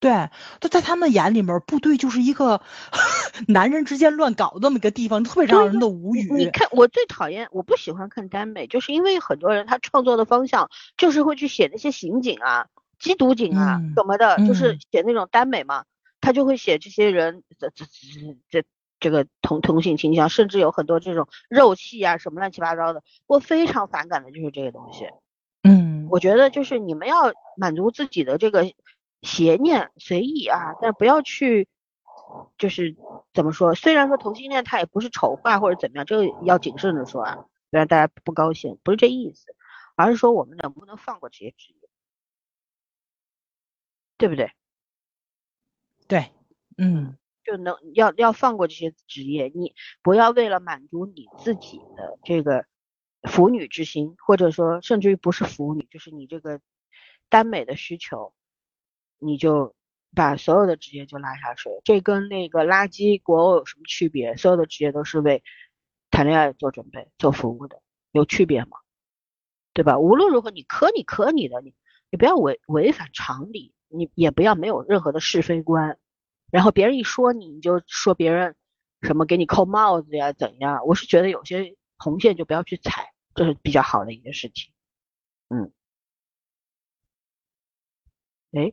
[0.00, 0.28] 对，
[0.60, 2.60] 都在他们眼里面，部队就是一个
[3.48, 6.50] 男人之间乱搞的那么一个地方，特别让人的无语你。
[6.50, 12.66] 看，我最讨厌，我不喜欢看耽美，就是因为很多人他创作的方向就是会去写那些刑警啊、
[13.00, 15.84] 缉毒警啊嗯什么的，就是嗯写那种耽美嘛，
[16.20, 17.86] 他就会写这些人这这
[18.50, 18.68] 这这
[19.04, 25.06] 这这个同同性倾向，甚至有很多这种肉戏啊什么乱七八糟的，我非常反感的就是这个东西。
[25.62, 28.64] 嗯，我觉得就是你们要满足自己的这个
[29.20, 31.68] 邪念随意啊，但不要去，
[32.56, 32.96] 就是
[33.34, 33.74] 怎么说？
[33.74, 39.54] 虽然说同性恋它也不是丑化或者怎么样，这个要谨慎的说啊，不然大家不高兴，不是这意思，
[39.96, 41.88] 而是说我们能不能放过这些职业，
[44.16, 44.50] 对不对？
[46.08, 46.32] 对，
[46.78, 52.66] 嗯就能要要放过这些职业，你不要为了满足你自己的这个
[53.22, 56.60] 腐女之心，或者说甚至于不是腐女，就是你这个
[57.28, 58.34] 耽美的需求，
[59.18, 59.74] 你就
[60.14, 61.72] 把所有的职业就拉下水。
[61.84, 64.36] 这跟那个垃圾国偶有什么区别？
[64.36, 65.42] 所有的职业都是为
[66.10, 68.78] 谈恋爱做准备、做服务的，有区别吗？
[69.72, 69.98] 对吧？
[69.98, 71.74] 无论如何，你磕你磕你的，你
[72.10, 75.98] 你不要违违反常理，你也不要没有任何的是非观。
[76.54, 78.54] 然后别人一说你，你就说别人
[79.02, 80.86] 什么给你扣帽子呀，怎样？
[80.86, 84.72] 我是觉得有些红线就不要去踩，这是比较好的一件事情。
[85.48, 85.72] 嗯，
[88.52, 88.72] 哎，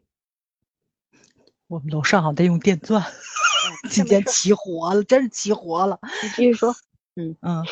[1.66, 3.02] 我们楼上好像在用电钻。
[3.02, 6.00] 嗯今天起火了，真是起火了。
[6.22, 6.76] 你继续说。
[7.16, 7.66] 嗯嗯，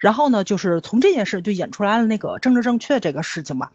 [0.00, 3.70] 然后呢，就是从这件事就演出来了那个政治正确这个事情嘛。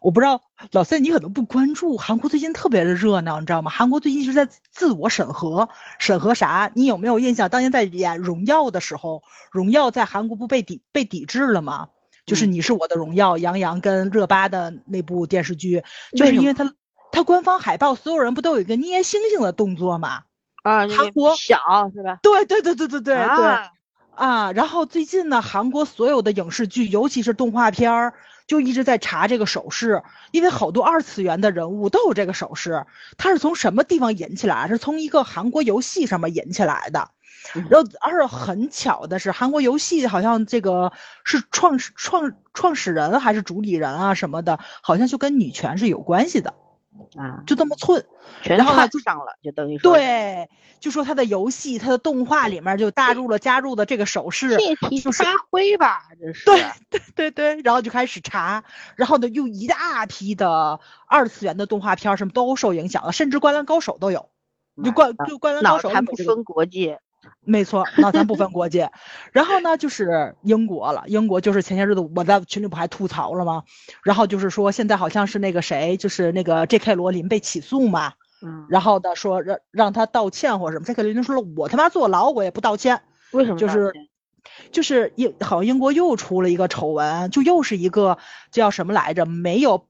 [0.00, 3.70] 我不知道老三你可能不关注，韩国最近特别的热闹，你知道吗？
[3.70, 5.68] 韩国最近一直在自我审核，
[5.98, 6.70] 审核啥？
[6.74, 7.48] 你有没有印象？
[7.48, 9.18] 当年在演《荣耀》的时候，
[9.52, 11.88] 《荣耀》在韩国不被抵被抵制了吗？
[12.26, 15.84] 就是《你是我的荣耀》，杨洋跟热巴的那部电视剧，
[16.16, 16.74] 就是因为他
[17.12, 20.24] 他官方海报所有人不都有一个捏星星的动作吗？
[20.64, 21.56] 啊，韩国小
[21.94, 22.18] 是吧？
[22.22, 23.16] 对对对对对对对。
[23.16, 23.70] 啊，
[24.54, 28.14] 然后最近呢，韩国所有的影视剧，尤其是动画片儿，
[28.46, 32.86] 就一直在查这个手势，因为好多二次元的人物都有这个手势。
[33.18, 34.68] 它是从什么地方引起来？
[34.68, 37.10] 是从一个韩国游戏上面引起来的。
[37.70, 46.54] 然后，而且很巧的是，韩国游戏好像这个是创始创创始人还是主理人啊什么的，好像就跟女权是有关系的。
[47.16, 48.04] 啊，就这么寸，
[48.42, 50.48] 然后他就上了，就等于说对，
[50.80, 58.64] 就说他的游戏、他的动画里面就加入了加入的这个手势，借题发挥吧，这是对对对对，然后就开始查，
[58.96, 64.30] 然后呢，又一大批的二次元的动画片什么都受影响了，甚至灌篮高手都有，
[64.84, 67.00] 就灌就灌篮高手不分国界。
[67.44, 68.90] 没错，那咱不分国界。
[69.32, 71.04] 然后呢，就是英国了。
[71.06, 73.62] 英国就是前些日子我在群里不还吐槽了吗？
[74.02, 76.94] 然后就是说现在好像是那个谁，就是那个 J.K.
[76.94, 78.12] 罗琳被起诉嘛。
[78.42, 78.66] 嗯。
[78.68, 80.84] 然后呢，说让让他道歉或者什么。
[80.84, 81.02] J.K.
[81.02, 83.00] 罗琳说了，我他妈坐牢我也不道歉。
[83.32, 83.58] 为什么？
[83.58, 83.92] 就是
[84.70, 88.18] 就是英好像英国又出了一个丑闻，就又是一个
[88.50, 89.26] 叫什么来着？
[89.26, 89.86] 没有。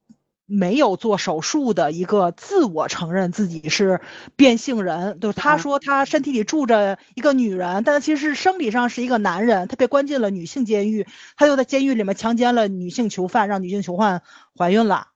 [0.46, 4.00] 没有做手术的一个自我承认自己是
[4.36, 11.06] 变性人，就是他说他身体里住着一个女人，但他其实是生理上是一个男人，他被关进了女性监狱，
[11.36, 14.22] 他又在监狱里面强奸了女性囚犯，让女性囚犯
[14.56, 15.08] 怀孕了，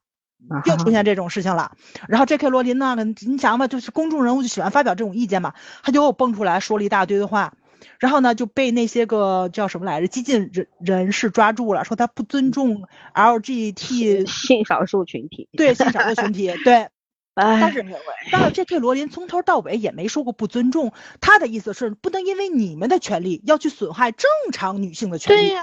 [0.65, 1.71] 又出现这种事情了。
[2.09, 2.49] 然后 J.K.
[2.49, 7.53] 罗琳呢，你想吧，就是公众人物就喜欢发表这种意见嘛，他就蹦出来说了一大堆的话。
[7.99, 12.83] 然后呢，就被那些个叫什么来着激进人人士抓住了，说他不尊重
[13.13, 16.89] LGBT 性少数群体，对性少数群体， 对。
[17.33, 17.85] 但是
[18.29, 18.77] 但是 J.K.
[18.79, 20.91] 罗琳从头到尾也没说过不尊重，
[21.21, 25.47] 他的意思是不能因为你们的权利要去损害正常女性的权利。
[25.47, 25.61] 对呀，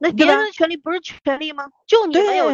[0.00, 1.68] 那别人的权利不是权利吗？
[1.86, 2.50] 就你们有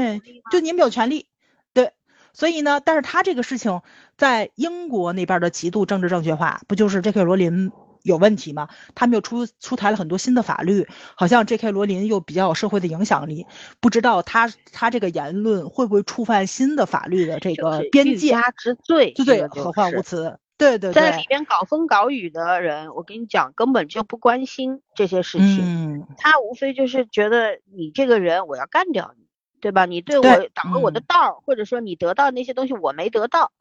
[0.52, 1.26] 就你们有权利。
[1.72, 1.92] 对，
[2.34, 3.80] 所以呢，但是他这个事情
[4.18, 7.24] 在英国那边的极度政治正确化，不就是 J.K.
[7.24, 7.72] 罗琳？
[8.02, 8.68] 有问题吗？
[8.94, 11.70] 他们又出出台了很多新的法律，好像 J.K.
[11.70, 13.46] 罗琳又比较有社会的影响力，
[13.80, 19.12] 不知道他他这个言论会不会触犯新的法律的这个边界之罪？
[19.12, 20.38] 对，何患无辞？
[20.56, 29.26] 对对对，在里边搞风搞雨的人，我跟你讲，根本就不关心这些事情，嗯，他无非就是觉得你这个人我要干掉你，
[29.60, 29.86] 对吧？
[29.86, 33.52] 你对我挡了我的道，或者说你得到那些东西我没得到，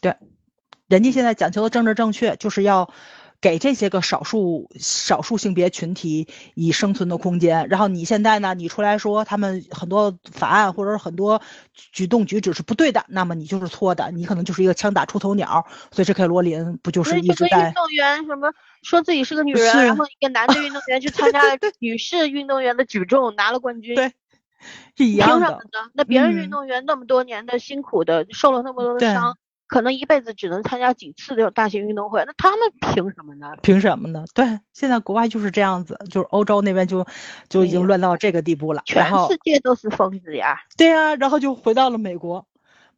[0.00, 0.16] 对，
[0.86, 2.90] 人家现在讲求的政治正确就是要。
[3.40, 11.40] 给这些个少数少数性别群体以生存的空间，然后你现在呢，你出来说他们很多法案或者是很多
[11.74, 15.64] 举动举止是不对的，那么你就是错的，你可能就是一个枪打出头鸟。
[15.92, 18.52] 所以这凯罗琳不就是一直在运动员什么
[18.82, 24.12] 说自己是个女人，然后一个男的运动员去参加了女士运动员的举重拿了冠军，对，
[24.96, 25.60] 是一样的。
[25.92, 29.38] 那别人运动员那么多年的辛苦的，受了那么多的伤。
[29.68, 33.52] 可能一辈子只能参加几次这种大型运动会，那他们凭什么呢？
[33.62, 34.24] 凭什么呢？
[34.34, 37.06] 对，现在国外就是这样子，就是欧洲那边就
[37.48, 40.56] 就已经乱到这个地步了，全世界都是疯子呀。
[40.76, 42.46] 对呀，然后就回到了美国。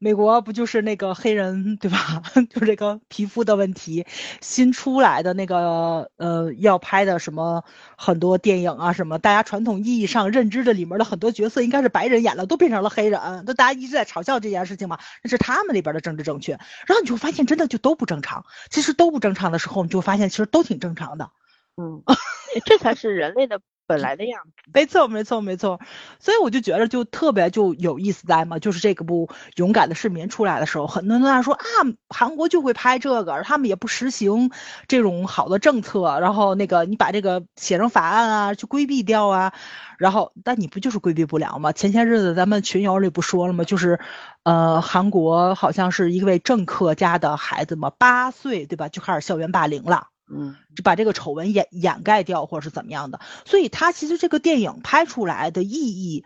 [0.03, 2.23] 美国不就是那个黑人对吧？
[2.49, 4.07] 就这个皮肤的问题，
[4.41, 7.63] 新出来的那个呃要拍的什么
[7.99, 16.53] 很多电影啊什么，大家传统意义上认知的里面的很多角色应该是白人演了，都变成了黑人，都大家一直在嘲笑这件事情嘛，那是他们那边的政治正确。
[16.87, 21.31] 然后你就发现真的就都不正常，其实都不正常的时候，你就发现其实都挺正常的。
[21.77, 22.03] 嗯，
[22.65, 23.61] 这才是人类的。
[23.91, 25.81] 本来的样子，没错，没错，没错，
[26.21, 29.27] 所以我就觉得就特别就有意思在嘛，就是这个部
[29.57, 31.65] 《勇敢的市民》出来的时候，很多人都在说啊，
[32.09, 34.53] 韩国就会拍这个，他们也不实行
[34.87, 39.53] 这种好的政策，然后那个你把这个写成法案啊，去规避掉啊，
[39.99, 41.73] 然后但你不就是规避不了吗？
[41.73, 43.65] 前些日子咱们群友里不说了吗？
[43.65, 43.99] 就是，
[44.45, 50.07] 呃，韩国好像是一位政客家的孩子嘛，八岁对吧，就开始校园霸凌了。
[50.33, 56.25] 嗯，就把这个丑闻掩掩盖掉，或者是怎么样的，所以他其实这个电影拍出来的意义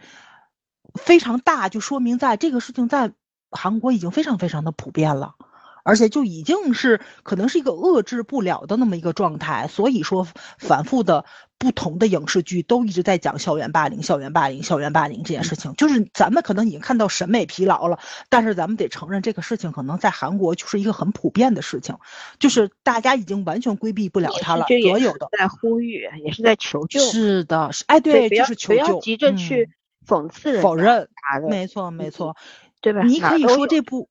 [0.95, 3.13] 非常大，就说明在这个事情在
[3.51, 5.35] 韩国已经非常非常的普遍了，
[5.85, 10.27] 而且就已经是可能是一个遏制不了的那么一个状态，所以说
[10.59, 11.25] 反复的
[11.65, 21.97] 不同的影视剧都一直在讲校园霸凌、校园霸凌、校园霸凌这件事情，就是咱们可能已经看到审美疲劳了，但是咱们得承认这个事情可能在韩国就是一个很普遍的事情，
[22.39, 29.71] 就是大家已经完全规避不了它了，所有的在呼吁也是在求救，是的，是哎对，就是求救，不要急着去
[30.07, 31.09] 讽刺否认，
[31.49, 32.37] 没错没错，
[32.83, 33.05] 对吧？
[33.05, 34.11] 你可以说这部。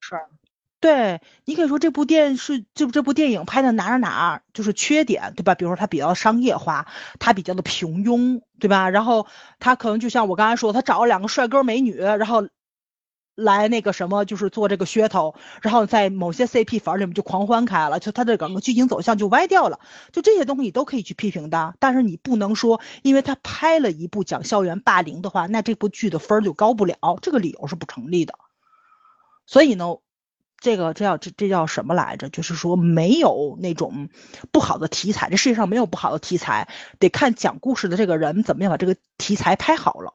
[0.83, 5.55] 对你可以说这部电视这部这部电影拍的哪哪哪就是缺点，对吧？
[5.55, 6.87] 比如说它比较商业化，
[7.19, 8.89] 它比较的平庸，对吧？
[8.89, 9.25] 然后
[9.59, 12.49] 他可能就像我刚才说，他找了两个帅哥美女，然后
[13.33, 19.79] 来那个什么，就是做这个噱头，然后在某些 CP 粉里面就狂欢开了，就他的整个剧情走向就歪掉了。
[20.11, 28.33] 就这些东西都可以去批评的，但是你不能说，因为他拍了一部讲校园霸凌的话，那这部剧的分儿就高不了，这个理由是不成立的。
[29.45, 29.95] 所以呢。
[30.63, 32.29] 这个这叫这这叫什么来着？
[32.29, 34.07] 就是说没有那种
[34.49, 36.69] 不好的题材，这世界上没有不好的题材，
[36.99, 40.13] 得看讲故事的这个人怎么样把这个题材拍好了。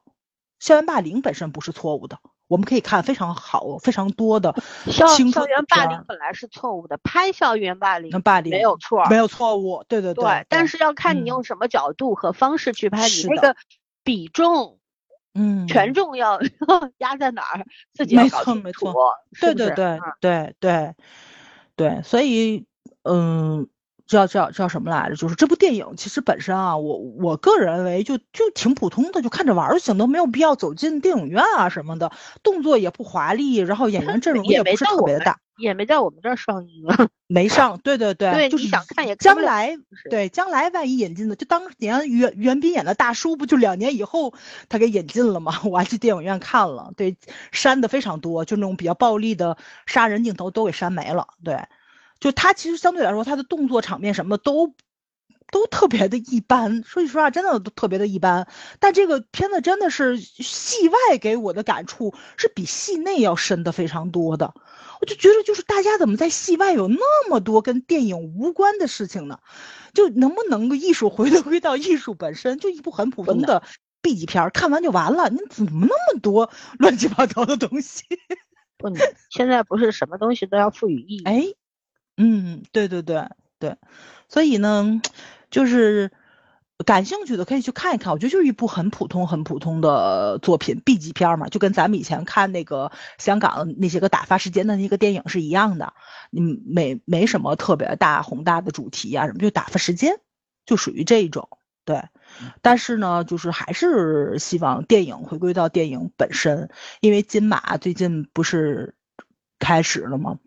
[0.57, 2.17] 校园霸凌本身不是错误的，
[2.47, 4.55] 我们可以看非常好、非常多的
[4.87, 10.47] 校校园霸凌本来是错误的，拍校园霸凌霸凌没有错，没有错误，对对对。
[10.49, 13.55] 但是要看你用什么角度和方式去拍，你那个
[14.03, 14.78] 比重。
[15.33, 16.39] 嗯，权重要
[16.99, 18.93] 压在哪儿，自己要搞清楚。
[19.39, 20.95] 对对对对对
[21.75, 22.65] 对，所以
[23.03, 23.67] 嗯，
[24.09, 25.15] 叫叫叫什么来着？
[25.15, 32.11] 就是这部电影其实本身啊，我我个人认为就就挺普通的，就看着玩就行，都没有必要走进电影院啊什么的。
[32.41, 35.37] 动作也不华丽，然后演员阵容也不是特别的大。
[35.57, 39.75] 也没在我们这儿上映啊，没上，对对 对，就是想看也看将来，
[40.09, 44.33] 对将来万一引进的，就当年袁袁彬演的大叔，不就两年以后
[44.69, 45.59] 他给引进了吗？
[45.69, 47.17] 我还去电影院看了，对，
[47.51, 51.59] 删的非常多，就那种比较暴力的杀人镜头都给删没了，对，
[52.19, 54.73] 就他其实相对来说他的动作场面什么的都。
[55.51, 58.47] 都特别的一般，说句实话，真的都特别的一般。
[58.79, 64.53] 但这个片子真的是戏外给我的感触是比戏内要深的非常多的。
[65.01, 69.39] 我就觉得，就是大家怎么在戏外有那么多跟电影无关的事情呢？
[69.95, 72.59] 就能不能够艺术回归到艺术本身？
[72.59, 73.63] 就一部很普通的
[74.03, 75.31] B 级片，看完就完了。
[75.31, 78.03] 你怎么那么多乱七八糟的东西？
[78.77, 79.01] 不能，
[79.31, 81.23] 现在不是什么东西都要赋予意义。
[81.25, 81.43] 哎，
[82.19, 83.77] 嗯，对对对对，
[84.27, 85.01] 所以呢。
[85.51, 86.11] 就是
[86.85, 95.93] 感兴趣的可以去看一看，我觉得就是一部很普通、很普通的作品，B 级片嘛，就跟咱们以前看那个香港那些个打发时间的那个电影是一样的，
[96.31, 100.19] 嗯，没没什么特别大宏大的主题啊什么，就打发时间，
[100.67, 101.49] 就属于这一种。
[101.83, 102.03] 对，
[102.61, 106.69] 但是呢，就是还是希望电影回归到电影本身，
[107.01, 108.93] 因为金马最近不是
[109.57, 110.37] 开始了吗？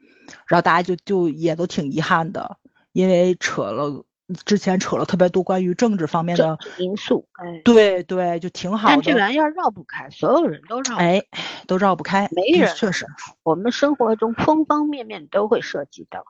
[0.46, 2.56] 然后大家就就也都挺遗憾的，
[2.92, 4.04] 因为扯了。
[4.46, 8.94] 之前扯了特别多关于政治方面的因素，哎，对对，就挺好的。
[8.94, 11.22] 但这玩意儿绕不开，所有人都绕，哎，
[11.66, 13.04] 都绕不开，没人确实，
[13.42, 16.24] 我们生活中方方面面都会涉及到，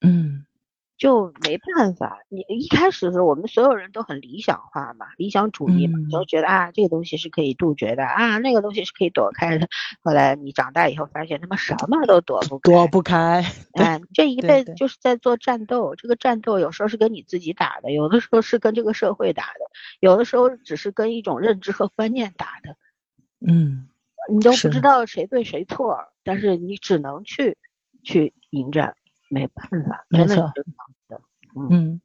[0.00, 0.46] 嗯。
[0.96, 9.66] 就没办法，你一开始的时候，我们所有人都很理想化嘛，理想主义嘛，都觉得啊，这个东西是可以杜绝的啊，那个东西是可以躲开的。
[10.02, 13.44] 后来你长大以后发现，他妈什么都躲不躲不开。
[13.72, 19.60] 哎，这一辈子就是在做战斗，这个战斗有时候是跟你自己打的，有的时候是跟这个社会打的，
[19.98, 22.76] 有的时候只是跟一种认知和观念打的。
[23.46, 23.88] 嗯，
[24.30, 27.58] 你都不知道谁对谁错，但是你只能去
[28.04, 28.94] 去迎战。
[29.34, 30.52] 没办法，没错，
[31.70, 32.00] 嗯，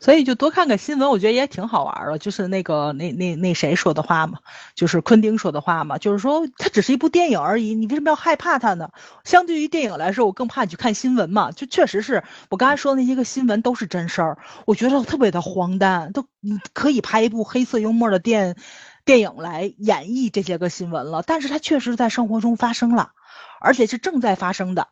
[0.00, 2.18] 所以就多看看新闻，我觉得也挺好玩的。
[2.18, 4.38] 就是那个那那那谁说的话嘛，
[4.74, 8.90] 就是昆汀说的话嘛，就是说它只是一部电影而已，你为什么要害怕它呢？
[9.24, 11.52] 相对于电影来说，我更怕你去看新闻嘛。
[11.52, 18.56] 就确实是我刚才说的那些个新闻都是真事儿，我觉得特别的荒诞，都你可以拍一部黑色幽默的电
[19.04, 21.22] 电影来演绎这些个新闻了。
[21.26, 23.12] 但是它确实在生活中发生了，
[23.60, 24.88] 而且是正在发生的。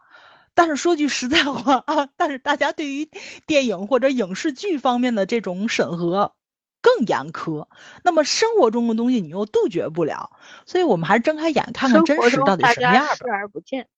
[0.60, 3.08] 但是说句实在话啊，但是大家对于
[3.46, 6.34] 电影或者影视剧方面的这种审核
[6.82, 7.66] 更严苛，
[8.04, 10.32] 那么生活中的东西你又杜绝不了，
[10.66, 13.14] 所以我们还是睁开眼看看真实到底什么样吧。
[13.14, 13.88] 视而不见，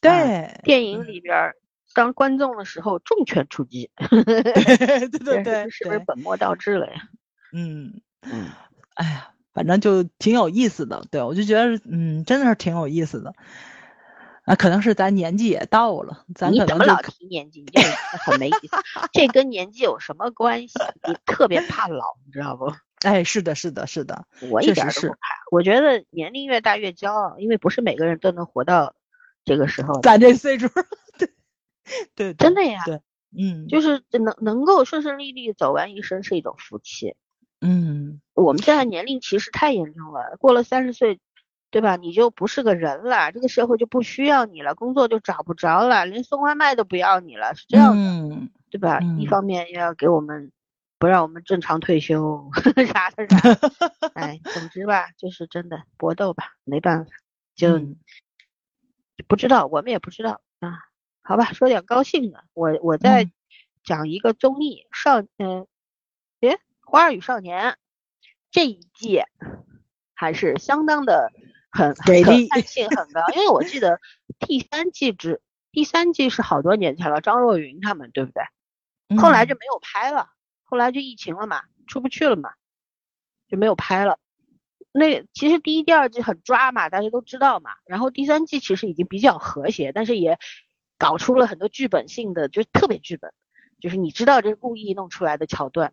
[0.00, 1.52] 对，电影里边
[1.94, 7.08] 当观众的时候重拳出击， 对对对对，是不是本末倒置了呀？
[7.54, 8.48] 嗯嗯，
[8.94, 13.34] 哎呀，反正就挺有意思的，对我就觉得嗯，真的是挺有意思的。
[14.48, 17.82] 那可能是咱年纪也到了，咱可能老提年纪，你
[18.24, 18.76] 很没意思。
[19.12, 20.74] 这跟年纪有什么关系？
[21.06, 22.72] 你特别怕老，你知道不？
[23.06, 25.18] 哎，是的，是的，是的，我一点都不怕。
[25.52, 28.94] 我觉得年龄越大越骄傲，因为不是每个人都能活到
[29.44, 30.00] 这个时候。
[30.00, 30.68] 咱这岁数，
[31.18, 31.30] 对，
[32.16, 33.00] 对，真的呀，对，
[33.38, 37.14] 嗯，就是能能够顺顺利利走完一生是一种福气。
[37.60, 41.20] 嗯，我们现在年龄其实太严重了，过了三十岁，
[41.70, 41.96] 对吧？
[41.96, 48.98] 你就不是个人了，这个社会就不需要你了，工作就找不着了，连送外卖都不要你了，是这样的，嗯对吧？
[49.02, 50.50] 嗯一方面要给我们
[50.98, 52.50] 不让我们正常退休，
[52.92, 53.38] 啥的啥，
[54.14, 57.10] 哎，总之吧，就是真的搏斗吧，没办法，
[57.54, 57.96] 就嗯
[59.26, 60.78] 不知道，我们也不知道啊。
[61.22, 63.32] 好吧，说点高兴的，我我在嗯
[63.84, 65.66] 讲一个综艺少，嗯、
[66.40, 67.72] 诶，《花儿与少年》
[68.50, 69.22] 这一季
[70.14, 71.30] 还是相当的
[71.86, 74.00] 很可给力看性很高，因为我记得
[74.40, 75.40] 第三季只
[75.70, 79.16] 第三季是好多年前了，张若昀他们对不对？
[79.16, 80.30] 后来就嗯没有拍了，
[80.64, 82.50] 后来就疫情了嘛，出不去了嘛，
[83.48, 84.18] 就没有拍了。
[84.90, 87.70] 那其实第一、第二季很抓嘛，大家都知道嘛。
[87.86, 90.38] 然后第三季其实已经比较和谐，但是也
[90.98, 93.32] 搞出了很多剧本性的，就是特别剧本，
[93.80, 95.92] 就是你知道这是故意弄出来的桥段。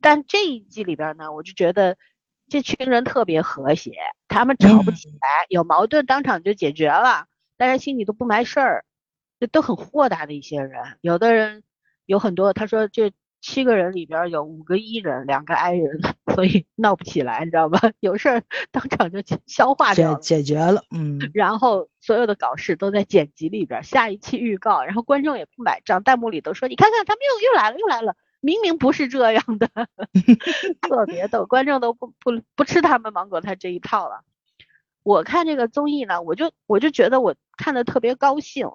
[0.00, 1.96] 但这一季里边呢，我就觉得
[2.50, 3.92] 这群人特别和谐，
[4.28, 7.24] 他们吵不起嗯来，有矛盾当场就解决了，
[7.56, 8.84] 大家心里都不埋事儿，
[9.38, 10.98] 这都很豁达的一些人。
[11.00, 11.62] 有的人
[12.04, 16.00] 有很多，他说这七个人里边有五个 E 人，两个 I 人，
[16.34, 17.78] 所以闹不起来，你知道吧？
[18.00, 20.14] 有事儿当场就消化掉。
[20.16, 29.68] 解决了，嗯然后所有的搞事都在剪辑里边，下一期预告，然后观众也不买账，弹幕里都说你看看他们又又来了又来了，明明不是这样的，
[30.80, 34.24] 特别逗，观众都不不不吃他们芒果台这一套了。
[35.02, 38.68] 我看这个综艺呢，我就我就觉得我看的特别高兴。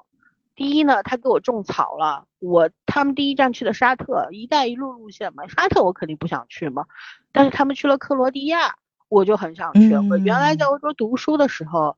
[0.55, 6.85] 第一呢，他给我种草了，我他们第一站去的沙特，一带一路路线嘛，沙特我肯定不想去嘛，
[7.33, 8.75] 但是他们去了克罗地亚，
[9.09, 9.93] 我就很想去。
[10.09, 11.97] 我原来在嗯欧洲读书的时候，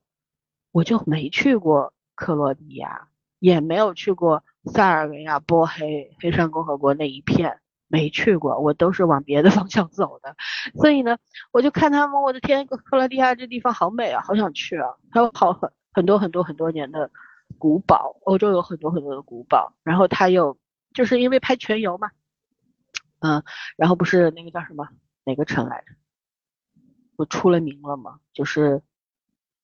[0.72, 3.07] 我就没去过克罗地亚，
[3.39, 10.35] 也没有去过塞尔维亚、波黑、黑山共和国那一片，没去过，我都是往别的 方向走的。
[10.76, 11.18] 所以呢，
[11.51, 14.89] 我就看他们，我的天，克罗地亚这地方好美啊，好想去啊！
[15.11, 17.09] 还有好很很多很多很多年的
[17.57, 20.57] 古堡，欧洲有很多很多的古堡，然后他又
[20.93, 22.09] 就是因为拍全游嘛，
[23.19, 23.43] 嗯，
[23.77, 24.89] 然后不是那个叫什么
[25.23, 25.93] 哪个城来着？
[27.15, 28.19] 不出了名了吗？
[28.34, 28.81] 就是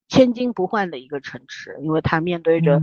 [0.07, 2.81] 千金不换的一个城池，因为它面对着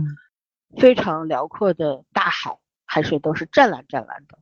[0.77, 4.39] 非常辽阔的大海，海水都是湛蓝湛蓝的，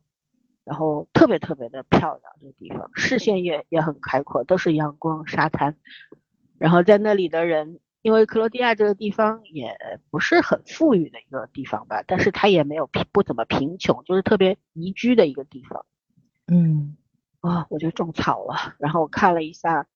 [0.64, 5.76] 然后特别特别的漂亮，这个地方视线也也很开阔，都是阳光沙滩，
[6.58, 7.80] 然后在那里的人。
[8.02, 9.76] 因为克罗地亚这个地方也
[10.10, 15.84] 不是很富裕的一个地方吧，但是它也没有贫不怎么贫穷，就是特别宜居的一个地方。
[16.46, 16.96] 嗯
[17.42, 19.86] 啊，我就种草了，然后我看了一下，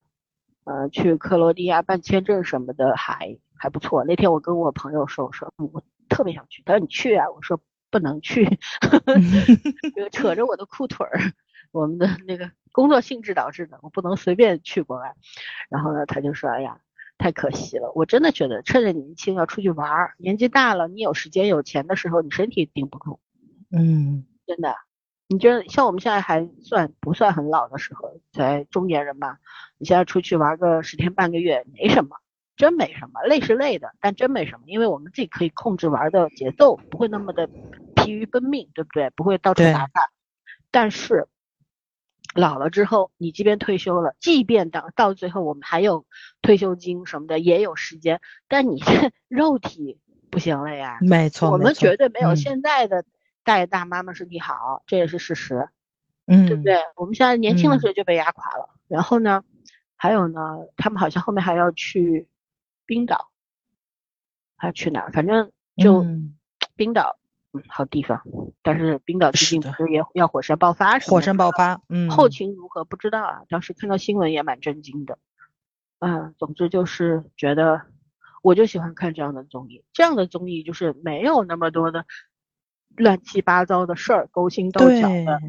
[0.65, 4.05] 呃，去克罗地亚办签证什么的还还不错。
[4.05, 5.83] 那天我跟我朋友说，我说、嗯我
[6.15, 7.61] 特别想去，他说你去啊，我说
[7.91, 8.59] 不能去，
[9.97, 11.19] 这个扯着我的裤腿儿，
[11.73, 15.15] 我们的那个工作性质导致的，我不能随便去国外。
[15.69, 16.79] 然后呢，他就说，哎呀，
[17.19, 23.19] 太可惜了，我真的觉得趁着年轻要出去玩儿，年纪大了，你有时间有钱的时候，你身体顶不住。
[23.73, 24.77] 嗯真的，
[25.27, 29.39] 你觉得像我们现在还算不算很老的时候，才中年人吧？
[29.79, 32.17] 你现在出去玩个十天半个月没什么，
[32.57, 37.49] 真没什么，累是累的，但真没什么，因为我们自己可以控制玩的节奏，不会那么的
[37.97, 39.11] 疲于奔命，对不对？
[39.11, 40.11] 不会到处对打卡。
[40.71, 41.27] 但是
[42.35, 46.05] 老了之后，你即便退休了，即便到到最后我们还有
[46.43, 49.99] 退休金什么的，也有时间，但你这 肉体
[50.31, 50.99] 不行了呀。
[51.01, 53.05] 没错，我们绝对没有嗯现在的
[53.45, 55.69] 大爷大妈们身体好，这也是事实，
[56.27, 56.79] 嗯对不对？
[56.97, 58.69] 我们现在年轻的嗯时候就被压垮了。
[58.89, 59.45] 然后呢，
[59.97, 62.27] 还有呢，他们好像后面还要去
[62.87, 63.31] 冰岛，
[64.57, 65.13] 还去哪儿？
[65.13, 66.37] 反正就嗯
[66.77, 67.19] 冰岛，
[67.53, 68.23] 嗯，好地方。
[68.63, 70.99] 但是冰岛最近不是也要火山爆发？
[71.01, 75.19] 火山爆发，嗯后勤如何不知道啊，当时看到新闻也蛮震惊的。
[76.01, 77.83] 嗯，总之就是觉得，
[78.43, 82.05] 我就喜欢看这样的综艺，这样的综艺就是没有那么多的
[82.97, 85.41] 乱七八糟的事儿，勾心斗角的，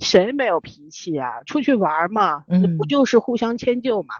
[0.00, 1.42] 谁没有脾气啊？
[1.44, 4.14] 出去玩嘛，那不嗯就是互相迁就嘛，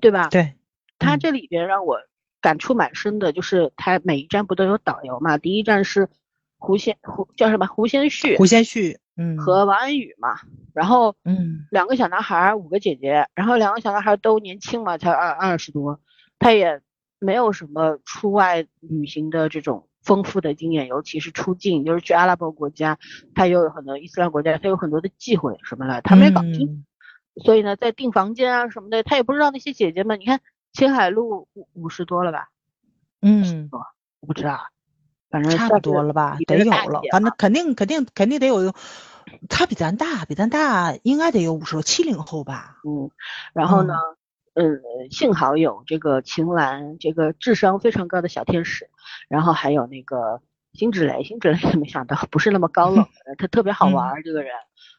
[0.00, 0.28] 对吧？
[0.28, 0.54] 对，
[0.98, 1.06] 嗯。
[1.06, 1.98] 他这里边让我
[2.40, 5.38] 感触蛮深的，就是他每一站不都有导游嘛？
[5.38, 6.08] 第一站是
[6.58, 9.36] 胡先胡叫什么胡先煦胡先煦，嗯。
[9.38, 10.40] 和王安宇嘛，
[10.74, 11.66] 然后嗯。
[11.70, 16.00] 两个小男孩儿，五个姐姐，然后两个小男孩儿都年轻嘛，才二二十多，
[16.38, 16.80] 他也
[17.18, 22.98] 没有什么出外旅行的这种丰富的经验，尤其是出境，就是去阿拉伯国家，
[23.34, 26.84] 他又有很多伊斯兰国家，他有很多的忌讳什么的，他没搞清
[27.44, 30.40] 所以呢，在订房间啊什么的，他也不知道那些姐姐们，你看
[30.76, 32.50] 青海路五五十多了吧，
[33.22, 33.70] 嗯
[34.20, 34.60] 我不知道啊，
[35.30, 38.74] 反正差不多了吧，得有了，反正肯定肯定肯定得有。
[39.48, 42.76] 他比咱大，比咱大，应该得有五十多，七零后吧。
[42.86, 43.10] 嗯，
[43.54, 43.94] 然后呢，
[44.52, 48.90] 嗯，幸好有这个秦岚，这个智商非常高的小天使，
[49.28, 50.42] 然后还有那个
[50.74, 54.52] 辛芷蕾，辛芷蕾 没想到不是那么高冷的，他特别好玩这个人。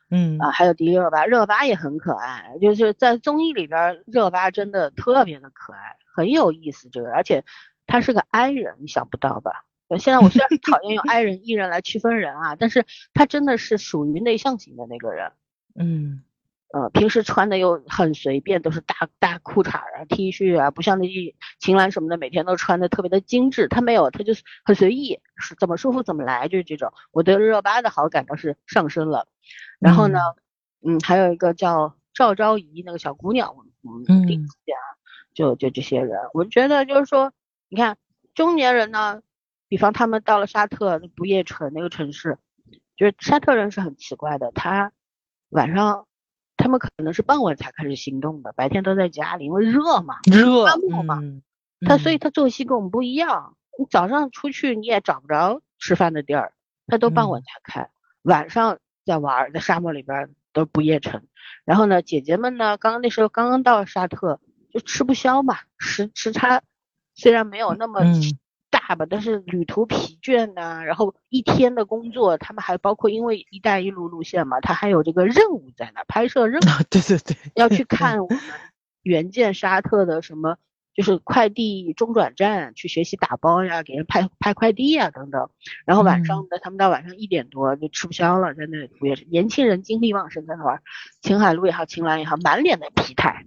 [0.09, 7.43] 嗯啊，还有迪丽热巴，热巴也很可爱，就是在综艺里边，热巴真的特别的可爱，很有意思这个，而且
[7.85, 9.65] 他是个 I 人，你想不到吧？
[9.99, 15.31] 现在我虽然讨厌用 I 人、E 人来区分人啊，但是他真的是属于内向型的那个人。
[15.75, 16.23] 嗯，
[16.73, 23.67] 呃，平时穿的又很随便，都是大大裤衩啊、T 恤啊，不像那些秦岚什么的，每天都穿的特别的精致。
[23.67, 26.91] 他没有，他就是很随意，是怎么舒服怎么来，就是这种。
[27.11, 29.27] 我对热巴的好感倒是上升了。
[29.79, 30.19] 然后呢，
[30.85, 33.55] 嗯，还有一个叫赵昭仪那个小姑娘，
[34.07, 34.79] 嗯，顶级啊，
[35.33, 37.31] 就就这些人，我觉得就是说，
[37.69, 37.97] 你看
[38.33, 39.21] 中年人呢。
[39.69, 42.37] 比方他们到了沙特不夜城那个城市，
[42.95, 44.93] 就是沙特人是很奇怪的，他
[45.49, 46.07] 晚上
[46.57, 51.21] 他们可能是傍晚才开始行动的，白天都在家里，因为热嘛，热沙漠嘛，
[51.85, 53.55] 他所以他作息跟我们不一样。
[53.79, 56.51] 你早上出去你也找不着吃饭的地儿，
[56.87, 57.89] 他都傍晚才开，
[58.23, 61.23] 晚上在玩，在沙漠里边都不夜城。
[61.63, 64.39] 然后呢，姐姐们呢，刚刚那时候刚刚到沙特，
[64.73, 66.63] 就吃不消嘛，时时差
[67.13, 68.01] 虽然没有那么。
[68.87, 78.39] 大吧，但是旅途疲倦呐，然后一天的工作，他们还包括因为“一带一路”路线嘛，他还有这个任务在那拍摄任务， 对对对，要去看我们
[79.03, 80.57] 原件沙特的什么。
[80.97, 85.51] 就是快递中转站去学习打包呀，给人派派快递呀等等，
[85.85, 90.81] 然后晚上的他们到晚上一点多就吃不消了，在那里也是年轻人精力旺盛在那玩，
[91.21, 93.45] 秦海璐也好，秦岚也好，满脸的疲态，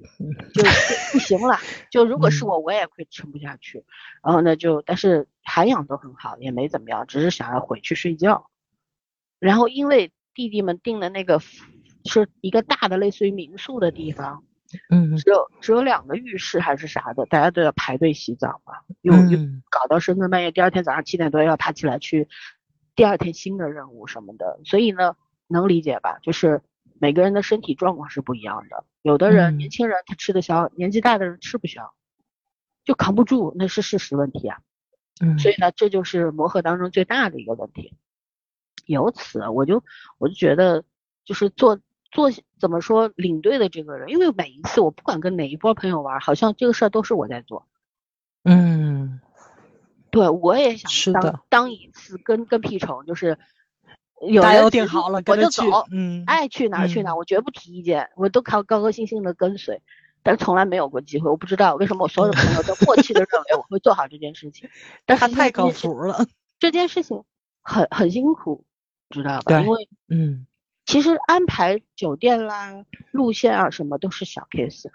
[0.54, 0.62] 就
[1.12, 1.58] 不行了。
[1.90, 3.84] 就如果是我，我也会撑不下去。
[4.22, 8.48] 然后呢，就但是涵养都很好，也没怎么样，只是想要回去睡觉。
[9.40, 11.40] 然后因为弟弟们订的那个
[12.04, 14.44] 是一个大的类似于民宿的地方。
[14.88, 19.38] 嗯，只有只有两个浴室还是啥的，大家都要排队洗澡嘛，又又
[19.68, 22.28] 搞到深更半夜，第二天早上七点多要爬起来去
[22.94, 25.16] 第二天新的任务什么的，所以呢，
[25.48, 26.18] 能理解吧？
[26.22, 26.62] 就是
[27.00, 31.92] 每个人的身体状况是不一样的，有的人年轻人他吃得消，年纪大的人吃不消，
[32.84, 34.60] 就扛不住，那是事实问题啊。
[35.20, 37.96] 嗯，所以呢，这就是磨合当中最大的一个问题。
[38.86, 39.82] 由此，我就
[40.18, 40.84] 我就觉得，
[41.24, 41.80] 就是做。
[42.10, 47.66] 做怎么说领队的这个人，因为每一次我不管跟哪一波朋友玩，好像这个事儿都是我在做。
[48.42, 49.20] 嗯，
[50.10, 53.38] 对，我也想当当一次跟跟屁虫，就是
[54.28, 55.62] 有人定好了我就走，
[55.92, 59.82] 嗯，爱去哪儿去哪儿，我绝不提意见，我都靠高高兴兴的跟随，
[60.22, 64.68] 但是从来没有过机会，我不知道为什么我所有的朋友都默契的认为我会做好这件事情，
[65.06, 66.26] 但是太靠谱了，
[66.58, 67.22] 这件事情
[67.62, 68.64] 很很辛苦，
[69.10, 69.60] 知道吧？
[69.60, 70.46] 因为嗯。
[70.90, 74.90] 其实安排酒店啦、路线啊什么都是小 case，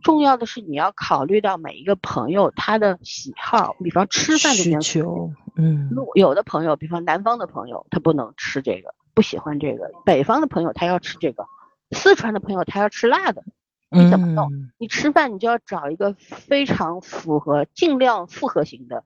[0.00, 11.46] 重要的是你要考虑到每一个朋友他的喜好，比方吃饭这件事情，嗯，有的朋友，比方南方的朋友，他不能吃这个，不喜欢这个；北方的朋友他要吃这个，
[11.90, 13.42] 四川的朋友他要吃辣的，
[13.90, 14.48] 你怎么弄？
[14.78, 19.02] 你吃饭你就要找一个非常符合、尽量复合型的。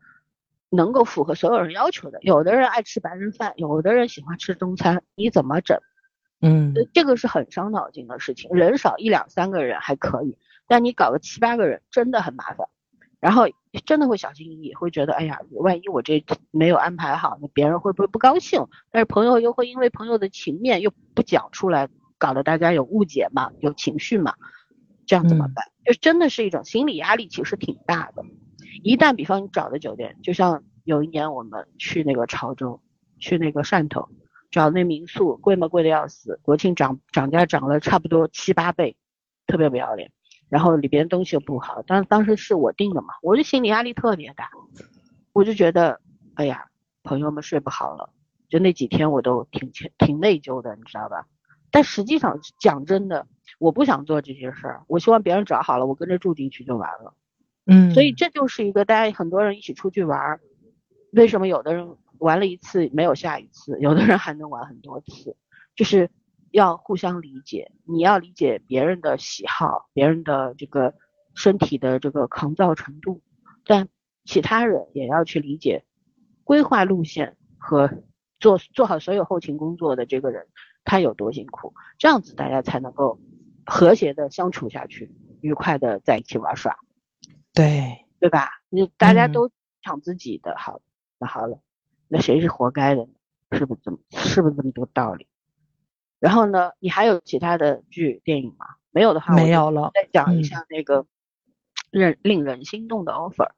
[0.71, 2.19] 能够符合所有人要求的。
[2.21, 5.81] 有的人爱吃白人饭，有的人喜欢吃中餐，你怎么整？
[6.41, 8.51] 嗯，这个是很伤脑筋的事情。
[8.51, 10.37] 人少一两三个人还可以，
[10.67, 12.69] 但你搞个七八个人真的很麻烦。
[13.21, 13.47] 然后
[13.85, 18.65] 真的会小心翼翼，会觉得哎呀，万一我这没有安排好，那别人会不会不高兴？
[18.93, 24.35] 但是朋友又会因为朋友的情面又不讲出来，搞得大家有误解嘛，有情绪嘛，
[25.05, 25.65] 这样怎么办？
[25.85, 28.25] 就真的是一种心理压力，其实挺大的。
[28.85, 32.81] 一旦比方你找的酒店，就像有一年我们去那个潮州，
[33.19, 34.09] 去那个汕头。
[34.51, 35.69] 找那民宿贵吗？
[35.69, 38.97] 贵的要死，国庆涨涨价涨了差不多七八倍，
[39.47, 40.11] 特别不要脸。
[40.49, 44.51] 然后里边东西又不好，当当时是我订的嘛，我就心理压力特别大，
[45.35, 46.01] 我就觉得，
[46.35, 46.69] 哎呀，
[47.03, 48.09] 朋友们睡不好了，
[48.49, 51.27] 就那几天我都挺挺内疚的，你知道吧？
[51.71, 53.27] 但实际上讲真的，
[53.59, 57.13] 我不想做这些事儿，我希望别人找好了，我跟着住进去就完了。
[57.67, 60.41] 嗯，所以这就是一个大家很多人一起出去玩，
[61.13, 61.95] 为什么有的人？
[62.19, 65.37] 玩了一次没有下一次，有的人还能玩很多次，
[65.75, 66.11] 就是
[66.51, 67.73] 要互相理解。
[67.85, 70.95] 你要理解别人的喜好，别人的这个
[71.35, 73.23] 身体的这个抗造程度，
[73.65, 73.89] 但
[74.25, 75.85] 其他人也要去理解
[76.45, 77.91] 规划路线和
[78.39, 80.47] 做做好所有后勤工作的这个人
[80.85, 83.21] 他有多辛苦，这样子大家才能够
[83.67, 86.79] 和谐的相处下去，愉快的在一起玩耍。
[87.53, 88.51] 对，对吧？
[88.69, 89.51] 你大家都
[89.83, 90.81] 抢自己的，好，
[91.19, 91.61] 那好了。
[92.09, 93.11] 那谁是活该的呢？
[93.53, 95.27] 是不是这么是不是这么多道理？
[96.19, 98.67] 然后呢，你还有其他的剧电影吗？
[98.91, 99.91] 没有的话，没有了。
[99.95, 101.07] 再讲一下那个
[101.91, 103.51] 令令人心动的 offer。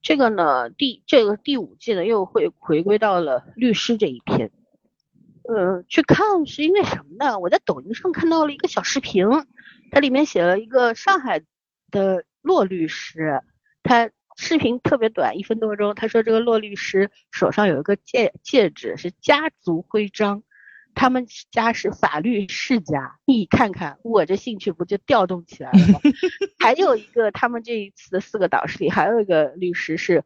[0.00, 4.50] 这个呢，第这个第五季呢，又会回归到了律师这一篇。
[5.44, 7.38] 呃，去看是因为什么呢？
[7.38, 9.26] 我在抖音上看到了一个小视频，
[9.90, 11.42] 它里面写了一个上海
[11.90, 13.42] 的骆律师，
[13.82, 14.10] 他
[14.40, 15.96] 视频特别短，一分多钟。
[15.96, 20.44] 他说这个骆律师手上有一个戒戒指，是家族徽章。
[20.94, 26.00] 他们家是法律世家，你看看我这兴趣不就调动起来了吗？
[26.58, 30.24] 还有一个，他们这一次的四个导师里，还有一个律师是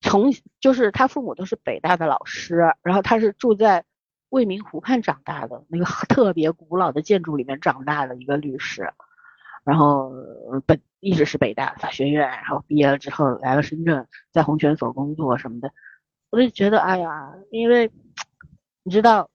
[0.00, 3.84] 从就是他父母都是北大的老师，然后他是住在
[4.28, 8.92] 未名湖畔长大的那个特别古老的建筑里面长大的一个律师，
[9.64, 10.12] 然后
[10.66, 15.72] 本一直是北大法学院，然后毕业了之后来了深圳，在红泉所工作什么的，
[16.30, 17.90] 我就觉得哎呀，因为
[18.82, 19.28] 你知道。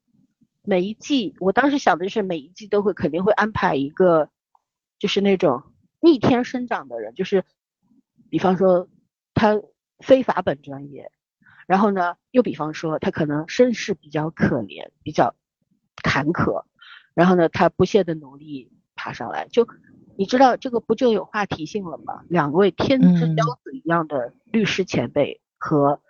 [0.70, 4.30] 每一季，我当时想的是每一季都会肯定会安排一个，
[5.00, 5.64] 就是那种
[6.02, 7.46] 逆天生长的人，就是
[8.30, 8.90] 比方说
[9.34, 9.62] 他
[10.00, 11.10] 非法本专业，
[11.68, 15.36] 然后呢，又比方说他可能身世比较可怜，比较
[16.04, 16.66] 坎坷，
[17.14, 19.66] 然后呢，他不懈的努力爬上来，就
[20.18, 22.24] 你知道这个不就有话题性了吗？
[22.28, 26.02] 两位天之骄子一样的律师前辈和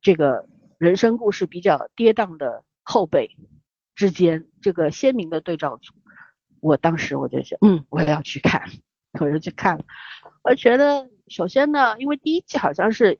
[0.00, 3.36] 这个人生故事比较跌宕的后辈。
[3.96, 5.92] 之间这个鲜明的对照组，
[6.60, 8.62] 我当时我就觉得，嗯，我也要去看，
[9.20, 9.84] 我就去看了。
[10.42, 13.18] 我觉得首先呢，因为第一季好像是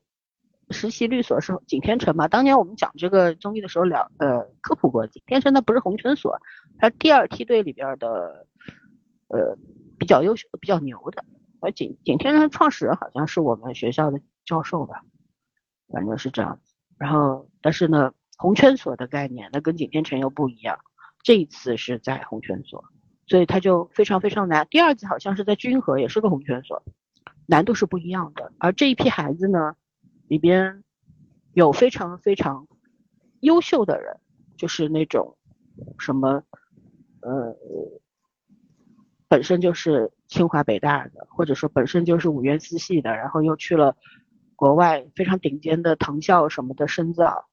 [0.71, 6.41] 实习律所是景天成嘛，当年我们讲这个综艺的时候聊，呃，科普过景天成，那不是红圈所，
[6.79, 8.47] 他第二梯队里边的，
[9.29, 9.59] 呃，
[10.01, 11.25] 比较优秀、比较牛的。
[11.61, 15.05] 而景景天的创始人好像是我们学校的教授吧，
[15.93, 16.75] 反正是这样子。
[16.99, 18.13] 然后，但是呢。
[18.43, 20.79] 红圈所的概念，那跟景天城又不一样。
[21.23, 22.83] 这一次是在红圈所，
[23.27, 24.67] 所以它就非常非常难。
[24.71, 26.83] 第二季好像是在君和，也是个红圈所，
[27.45, 28.51] 难度是不一样的。
[28.57, 29.77] 而这一批孩子呢，
[30.27, 30.83] 里边
[31.53, 32.67] 有非常非常
[33.41, 34.19] 优秀的人，
[34.57, 35.37] 就是那种
[35.99, 36.43] 什么，
[37.21, 37.55] 呃，
[39.31, 43.97] 本身就是清华北大的，或者说本身就是五院四系的，然后又去了
[44.57, 47.47] 国外非常顶尖的藤校什么的深造。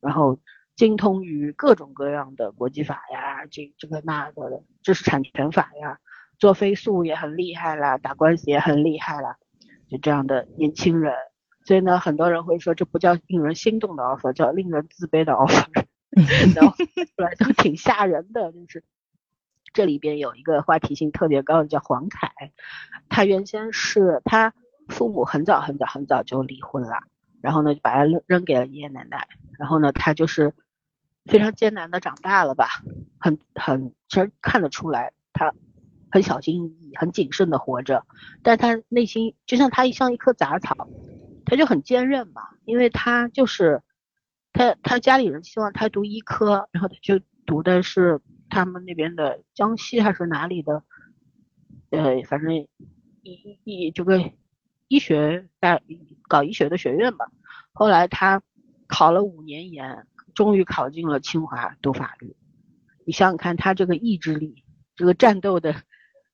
[0.00, 0.38] 然后
[0.76, 5.98] 精通于各种各样的国际法呀，这这个那个的知识产权法呀，
[6.38, 9.36] 做飞速也很厉害啦，打官司也很厉害啦，
[9.88, 11.12] 就这样的年轻人。
[11.64, 15.66] 所以呢，很多人会说这不叫令人心动的 offer，叫令人自卑的 offer，
[16.54, 18.52] 然后出来都挺吓人的。
[18.52, 18.84] 就是
[19.74, 22.30] 这里边有一个话题性特别高的叫黄凯，
[23.10, 24.54] 他原先是他
[24.88, 27.00] 父母很早很早很早就离婚了。
[27.42, 29.28] 然后呢，就把他扔扔给了爷爷奶奶。
[29.58, 30.54] 然后呢，他就是
[31.26, 32.68] 非常艰难的长大了吧，
[33.18, 35.52] 很很其实看得出来，他
[36.10, 38.06] 很小心翼翼、很谨慎的活着。
[38.42, 40.88] 但他内心就像他一像一棵杂草，
[41.44, 42.42] 他就很坚韧嘛。
[42.64, 43.82] 因为他就是
[44.52, 50.82] 他他家里人希望他读医科，然后他就读的是他们那边的江西还是哪里的，
[51.90, 52.54] 呃，反正
[53.22, 54.32] 医医这个。
[54.86, 55.80] 医学大
[56.28, 57.32] 搞医学的学院吧，
[57.72, 58.42] 后来他
[58.86, 62.36] 考了五年研，终于考进了清华读法律。
[63.06, 64.62] 你想想看，他这个意志力，
[64.94, 65.74] 这个战斗的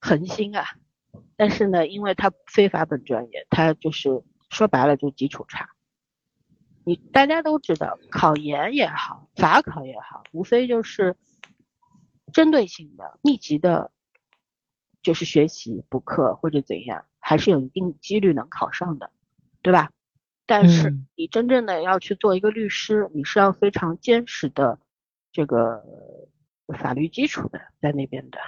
[0.01, 0.65] 恒心啊！
[1.37, 5.70] 但是呢，因为他非法本专业，他就是说白了就基础差。
[6.85, 11.16] 你大家都知道，考研也好，法考也好，无非就是
[12.31, 13.93] 针对性的、密集的，
[15.02, 17.05] 就是学习补课或者怎样。
[17.19, 19.11] 还是有一定几率能考上的，
[19.62, 19.93] 对吧？
[20.47, 24.81] 但是你真正的要去做一个律师，你是要非常坚实的
[25.31, 25.85] 这个
[26.78, 28.39] 法律基础的，在那边的。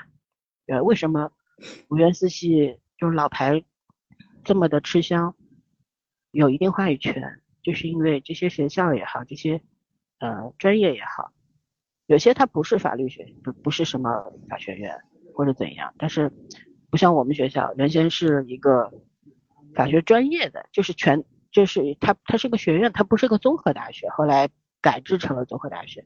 [0.66, 1.30] 呃，为什么
[1.88, 3.62] 五院四系就是老牌
[4.42, 5.36] 这么的吃香，
[6.30, 7.40] 有一定话语权？
[7.62, 9.62] 就是因为这些学校也好，这些
[10.18, 11.32] 呃专业也好，
[12.06, 14.96] 有些它不是法律学，不不是什么法学院
[15.34, 16.32] 或者怎样，但是。
[16.90, 18.92] 不像我们学校原先是一个
[19.74, 24.50] 法学专业的，就是全就是它它是个学院，它不是个综合大学，后来
[24.82, 26.04] 改制成了综合大学。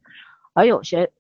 [0.55, 1.10] 而有些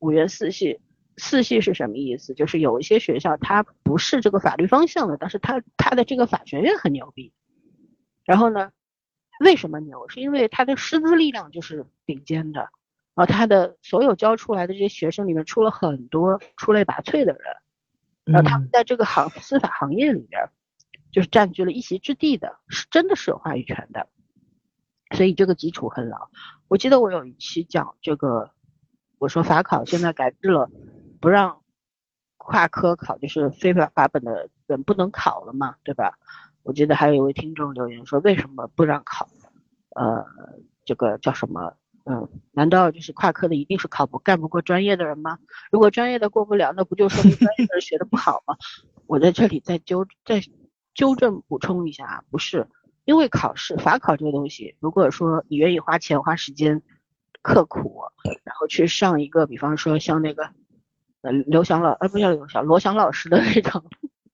[0.00, 0.80] 五院四系，
[1.18, 2.34] 四系是什么意思？
[2.34, 7.32] 就是有一些学校它不是这个法律方向的，但是它它的这个法学院很牛逼。
[8.24, 8.72] 然后呢，
[9.38, 10.08] 为什么牛？
[10.08, 12.70] 是因为它的师资力量就是顶尖的，
[13.14, 17.42] 然后它的所有教出来的这些学生里面出了很多出类拔萃的人。
[18.24, 20.48] 然后他们在这个行司法行业里边，
[21.10, 24.08] 就是占据了一席之地的，是真的是有话语权的。
[25.16, 26.30] 所以这个基础很牢。
[26.68, 28.52] 我记得我有一期讲这个，
[29.18, 30.70] 我说法考现在改制了，
[31.20, 31.62] 不让
[32.36, 36.18] 跨科考，就是非法法本的人不能考了嘛，对吧？
[36.62, 39.28] 我记得还有一位听众留言说，为什么不让考？
[39.96, 40.24] 呃，
[40.84, 41.76] 这个叫什么？
[42.04, 45.38] 嗯，难道就是跨科的一定是考不干不过专业的人吗？
[45.70, 48.56] 如果专业的过不了，那不就说明专业的人学的不好吗？
[49.06, 50.42] 我在这里再纠再
[50.94, 52.66] 纠正补充一下啊，不是，
[53.04, 56.82] 因为考试法考这个东西，如果说你愿意花钱花时间
[57.42, 58.02] 刻苦，
[58.44, 60.44] 然后去上一个，比方说像那个
[61.22, 63.84] 呃刘翔老呃不叫刘翔罗翔老师的那种，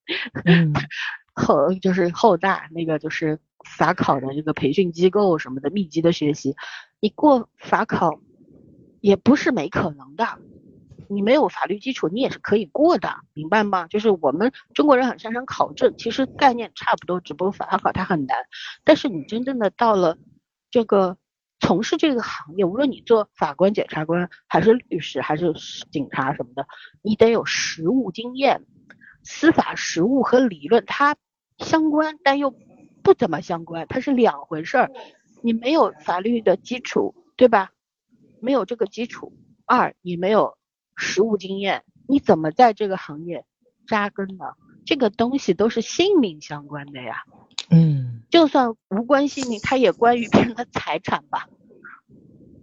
[1.39, 6.55] 后就是后大那个就是法考的这个培训机构什么的密集的学习。
[7.01, 8.21] 你过法考
[9.01, 10.27] 也不是没可能的，
[11.09, 13.87] 你没有法律基础，你也是可以过的，明白吗？
[13.87, 18.37] 就是我们中国人很擅长考证，其实概念差不多，只不过法考它很难。
[18.85, 20.19] 但是你真正的到了
[20.71, 21.17] 这个
[21.61, 25.55] 从事这个行业，无论你做法官、检察官，还是律师，还是
[25.91, 26.67] 警察什么的，
[27.01, 28.65] 你得有实务经验。
[29.25, 31.15] 司法实务和理论它
[31.59, 32.55] 相关，但又
[33.03, 34.91] 不怎么相关，它是两回事儿。
[35.43, 37.71] 你没有法律的基础，对吧？
[38.41, 39.33] 没有这个基础。
[39.67, 40.57] 二，你没有
[40.97, 43.45] 实务经验，你怎么在这个行业
[43.87, 44.47] 扎根呢？
[44.87, 47.25] 这个东西都是性命相关的呀。
[47.71, 51.49] 嗯，就算无关性命，它也关于别人的财产吧，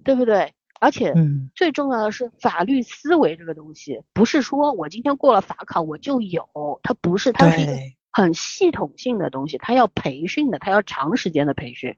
[0.04, 0.54] 对不对？
[0.80, 1.14] 而且，
[1.56, 6.48] 最重要的是法律思维这个东西，不是说我今天过了法考我就有，
[6.84, 7.72] 它不是，它是一个
[8.16, 11.98] 很系统性的东西，他要培训的，他要长时间的培训。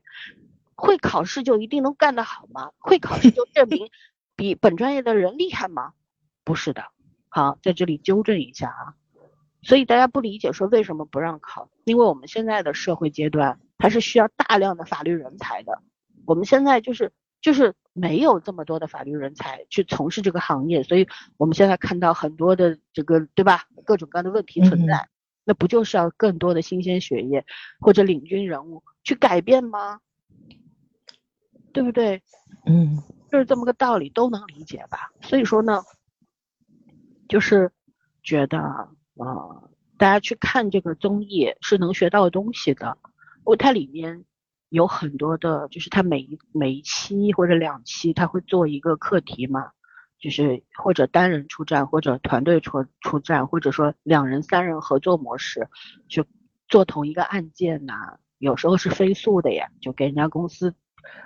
[0.73, 2.71] 会考试就一定能干得好吗？
[2.79, 3.91] 会考试就证明
[4.35, 5.93] 比本专业的人厉害吗？
[6.43, 6.85] 不是的。
[7.29, 8.95] 好，在这里纠正一下啊。
[9.61, 15.83] 所以大家不理解说为什么不让考，因为我们现在的社会阶段它是需要大量的法律人才的。
[16.25, 17.11] 我们现在就是
[17.41, 21.07] 就是没有这么多的法律人才去从事这个行业，所以
[21.37, 23.65] 我们现在看到很多的这个对吧？
[23.85, 25.07] 各种各样的问题存在，
[25.47, 27.45] 那不就是要更多的新鲜血液
[27.79, 30.01] 或者领军人物去改变吗？
[31.71, 32.21] 对不对？
[32.65, 33.01] 嗯，
[33.31, 35.11] 就是这么个道理，都能理解吧？
[35.21, 35.83] 所以说呢，
[37.29, 37.71] 就是
[38.23, 38.91] 觉得啊，
[39.97, 42.97] 大家去看这个综艺是能学到东西的。
[43.45, 44.25] 因为它里面
[44.67, 49.71] 有很多的，就是它每一每一期或者两期，它会做一个课题嘛，
[50.19, 55.67] 就是或者单人出战，或者团队出出战，或者说两人、三人合作模式，
[56.07, 56.25] 去
[56.67, 58.17] 做同一个案件呐。
[58.37, 60.73] 有时候是飞速的呀，就给人家公司。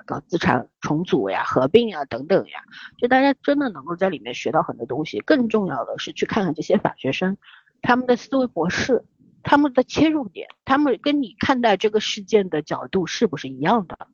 [0.06, 2.60] 搞资产重组呀、合并呀等等呀，
[3.00, 5.20] 就大家真的能够在里面学到很多东西。
[5.22, 7.38] 更重要的是去看看这些法学生，
[7.82, 9.04] 他们的思维模式、
[9.42, 14.08] 他们的切入点、他们跟你看待这个事件的角度是不是一样的？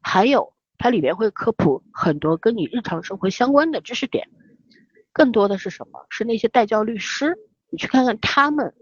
[0.00, 4.28] 还有，它里面会科普很多跟你日常生活相关的知识点。
[5.12, 6.06] 更多的是什么？
[6.08, 7.36] 是那些代教律师，
[7.70, 8.72] 你去看看他们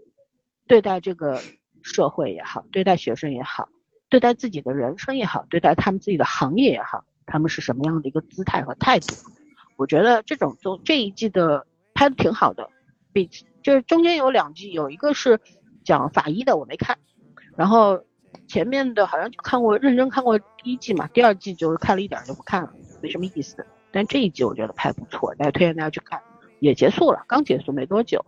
[0.67, 1.41] 对待这个
[1.81, 3.69] 社会也好，对待学生也好。
[4.09, 9.15] 对待自己的人生也好，对待他们自己的行业也好，他们是什么样的一个姿态和态度？
[9.75, 12.69] 我觉得这种中这一季的拍的挺好的，
[13.11, 13.29] 比
[13.61, 15.39] 就是中间有两季，有一个是
[15.83, 16.97] 讲法医的，我没看，
[17.57, 18.01] 然后
[18.47, 23.65] 前面的好像就看过认真看过第一季嘛，第二季就是看了一点就不看了，没什么意思。
[23.91, 26.21] 但这一季我觉得拍不错，大家推荐大家去看，
[26.59, 28.23] 也结束了，刚结束没多久。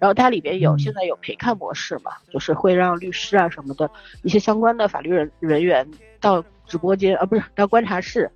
[0.00, 3.90] 然后它里边有现在有陪看模式嘛，就是会让律师啊什么的
[4.22, 5.88] 一些相关的法律人人员
[6.20, 8.30] 到直播间啊，不是到观察室，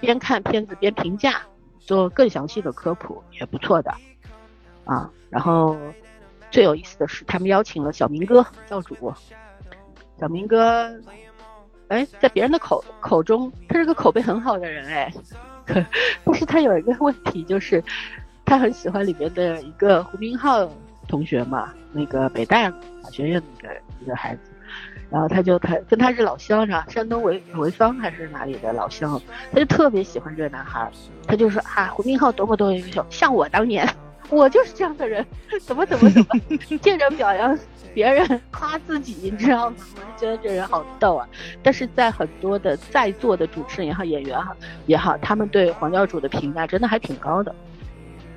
[0.00, 1.42] 边看片子边评价，
[1.78, 3.94] 做更详细的科普，也不错的
[4.84, 5.08] 啊。
[5.30, 5.76] 然后
[6.50, 8.96] 最有意思的是，他们邀请了小明哥教主，
[10.22, 10.88] 小明哥，
[11.88, 15.12] 哎，在别人的口口中，他是个口碑很好的人哎，
[16.24, 17.82] 但是他有一个问题，就是
[18.44, 20.70] 他很喜欢里面的一个胡明浩。
[21.08, 24.42] 同学嘛，那个北大法学院的一个一个孩子，
[25.10, 26.86] 然后他就他跟他是老乡是吧？
[26.88, 29.20] 山东潍潍坊还是哪里的老乡？
[29.50, 30.88] 他就特别喜欢这个男孩，
[31.26, 33.84] 他就说啊，胡明浩多么多么优秀，像我当年，
[34.30, 35.26] 我就是这样的人，
[35.66, 37.58] 怎么怎么怎么，见人表扬
[37.94, 39.76] 别人 夸自己，你知道吗？
[39.96, 41.28] 我就觉得这人好逗啊。
[41.62, 44.56] 但是在很多的在座的主持人也好，演员哈
[44.86, 47.54] 也好，他们对黄教主的评价真的还挺高的。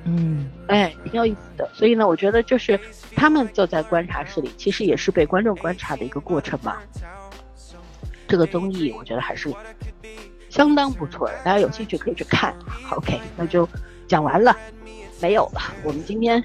[0.04, 1.68] 嗯，哎，挺有意思的。
[1.74, 2.78] 所以呢，我觉得就是
[3.14, 6.80] 他们坐在观察室里，其实也是被观众观察的一个过程吧。
[8.28, 9.52] 这个综艺我觉得还是
[10.48, 12.54] 相当不错的，大家有兴趣可以去看。
[12.90, 13.68] OK，那就
[14.06, 14.56] 讲完了，
[15.20, 15.60] 没有了。
[15.82, 16.42] 我们今天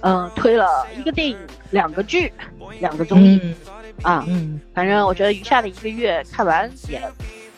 [0.00, 1.36] 嗯推了一个电影，
[1.70, 2.32] 两个剧，
[2.80, 3.54] 两个综艺
[4.02, 4.24] 啊。
[4.28, 7.02] 嗯，反正我觉得余下的一个月看完也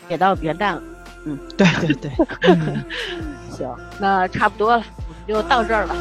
[0.09, 0.83] 也到元旦了。
[1.25, 2.11] 嗯，对对对。
[2.43, 2.83] 嗯，
[3.49, 5.95] 行，那差不多了，我们就到这儿了。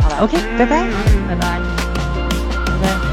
[0.00, 0.86] 好了，OK，拜拜，
[1.28, 1.60] 拜拜。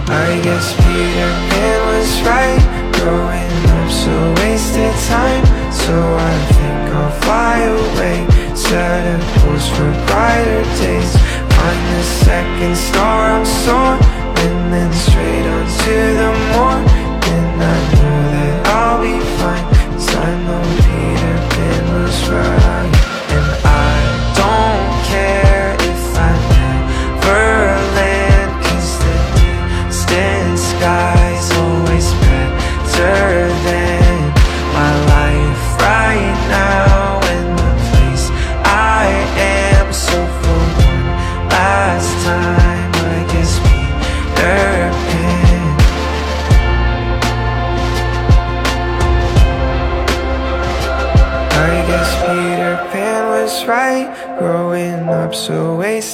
[0.07, 2.61] I guess Peter Pan was right
[2.93, 8.21] Growing up so wasted time So I think I'll fly away
[8.55, 11.11] Course for brighter days.
[11.55, 14.01] Find the second star I'm soaring
[14.37, 16.83] And then straight on to the morn
[17.35, 19.93] And I know that I'll be fine.
[19.93, 20.84] Cause I know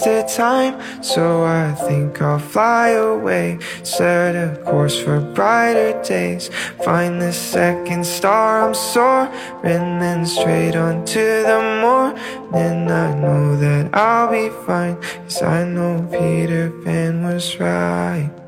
[0.01, 3.59] wasted time So I think I'll fly away.
[3.83, 6.49] Set a course for brighter days.
[6.83, 12.91] Find the second star I'm soaring Then straight on to the morning.
[12.91, 18.40] I know that I'll be fine Cause I know Peter Pan was right